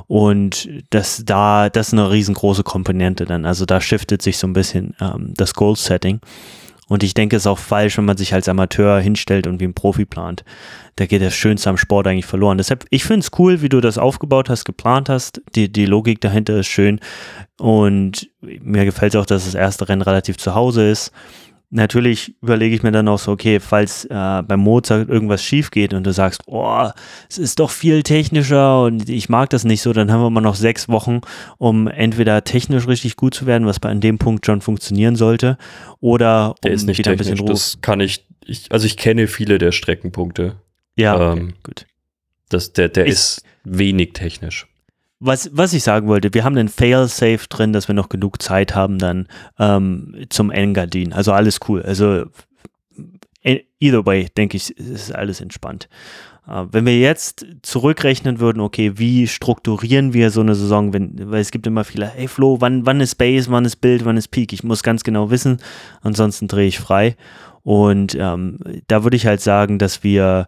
[0.07, 3.45] Und das da, das ist eine riesengroße Komponente dann.
[3.45, 6.21] Also da shiftet sich so ein bisschen ähm, das Goal-Setting.
[6.89, 9.65] Und ich denke, es ist auch falsch, wenn man sich als Amateur hinstellt und wie
[9.65, 10.43] ein Profi plant.
[10.97, 12.59] Da geht das Schönste am Sport eigentlich verloren.
[12.59, 15.43] Deshalb, ich finde es cool, wie du das aufgebaut hast, geplant hast.
[15.55, 16.99] Die, die Logik dahinter ist schön.
[17.59, 21.13] Und mir gefällt es auch, dass das erste Rennen relativ zu Hause ist.
[21.71, 24.09] Natürlich überlege ich mir dann auch so, okay, falls äh,
[24.43, 26.89] beim Mozart irgendwas schief geht und du sagst, oh,
[27.29, 30.41] es ist doch viel technischer und ich mag das nicht so, dann haben wir mal
[30.41, 31.21] noch sechs Wochen,
[31.59, 35.59] um entweder technisch richtig gut zu werden, was bei an dem Punkt schon funktionieren sollte,
[36.01, 37.53] oder um Der ist nicht wieder ein technisch, bisschen Ruhe.
[37.55, 40.57] das kann ich, ich, also ich kenne viele der Streckenpunkte.
[40.97, 41.85] Ja, okay, ähm, gut.
[42.49, 44.67] Das, der der Ich- ist wenig technisch.
[45.21, 48.75] Was, was ich sagen wollte, wir haben einen Fail-Safe drin, dass wir noch genug Zeit
[48.75, 49.27] haben dann
[49.59, 51.13] ähm, zum Engadin.
[51.13, 51.83] Also alles cool.
[51.83, 52.27] Also
[53.43, 55.89] e- either way, denke ich, ist alles entspannt.
[56.47, 61.41] Äh, wenn wir jetzt zurückrechnen würden, okay, wie strukturieren wir so eine Saison, wenn, weil
[61.41, 64.29] es gibt immer viele, hey Flo, wann, wann ist Base, wann ist Bild, wann ist
[64.29, 64.53] Peak?
[64.53, 65.59] Ich muss ganz genau wissen,
[66.01, 67.17] ansonsten drehe ich frei.
[67.65, 70.47] Und ähm, da würde ich halt sagen, dass wir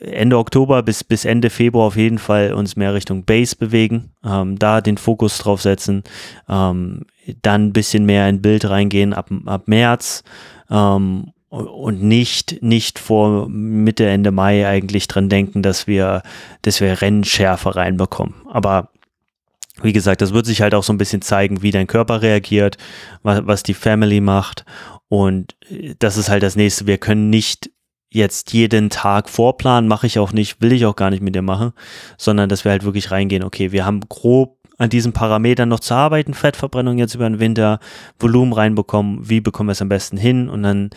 [0.00, 4.58] Ende Oktober bis, bis Ende Februar auf jeden Fall uns mehr Richtung Base bewegen, ähm,
[4.58, 6.04] da den Fokus drauf setzen,
[6.48, 7.04] ähm,
[7.42, 10.22] dann ein bisschen mehr in Bild reingehen ab, ab März
[10.70, 16.22] ähm, und nicht, nicht vor Mitte, Ende Mai eigentlich dran denken, dass wir,
[16.62, 18.34] dass wir Rennschärfe reinbekommen.
[18.50, 18.90] Aber
[19.82, 22.76] wie gesagt, das wird sich halt auch so ein bisschen zeigen, wie dein Körper reagiert,
[23.22, 24.64] was, was die Family macht.
[25.08, 26.86] Und äh, das ist halt das nächste.
[26.86, 27.70] Wir können nicht
[28.10, 31.42] jetzt jeden Tag vorplanen, mache ich auch nicht, will ich auch gar nicht mit dir
[31.42, 31.72] machen,
[32.16, 35.94] sondern dass wir halt wirklich reingehen, okay, wir haben grob an diesen Parametern noch zu
[35.94, 37.80] arbeiten, Fettverbrennung jetzt über den Winter,
[38.18, 40.90] Volumen reinbekommen, wie bekommen wir es am besten hin und dann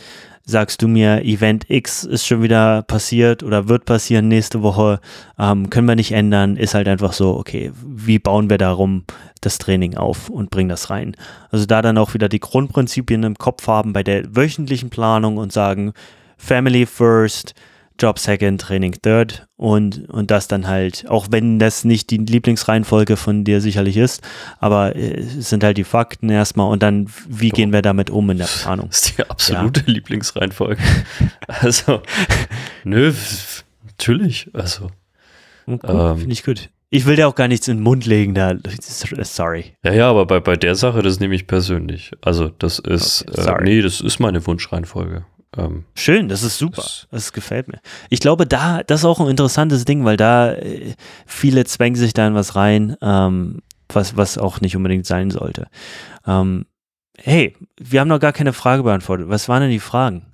[0.43, 4.99] sagst du mir, Event X ist schon wieder passiert oder wird passieren nächste Woche,
[5.37, 9.03] ähm, können wir nicht ändern, ist halt einfach so, okay, wie bauen wir darum
[9.41, 11.15] das Training auf und bringen das rein.
[11.49, 15.51] Also da dann auch wieder die Grundprinzipien im Kopf haben bei der wöchentlichen Planung und
[15.51, 15.93] sagen,
[16.41, 17.53] Family first,
[17.99, 23.15] Job second, Training third und, und das dann halt, auch wenn das nicht die Lieblingsreihenfolge
[23.15, 24.23] von dir sicherlich ist,
[24.59, 27.57] aber äh, es sind halt die Fakten erstmal und dann, wie Doch.
[27.57, 28.87] gehen wir damit um in der Planung?
[28.89, 30.81] Das ist die absolute Lieblingsreihenfolge.
[31.47, 32.01] Also,
[32.83, 33.13] nö,
[33.85, 34.49] natürlich.
[34.53, 34.89] Also,
[35.65, 36.17] gut, Ähm.
[36.17, 36.69] Finde ich gut.
[36.93, 38.53] Ich will dir auch gar nichts in den Mund legen, da,
[39.21, 39.77] sorry.
[39.85, 42.11] ja, ja, aber bei, bei der Sache, das nehme ich persönlich.
[42.21, 45.23] Also, das ist, Okay, äh, nee, das ist meine Wunschreihenfolge.
[45.57, 46.77] Ähm, Schön, das ist super.
[46.81, 47.79] Das- Das gefällt mir.
[48.09, 50.93] Ich glaube, da, das ist auch ein interessantes Ding, weil da äh,
[51.25, 55.67] viele zwängen sich da in was rein, ähm, was, was auch nicht unbedingt sein sollte.
[56.25, 56.65] Ähm,
[57.17, 59.27] hey, wir haben noch gar keine Frage beantwortet.
[59.29, 60.27] Was waren denn die Fragen?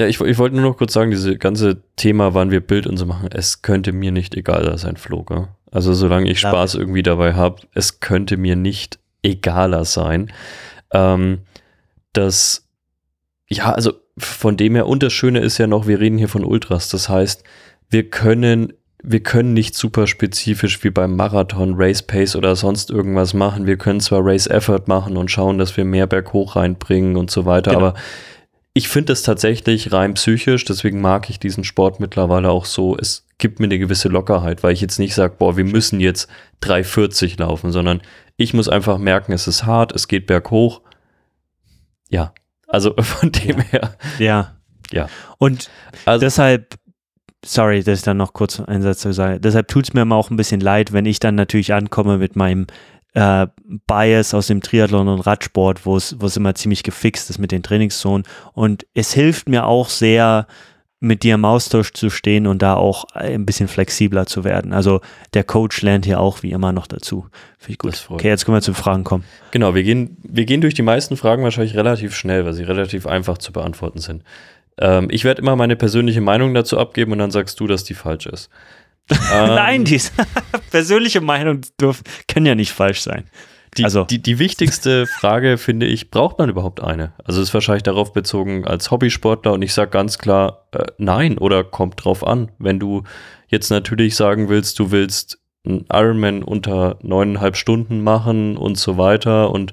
[0.00, 2.96] ja, ich, ich wollte nur noch kurz sagen, diese ganze Thema, wann wir Bild und
[2.96, 5.46] so machen, es könnte mir nicht egaler sein, Flo, gell?
[5.70, 10.32] Also, solange ich Spaß irgendwie dabei habe, es könnte mir nicht egaler sein.
[10.92, 11.42] Ähm,
[12.12, 12.66] das,
[13.48, 16.44] ja, also von dem her, und das Schöne ist ja noch, wir reden hier von
[16.44, 16.88] Ultras.
[16.88, 17.42] Das heißt,
[17.90, 18.72] wir können,
[19.02, 23.66] wir können nicht super spezifisch wie beim Marathon, Race Pace oder sonst irgendwas machen.
[23.66, 27.44] Wir können zwar Race Effort machen und schauen, dass wir mehr berghoch reinbringen und so
[27.44, 27.86] weiter, Genau.
[27.88, 27.98] aber
[28.76, 32.96] ich finde es tatsächlich rein psychisch, deswegen mag ich diesen Sport mittlerweile auch so.
[32.96, 36.28] Es gibt mir eine gewisse Lockerheit, weil ich jetzt nicht sage, boah, wir müssen jetzt
[36.62, 38.00] 3,40 laufen, sondern
[38.36, 40.80] ich muss einfach merken, es ist hart, es geht berghoch.
[42.08, 42.32] Ja,
[42.68, 43.64] also von dem ja.
[43.64, 43.96] her.
[44.18, 44.54] Ja.
[44.90, 45.08] Ja.
[45.38, 45.70] Und
[46.04, 46.74] also, deshalb,
[47.44, 49.40] sorry, dass ich dann noch kurz einen Satz zu sagen.
[49.40, 52.36] Deshalb tut es mir immer auch ein bisschen leid, wenn ich dann natürlich ankomme mit
[52.36, 52.66] meinem
[53.14, 53.46] äh,
[53.86, 58.24] Bias aus dem Triathlon und Radsport, wo es immer ziemlich gefixt ist mit den Trainingszonen.
[58.52, 60.46] Und es hilft mir auch sehr,
[61.04, 64.72] mit dir im Austausch zu stehen und da auch ein bisschen flexibler zu werden.
[64.72, 65.00] Also
[65.34, 67.26] der Coach lernt hier auch wie immer noch dazu.
[67.58, 68.06] Finde ich gut.
[68.08, 69.24] Okay, jetzt können wir zu Fragen kommen.
[69.50, 73.06] Genau, wir gehen, wir gehen durch die meisten Fragen wahrscheinlich relativ schnell, weil sie relativ
[73.06, 74.22] einfach zu beantworten sind.
[74.78, 77.94] Ähm, ich werde immer meine persönliche Meinung dazu abgeben und dann sagst du, dass die
[77.94, 78.50] falsch ist.
[79.30, 80.00] Nein, ähm, die
[80.70, 83.24] persönliche Meinung dürf, kann ja nicht falsch sein.
[83.76, 84.04] Die, also.
[84.04, 87.12] die, die wichtigste Frage finde ich, braucht man überhaupt eine?
[87.24, 91.64] Also ist wahrscheinlich darauf bezogen als Hobbysportler und ich sage ganz klar äh, nein oder
[91.64, 92.50] kommt drauf an.
[92.58, 93.02] Wenn du
[93.48, 99.50] jetzt natürlich sagen willst, du willst einen Ironman unter neuneinhalb Stunden machen und so weiter
[99.50, 99.72] und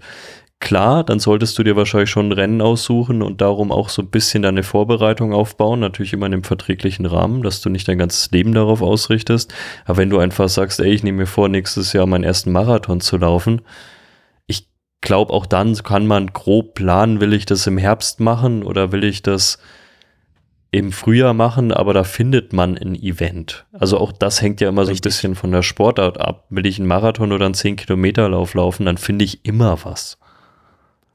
[0.61, 4.09] klar, dann solltest du dir wahrscheinlich schon ein Rennen aussuchen und darum auch so ein
[4.09, 8.31] bisschen deine Vorbereitung aufbauen, natürlich immer in einem verträglichen Rahmen, dass du nicht dein ganzes
[8.31, 9.53] Leben darauf ausrichtest.
[9.85, 13.01] Aber wenn du einfach sagst, ey, ich nehme mir vor, nächstes Jahr meinen ersten Marathon
[13.01, 13.61] zu laufen,
[15.01, 19.03] glaube, auch dann kann man grob planen, will ich das im Herbst machen oder will
[19.03, 19.59] ich das
[20.71, 23.65] im Frühjahr machen, aber da findet man ein Event.
[23.73, 24.97] Also auch das hängt ja immer Richtig.
[24.97, 26.45] so ein bisschen von der Sportart ab.
[26.49, 30.17] Will ich einen Marathon oder einen 10-Kilometer-Lauf laufen, dann finde ich immer was.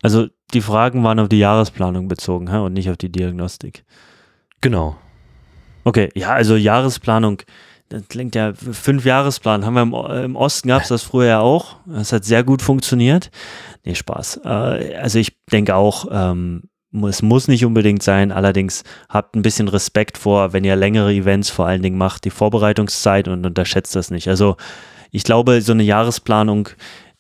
[0.03, 2.59] Also die Fragen waren auf die Jahresplanung bezogen hä?
[2.59, 3.85] und nicht auf die Diagnostik.
[4.61, 4.97] Genau.
[5.85, 7.43] Okay, ja, also Jahresplanung,
[7.89, 11.41] das klingt ja, fünf Jahresplan haben wir im, im Osten gab es das früher ja
[11.41, 11.77] auch.
[11.87, 13.31] Das hat sehr gut funktioniert.
[13.85, 14.41] Nee, Spaß.
[14.45, 16.65] Äh, also ich denke auch, ähm,
[17.09, 21.51] es muss nicht unbedingt sein, allerdings habt ein bisschen Respekt vor, wenn ihr längere Events
[21.51, 24.29] vor allen Dingen macht, die Vorbereitungszeit und unterschätzt das nicht.
[24.29, 24.57] Also
[25.11, 26.71] ich glaube, so eine Jahresplanung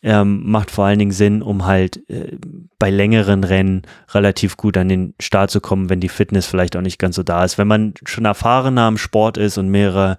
[0.03, 2.37] ähm, macht vor allen Dingen Sinn, um halt äh,
[2.79, 3.83] bei längeren Rennen
[4.13, 7.23] relativ gut an den Start zu kommen, wenn die Fitness vielleicht auch nicht ganz so
[7.23, 7.59] da ist.
[7.59, 10.17] Wenn man schon erfahrener am Sport ist und mehrere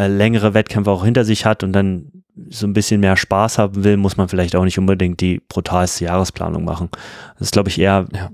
[0.00, 2.10] äh, längere Wettkämpfe auch hinter sich hat und dann
[2.48, 6.06] so ein bisschen mehr Spaß haben will, muss man vielleicht auch nicht unbedingt die brutalste
[6.06, 6.88] Jahresplanung machen.
[7.38, 8.30] Das ist, glaube ich, eher, ja.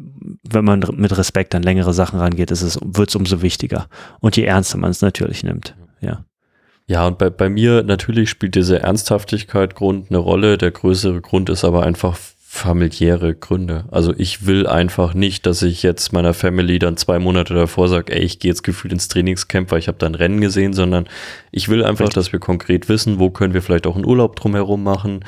[0.48, 3.88] wenn man mit Respekt an längere Sachen rangeht, wird es umso wichtiger.
[4.20, 5.74] Und je ernster man es natürlich nimmt.
[6.00, 6.24] Ja.
[6.86, 10.58] Ja, und bei, bei mir natürlich spielt diese Ernsthaftigkeit Grund eine Rolle.
[10.58, 12.16] Der größere Grund ist aber einfach
[12.48, 13.84] familiäre Gründe.
[13.90, 18.14] Also ich will einfach nicht, dass ich jetzt meiner Family dann zwei Monate davor sage,
[18.14, 21.06] ey, ich gehe jetzt gefühlt ins Trainingscamp, weil ich habe da ein Rennen gesehen, sondern
[21.50, 24.82] ich will einfach, dass wir konkret wissen, wo können wir vielleicht auch einen Urlaub drumherum
[24.82, 25.24] machen,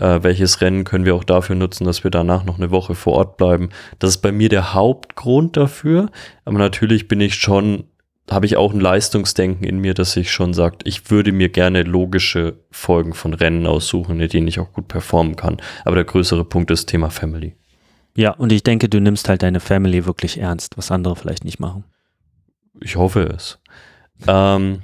[0.00, 3.12] äh, welches Rennen können wir auch dafür nutzen, dass wir danach noch eine Woche vor
[3.12, 3.68] Ort bleiben.
[3.98, 6.10] Das ist bei mir der Hauptgrund dafür,
[6.46, 7.84] aber natürlich bin ich schon
[8.32, 11.82] habe ich auch ein Leistungsdenken in mir, dass ich schon sagt, ich würde mir gerne
[11.82, 15.58] logische Folgen von Rennen aussuchen, in denen ich auch gut performen kann.
[15.84, 17.54] Aber der größere Punkt ist Thema Family.
[18.14, 21.60] Ja, und ich denke, du nimmst halt deine Family wirklich ernst, was andere vielleicht nicht
[21.60, 21.84] machen.
[22.80, 23.58] Ich hoffe es.
[24.26, 24.82] Ähm,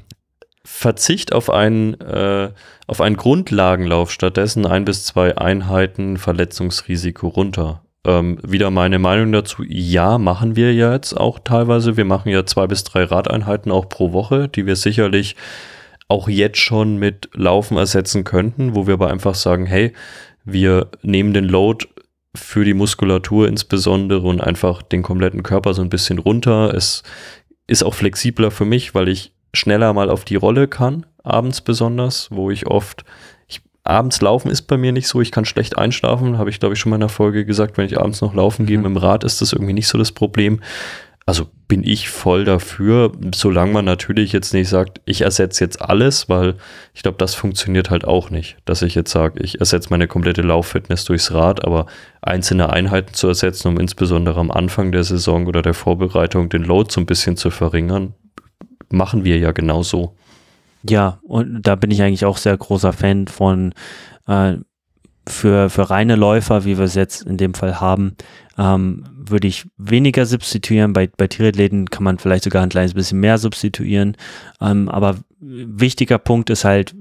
[0.65, 2.51] Verzicht auf einen, äh,
[2.87, 7.83] auf einen Grundlagenlauf, stattdessen ein bis zwei Einheiten Verletzungsrisiko runter.
[8.09, 11.99] Ähm, wieder meine Meinung dazu, ja, machen wir ja jetzt auch teilweise.
[11.99, 15.37] Wir machen ja zwei bis drei Radeinheiten auch pro Woche, die wir sicherlich
[16.09, 19.93] auch jetzt schon mit Laufen ersetzen könnten, wo wir aber einfach sagen, hey,
[20.47, 21.87] wir nehmen den Load
[22.35, 26.73] für die Muskulatur insbesondere und einfach den kompletten Körper so ein bisschen runter.
[26.75, 27.03] Es
[27.67, 32.31] ist auch flexibler für mich, weil ich schneller mal auf die Rolle kann, abends besonders,
[32.31, 33.05] wo ich oft
[33.89, 35.21] abends laufen ist bei mir nicht so.
[35.21, 37.77] Ich kann schlecht einschlafen, habe ich glaube ich schon mal in der Folge gesagt.
[37.77, 38.85] Wenn ich abends noch laufen gehe mhm.
[38.85, 40.61] mit dem Rad, ist das irgendwie nicht so das Problem.
[41.29, 46.31] Also bin ich voll dafür, solange man natürlich jetzt nicht sagt, ich ersetze jetzt alles,
[46.31, 46.55] weil
[46.95, 50.41] ich glaube, das funktioniert halt auch nicht, dass ich jetzt sage, ich ersetze meine komplette
[50.41, 51.85] Lauffitness durchs Rad, aber
[52.23, 56.91] einzelne Einheiten zu ersetzen, um insbesondere am Anfang der Saison oder der Vorbereitung den Load
[56.91, 58.15] so ein bisschen zu verringern,
[58.89, 60.17] machen wir ja genauso.
[60.83, 63.73] Ja, und da bin ich eigentlich auch sehr großer Fan von
[64.27, 64.57] äh,
[65.29, 68.17] für, für reine Läufer, wie wir es jetzt in dem Fall haben,
[68.57, 70.93] ähm, würde ich weniger substituieren.
[70.93, 74.17] Bei, bei Triathleten kann man vielleicht sogar ein kleines bisschen mehr substituieren.
[74.61, 76.95] Ähm, aber wichtiger Punkt ist halt,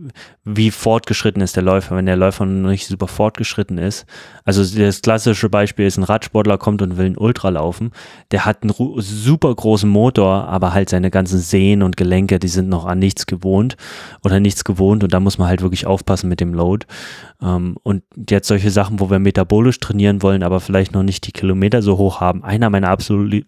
[0.44, 1.96] wie fortgeschritten ist der Läufer.
[1.96, 4.06] Wenn der Läufer noch nicht super fortgeschritten ist,
[4.44, 7.92] also das klassische Beispiel ist, ein Radsportler kommt und will ein Ultra laufen,
[8.32, 12.70] der hat einen super großen Motor, aber halt seine ganzen Sehnen und Gelenke, die sind
[12.70, 13.76] noch an nichts gewohnt
[14.24, 16.86] oder nichts gewohnt und da muss man halt wirklich aufpassen mit dem Load.
[17.42, 21.32] Ähm, und jetzt solche Sachen, wo wir metabolisch trainieren wollen, aber vielleicht noch nicht die
[21.32, 22.44] Kilometer so hoch haben.
[22.44, 23.46] Einer meiner absolut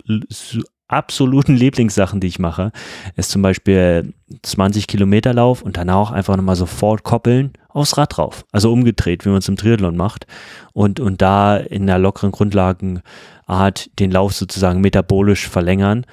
[0.90, 2.72] absoluten Lieblingssachen, die ich mache,
[3.16, 4.14] ist zum Beispiel
[4.44, 8.46] 20 Kilometer Lauf und danach einfach nochmal sofort koppeln aufs Rad drauf.
[8.52, 10.26] Also umgedreht, wie man es im Triathlon macht.
[10.74, 16.06] Und, und da in einer lockeren Grundlagenart den Lauf sozusagen metabolisch verlängern,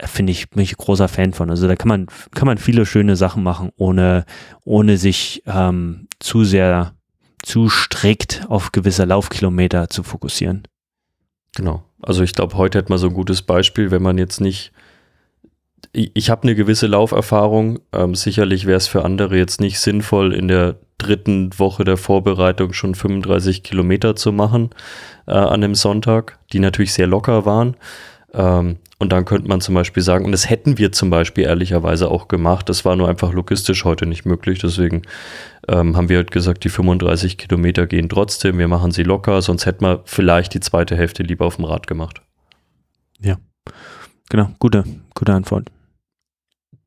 [0.00, 1.50] finde ich, bin ich großer Fan von.
[1.50, 4.24] Also da kann man, kann man viele schöne Sachen machen, ohne,
[4.64, 6.92] ohne sich ähm, zu sehr,
[7.42, 10.68] zu strikt auf gewisse Laufkilometer zu fokussieren.
[11.56, 11.87] Genau.
[12.02, 14.72] Also ich glaube, heute hätte man so ein gutes Beispiel, wenn man jetzt nicht.
[15.92, 17.80] Ich, ich habe eine gewisse Lauferfahrung.
[17.92, 22.72] Ähm, sicherlich wäre es für andere jetzt nicht sinnvoll, in der dritten Woche der Vorbereitung
[22.72, 24.70] schon 35 Kilometer zu machen
[25.26, 27.76] äh, an dem Sonntag, die natürlich sehr locker waren.
[28.34, 32.10] Ähm, und dann könnte man zum Beispiel sagen, und das hätten wir zum Beispiel ehrlicherweise
[32.10, 35.02] auch gemacht, das war nur einfach logistisch heute nicht möglich, deswegen
[35.68, 39.66] ähm, haben wir halt gesagt, die 35 Kilometer gehen trotzdem, wir machen sie locker, sonst
[39.66, 42.22] hätten wir vielleicht die zweite Hälfte lieber auf dem Rad gemacht.
[43.20, 43.36] Ja,
[44.30, 44.84] genau, gute,
[45.14, 45.70] gute Antwort.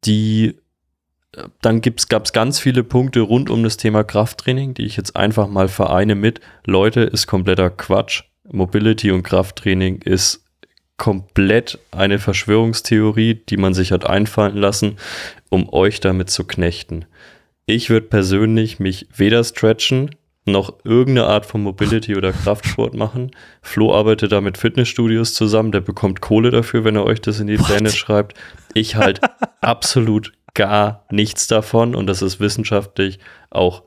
[0.04, 0.58] Die,
[1.34, 5.16] äh, dann gab es ganz viele Punkte rund um das Thema Krafttraining, die ich jetzt
[5.16, 8.24] einfach mal vereine mit, Leute, ist kompletter Quatsch.
[8.52, 10.44] Mobility und Krafttraining ist
[11.02, 14.98] komplett eine Verschwörungstheorie, die man sich hat einfallen lassen,
[15.50, 17.06] um euch damit zu knechten.
[17.66, 20.12] Ich würde persönlich mich weder stretchen
[20.46, 23.32] noch irgendeine Art von Mobility oder Kraftsport machen.
[23.64, 27.48] Flo arbeitet da mit Fitnessstudios zusammen, der bekommt Kohle dafür, wenn er euch das in
[27.48, 28.38] die Pläne schreibt.
[28.76, 29.22] Ich halt
[29.62, 33.18] absolut gar nichts davon und das ist wissenschaftlich
[33.50, 33.82] auch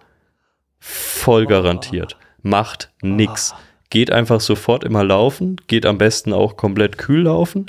[0.80, 2.16] voll garantiert.
[2.42, 3.54] Macht nix.
[3.94, 7.66] Geht einfach sofort immer laufen, geht am besten auch komplett kühl laufen,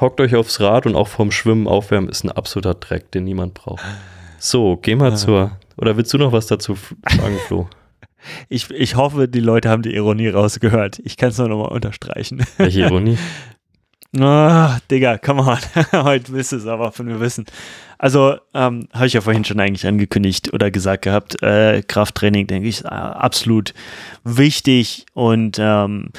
[0.00, 3.54] hockt euch aufs Rad und auch vom Schwimmen aufwärmen ist ein absoluter Dreck, den niemand
[3.54, 3.84] braucht.
[4.40, 5.52] So, geh mal zur.
[5.76, 7.68] Oder willst du noch was dazu sagen, Flo?
[8.48, 10.98] Ich, ich hoffe, die Leute haben die Ironie rausgehört.
[11.04, 12.44] Ich kann es nur nochmal unterstreichen.
[12.56, 13.16] Welche Ironie?
[14.16, 15.58] Oh, Digga, come on.
[15.92, 17.44] Heute willst du es aber von mir wissen.
[17.98, 22.68] Also, ähm, habe ich ja vorhin schon eigentlich angekündigt oder gesagt gehabt, äh, Krafttraining, denke
[22.68, 23.74] ich, ist absolut
[24.24, 26.10] wichtig und ähm,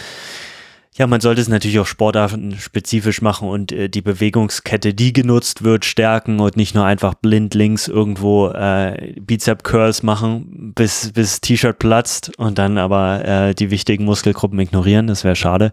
[0.99, 5.85] ja, man sollte es natürlich auch sportartenspezifisch machen und äh, die Bewegungskette, die genutzt wird,
[5.85, 11.79] stärken und nicht nur einfach blind links irgendwo äh, Bizep Curls machen, bis bis T-Shirt
[11.79, 15.07] platzt und dann aber äh, die wichtigen Muskelgruppen ignorieren.
[15.07, 15.71] Das wäre schade.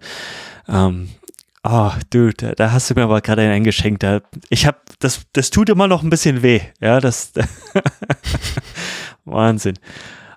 [0.68, 1.08] Ähm,
[1.68, 3.98] Oh, dude, da hast du mir aber gerade ein Geschenk.
[3.98, 4.20] Da,
[4.50, 6.60] ich hab, das, das tut immer noch ein bisschen weh.
[6.80, 7.32] Ja, das.
[9.24, 9.74] Wahnsinn.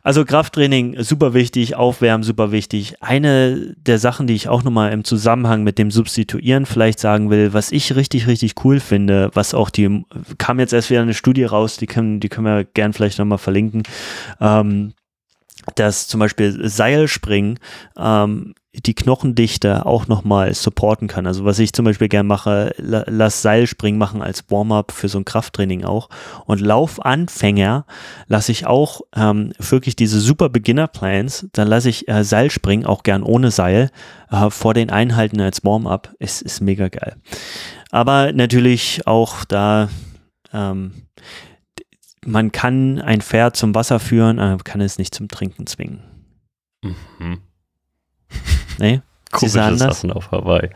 [0.02, 2.96] Also Krafttraining super wichtig, Aufwärmen super wichtig.
[3.02, 7.54] Eine der Sachen, die ich auch nochmal im Zusammenhang mit dem Substituieren vielleicht sagen will,
[7.54, 10.04] was ich richtig, richtig cool finde, was auch die,
[10.40, 13.38] kam jetzt erst wieder eine Studie raus, die können, die können wir gern vielleicht nochmal
[13.38, 13.84] verlinken,
[14.42, 14.94] ähm,
[15.76, 17.60] dass zum Beispiel Seilspringen
[17.98, 21.26] ähm, die Knochendichte auch nochmal supporten kann.
[21.26, 25.26] Also was ich zum Beispiel gern mache, lass Seilspringen machen als Warm-up für so ein
[25.26, 26.10] Krafttraining auch.
[26.46, 27.86] Und Laufanfänger
[28.28, 33.24] lasse ich auch ähm, wirklich diese super Beginner-Plans, dann lasse ich äh, Seilspringen auch gern
[33.24, 33.90] ohne Seil
[34.32, 36.14] äh, vor den Einheiten als Warm-up.
[36.20, 37.16] Es ist mega geil.
[37.92, 39.90] Aber natürlich auch da
[40.54, 40.94] ähm,
[42.26, 46.04] man kann ein Pferd zum Wasser führen, aber kann es nicht zum Trinken zwingen.
[46.84, 47.40] Mhm.
[48.80, 49.02] Nee?
[49.32, 50.70] Komische Sachen auf Hawaii.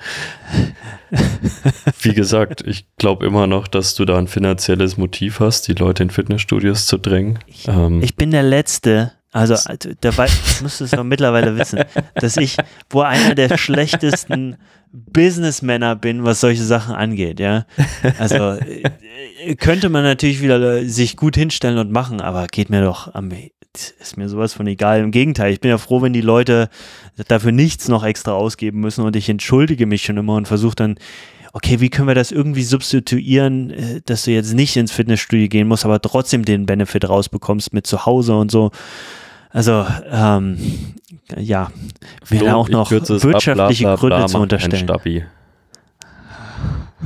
[2.02, 6.04] Wie gesagt, ich glaube immer noch, dass du da ein finanzielles Motiv hast, die Leute
[6.04, 7.40] in Fitnessstudios zu drängen.
[7.48, 9.56] Ich, ähm, ich bin der Letzte, also
[10.02, 10.28] dabei
[10.62, 11.80] müsstest du mittlerweile wissen,
[12.14, 12.58] dass ich
[12.92, 14.58] wohl einer der schlechtesten
[14.92, 17.66] Businessmänner bin, was solche Sachen angeht, ja.
[18.20, 18.84] Also äh,
[19.58, 23.32] könnte man natürlich wieder sich gut hinstellen und machen, aber geht mir doch am
[24.00, 25.00] ist mir sowas von egal.
[25.00, 26.70] Im Gegenteil, ich bin ja froh, wenn die Leute
[27.28, 30.96] dafür nichts noch extra ausgeben müssen und ich entschuldige mich schon immer und versuche dann,
[31.54, 35.68] okay, wie können wir das irgendwie substituieren, äh, dass du jetzt nicht ins Fitnessstudio gehen
[35.68, 38.72] musst, aber trotzdem den Benefit rausbekommst mit zu Hause und so.
[39.50, 40.58] Also, ähm,
[41.38, 41.72] ja,
[42.28, 44.88] wäre auch noch wirtschaftliche bla, bla, bla, Gründe zu unterstellen.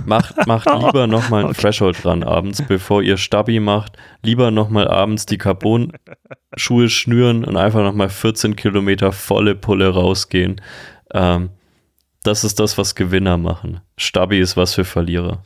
[0.05, 1.61] Macht, macht lieber nochmal ein okay.
[1.61, 3.97] Threshold dran abends, bevor ihr Stabi macht.
[4.23, 10.61] Lieber nochmal abends die Carbon-Schuhe schnüren und einfach nochmal 14 Kilometer volle Pulle rausgehen.
[11.13, 11.49] Ähm,
[12.23, 13.81] das ist das, was Gewinner machen.
[13.97, 15.43] Stabi ist was für Verlierer.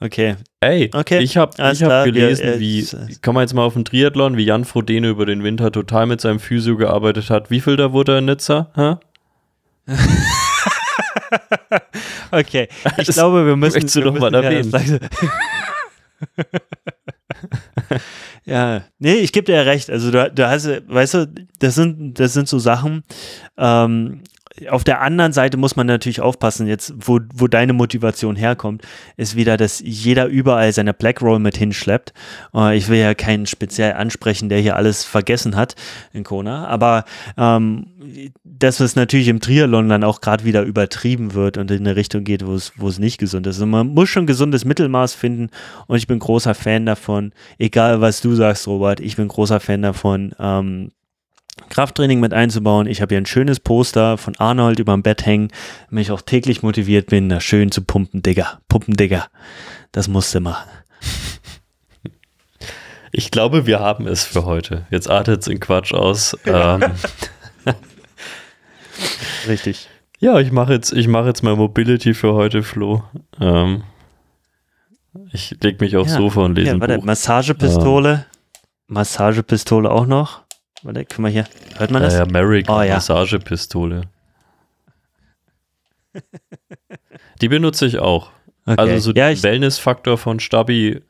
[0.00, 0.36] Okay.
[0.60, 3.74] Ey, Okay, ich habe hab wir, gelesen, äh, wie, s- kann man jetzt mal auf
[3.74, 7.50] den Triathlon, wie Jan Frodeno über den Winter total mit seinem Physio gearbeitet hat.
[7.50, 8.70] Wie viel da wurde er in Nizza?
[8.76, 8.96] Hä?
[12.30, 12.68] Okay,
[12.98, 13.74] ich Das glaube, wir müssen.
[13.74, 14.40] möchtest du wir doch mal ja,
[18.44, 19.90] ja, nee, ich gebe dir ja recht.
[19.90, 21.26] Also du, du hast, weißt du,
[21.58, 23.04] das sind, das sind so Sachen.
[23.56, 24.22] Ähm,
[24.70, 28.82] auf der anderen Seite muss man natürlich aufpassen, jetzt, wo, wo deine Motivation herkommt,
[29.16, 32.12] ist wieder, dass jeder überall seine Black Roll mit hinschleppt.
[32.54, 35.74] Äh, ich will ja keinen speziell ansprechen, der hier alles vergessen hat
[36.12, 37.04] in Kona, aber
[37.36, 37.86] ähm,
[38.44, 42.24] dass es natürlich im Triathlon dann auch gerade wieder übertrieben wird und in eine Richtung
[42.24, 43.56] geht, wo es, wo es nicht gesund ist.
[43.56, 45.50] Also man muss schon gesundes Mittelmaß finden
[45.86, 49.82] und ich bin großer Fan davon, egal was du sagst, Robert, ich bin großer Fan
[49.82, 50.90] davon, ähm,
[51.68, 52.86] Krafttraining mit einzubauen.
[52.86, 55.48] Ich habe hier ein schönes Poster von Arnold über dem Bett hängen,
[55.90, 58.60] mich auch täglich motiviert bin, da schön zu pumpen, Digga.
[58.68, 59.26] Pumpen, Digga.
[59.92, 60.68] Das musste machen.
[63.12, 64.86] Ich glaube, wir haben es für heute.
[64.90, 66.36] Jetzt artet es in Quatsch aus.
[66.44, 66.82] ähm,
[69.46, 69.88] Richtig.
[70.18, 73.02] ja, ich mache jetzt, ich mache jetzt mal Mobility für heute, Flo.
[73.40, 73.82] Ähm,
[75.32, 76.18] ich leg mich aufs Ja.
[76.18, 77.04] Sofa und lese Ja, ein warte, Buch.
[77.04, 78.26] Massagepistole.
[78.88, 80.42] Massagepistole auch noch.
[80.82, 81.44] Warte, guck mal hier.
[81.76, 82.14] Hört man das?
[82.14, 82.94] Ja, ja, Merrick, Oh, ja.
[82.94, 84.02] Massagepistole.
[87.40, 88.30] Die benutze ich auch.
[88.66, 88.76] Okay.
[88.80, 91.00] Also so ja, Wellness-Faktor von Stabi.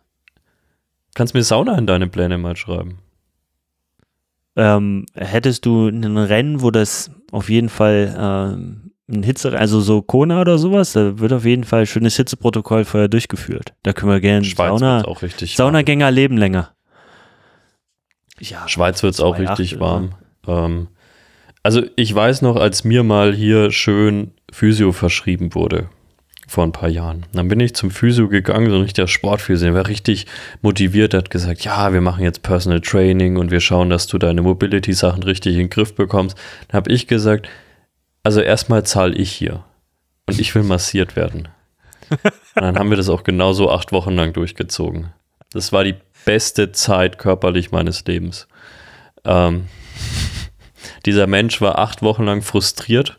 [1.15, 2.99] Kannst mir Sauna in deine Pläne mal schreiben.
[4.57, 10.03] ähm, hättest du ein Rennen, wo das auf jeden Fall ähm, ein Hitze, also so
[10.03, 13.73] Kona oder sowas, da wird auf jeden Fall ein schönes Hitzeprotokoll vorher durchgeführt.
[13.82, 15.05] Da können wir gerne Sauna,
[15.47, 16.74] Saunagänger leben länger.
[18.40, 18.69] Ja.
[18.69, 19.81] Schweiz wird es auch 2,8 richtig oder?
[19.81, 20.15] warm.
[20.47, 20.89] Ähm,
[21.62, 25.89] also ich weiß noch, als mir mal hier schön Physio verschrieben wurde,
[26.47, 27.27] vor ein paar Jahren.
[27.32, 30.27] Dann bin ich zum Physio gegangen, so ein richtiger Sportphysio, der war richtig
[30.62, 34.40] motiviert, hat gesagt, ja, wir machen jetzt Personal Training und wir schauen, dass du deine
[34.43, 36.39] Mobility-Sachen richtig in den Griff bekommst.
[36.69, 37.48] Dann habe ich gesagt,
[38.23, 39.65] also erstmal zahle ich hier
[40.27, 41.48] und ich will massiert werden.
[42.10, 45.12] Und dann haben wir das auch genauso acht Wochen lang durchgezogen.
[45.52, 45.94] Das war die
[46.24, 48.48] beste Zeit körperlich meines Lebens.
[49.24, 49.66] Ähm,
[51.06, 53.18] dieser Mensch war acht Wochen lang frustriert,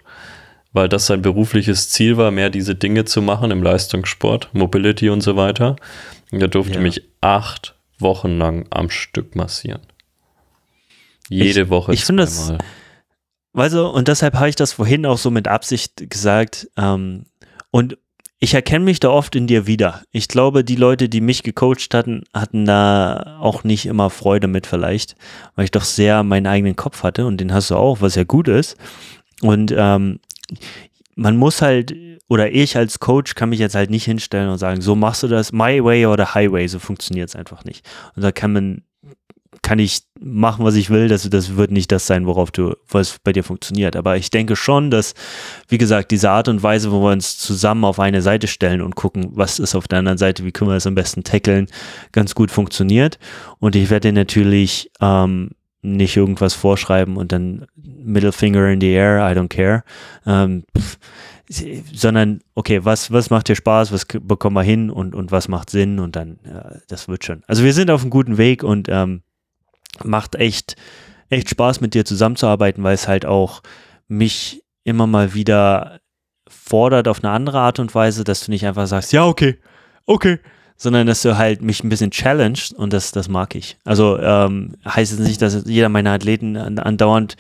[0.74, 5.22] weil das sein berufliches Ziel war, mehr diese Dinge zu machen im Leistungssport, Mobility und
[5.22, 5.76] so weiter.
[6.32, 6.82] Und er durfte Ja.
[6.82, 9.82] mich acht Wochen lang am Stück massieren.
[11.28, 12.54] Jede Ich- Woche ich finde das-
[13.54, 16.70] du, und deshalb habe ich das vorhin auch so mit Absicht gesagt.
[16.78, 17.26] Ähm,
[17.72, 17.98] und
[18.40, 20.02] ich erkenne mich da oft in dir wieder.
[20.12, 24.66] Ich glaube, die Leute, die mich gecoacht hatten, hatten da auch nicht immer Freude mit
[24.66, 25.16] vielleicht,
[25.56, 28.24] weil ich doch sehr meinen eigenen Kopf hatte und den hast du auch, was ja
[28.24, 28.78] gut ist.
[29.42, 30.20] Und ähm,
[31.16, 31.94] man muss halt,
[32.30, 35.28] oder ich als Coach kann mich jetzt halt nicht hinstellen und sagen, so machst du
[35.28, 37.86] das, my way oder highway, so funktioniert es einfach nicht.
[38.16, 38.84] Und da kann man,
[39.62, 43.18] kann ich machen, was ich will, das, das wird nicht das sein, worauf du, was
[43.24, 43.96] bei dir funktioniert.
[43.96, 45.14] Aber ich denke schon, dass,
[45.68, 48.96] wie gesagt, diese Art und Weise, wo wir uns zusammen auf eine Seite stellen und
[48.96, 51.68] gucken, was ist auf der anderen Seite, wie können wir das am besten tackeln,
[52.12, 53.20] ganz gut funktioniert.
[53.60, 58.92] Und ich werde dir natürlich ähm, nicht irgendwas vorschreiben und dann Middle Finger in the
[58.92, 59.84] air, I don't care.
[60.26, 60.98] Ähm, pff,
[61.94, 65.72] sondern, okay, was, was macht dir Spaß, was bekommen wir hin und, und was macht
[65.72, 67.44] Sinn und dann, ja, das wird schon.
[67.48, 69.24] Also wir sind auf einem guten Weg und ähm,
[70.04, 70.76] macht echt,
[71.30, 73.62] echt Spaß mit dir zusammenzuarbeiten, weil es halt auch
[74.08, 76.00] mich immer mal wieder
[76.48, 79.58] fordert auf eine andere Art und Weise, dass du nicht einfach sagst, ja, okay,
[80.06, 80.40] okay,
[80.78, 83.78] sondern dass du halt mich ein bisschen challenged und das, das mag ich.
[83.84, 87.36] Also ähm, heißt es nicht, dass jeder meiner Athleten an, andauernd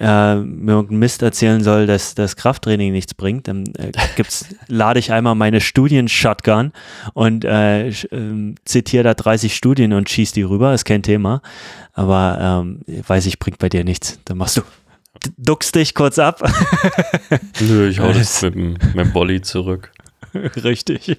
[0.00, 3.48] äh, mir irgendeinen Mist erzählen soll, dass das Krafttraining nichts bringt.
[3.48, 6.72] Dann äh, gibt's, lade ich einmal meine Studien-Shotgun
[7.14, 11.42] und äh, ähm, zitiere da 30 Studien und schieß die rüber, ist kein Thema.
[11.92, 14.20] Aber ähm, weiß ich, bringt bei dir nichts.
[14.24, 14.62] Dann machst du,
[15.36, 16.40] duckst dich kurz ab.
[17.60, 19.92] Nö, ich hau das mit dem, mit dem Bolli zurück.
[20.34, 21.18] Richtig.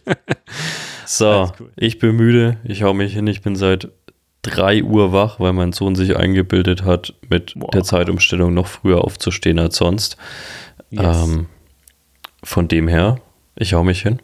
[1.06, 1.72] So, cool.
[1.76, 3.90] ich bin müde, ich hau mich hin, ich bin seit
[4.44, 7.72] 3 Uhr wach, weil mein Sohn sich eingebildet hat, mit Boah.
[7.72, 10.18] der Zeitumstellung noch früher aufzustehen als sonst.
[10.92, 11.24] Yes.
[11.28, 11.48] Ähm,
[12.44, 13.20] von dem her,
[13.58, 14.22] ich hau mich hin.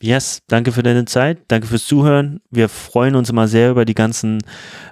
[0.00, 2.40] Yes, danke für deine Zeit, danke fürs Zuhören.
[2.50, 4.38] Wir freuen uns immer sehr über die ganzen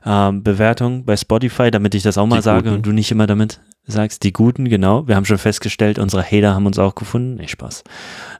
[0.04, 2.76] ähm, Bewertungen bei Spotify, damit ich das auch mal Die sage guten.
[2.76, 4.22] und du nicht immer damit sagst.
[4.22, 5.06] Die guten, genau.
[5.06, 7.34] Wir haben schon festgestellt, unsere Hater haben uns auch gefunden.
[7.34, 7.84] Nee, Spaß.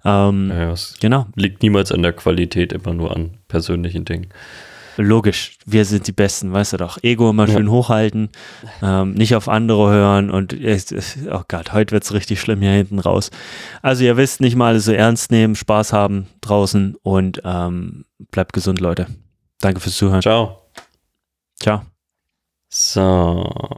[0.07, 1.27] Ähm, Ja, es Genau.
[1.37, 4.29] liegt niemals an der Qualität, immer nur an persönlichen Dingen.
[4.97, 6.99] Logisch, wir sind die Besten, weißt du doch.
[7.03, 8.31] Ego immer schön hochhalten,
[8.83, 12.99] ähm, nicht auf andere hören und oh Gott, heute wird es richtig schlimm hier hinten
[12.99, 13.31] raus.
[13.83, 18.53] Also ihr wisst, nicht mal alles so ernst nehmen, Spaß haben draußen und ähm, bleibt
[18.53, 19.07] gesund, Leute.
[19.61, 20.23] Danke fürs Zuhören.
[20.23, 20.69] Ciao.
[21.61, 21.83] Ciao.
[22.69, 23.69] So.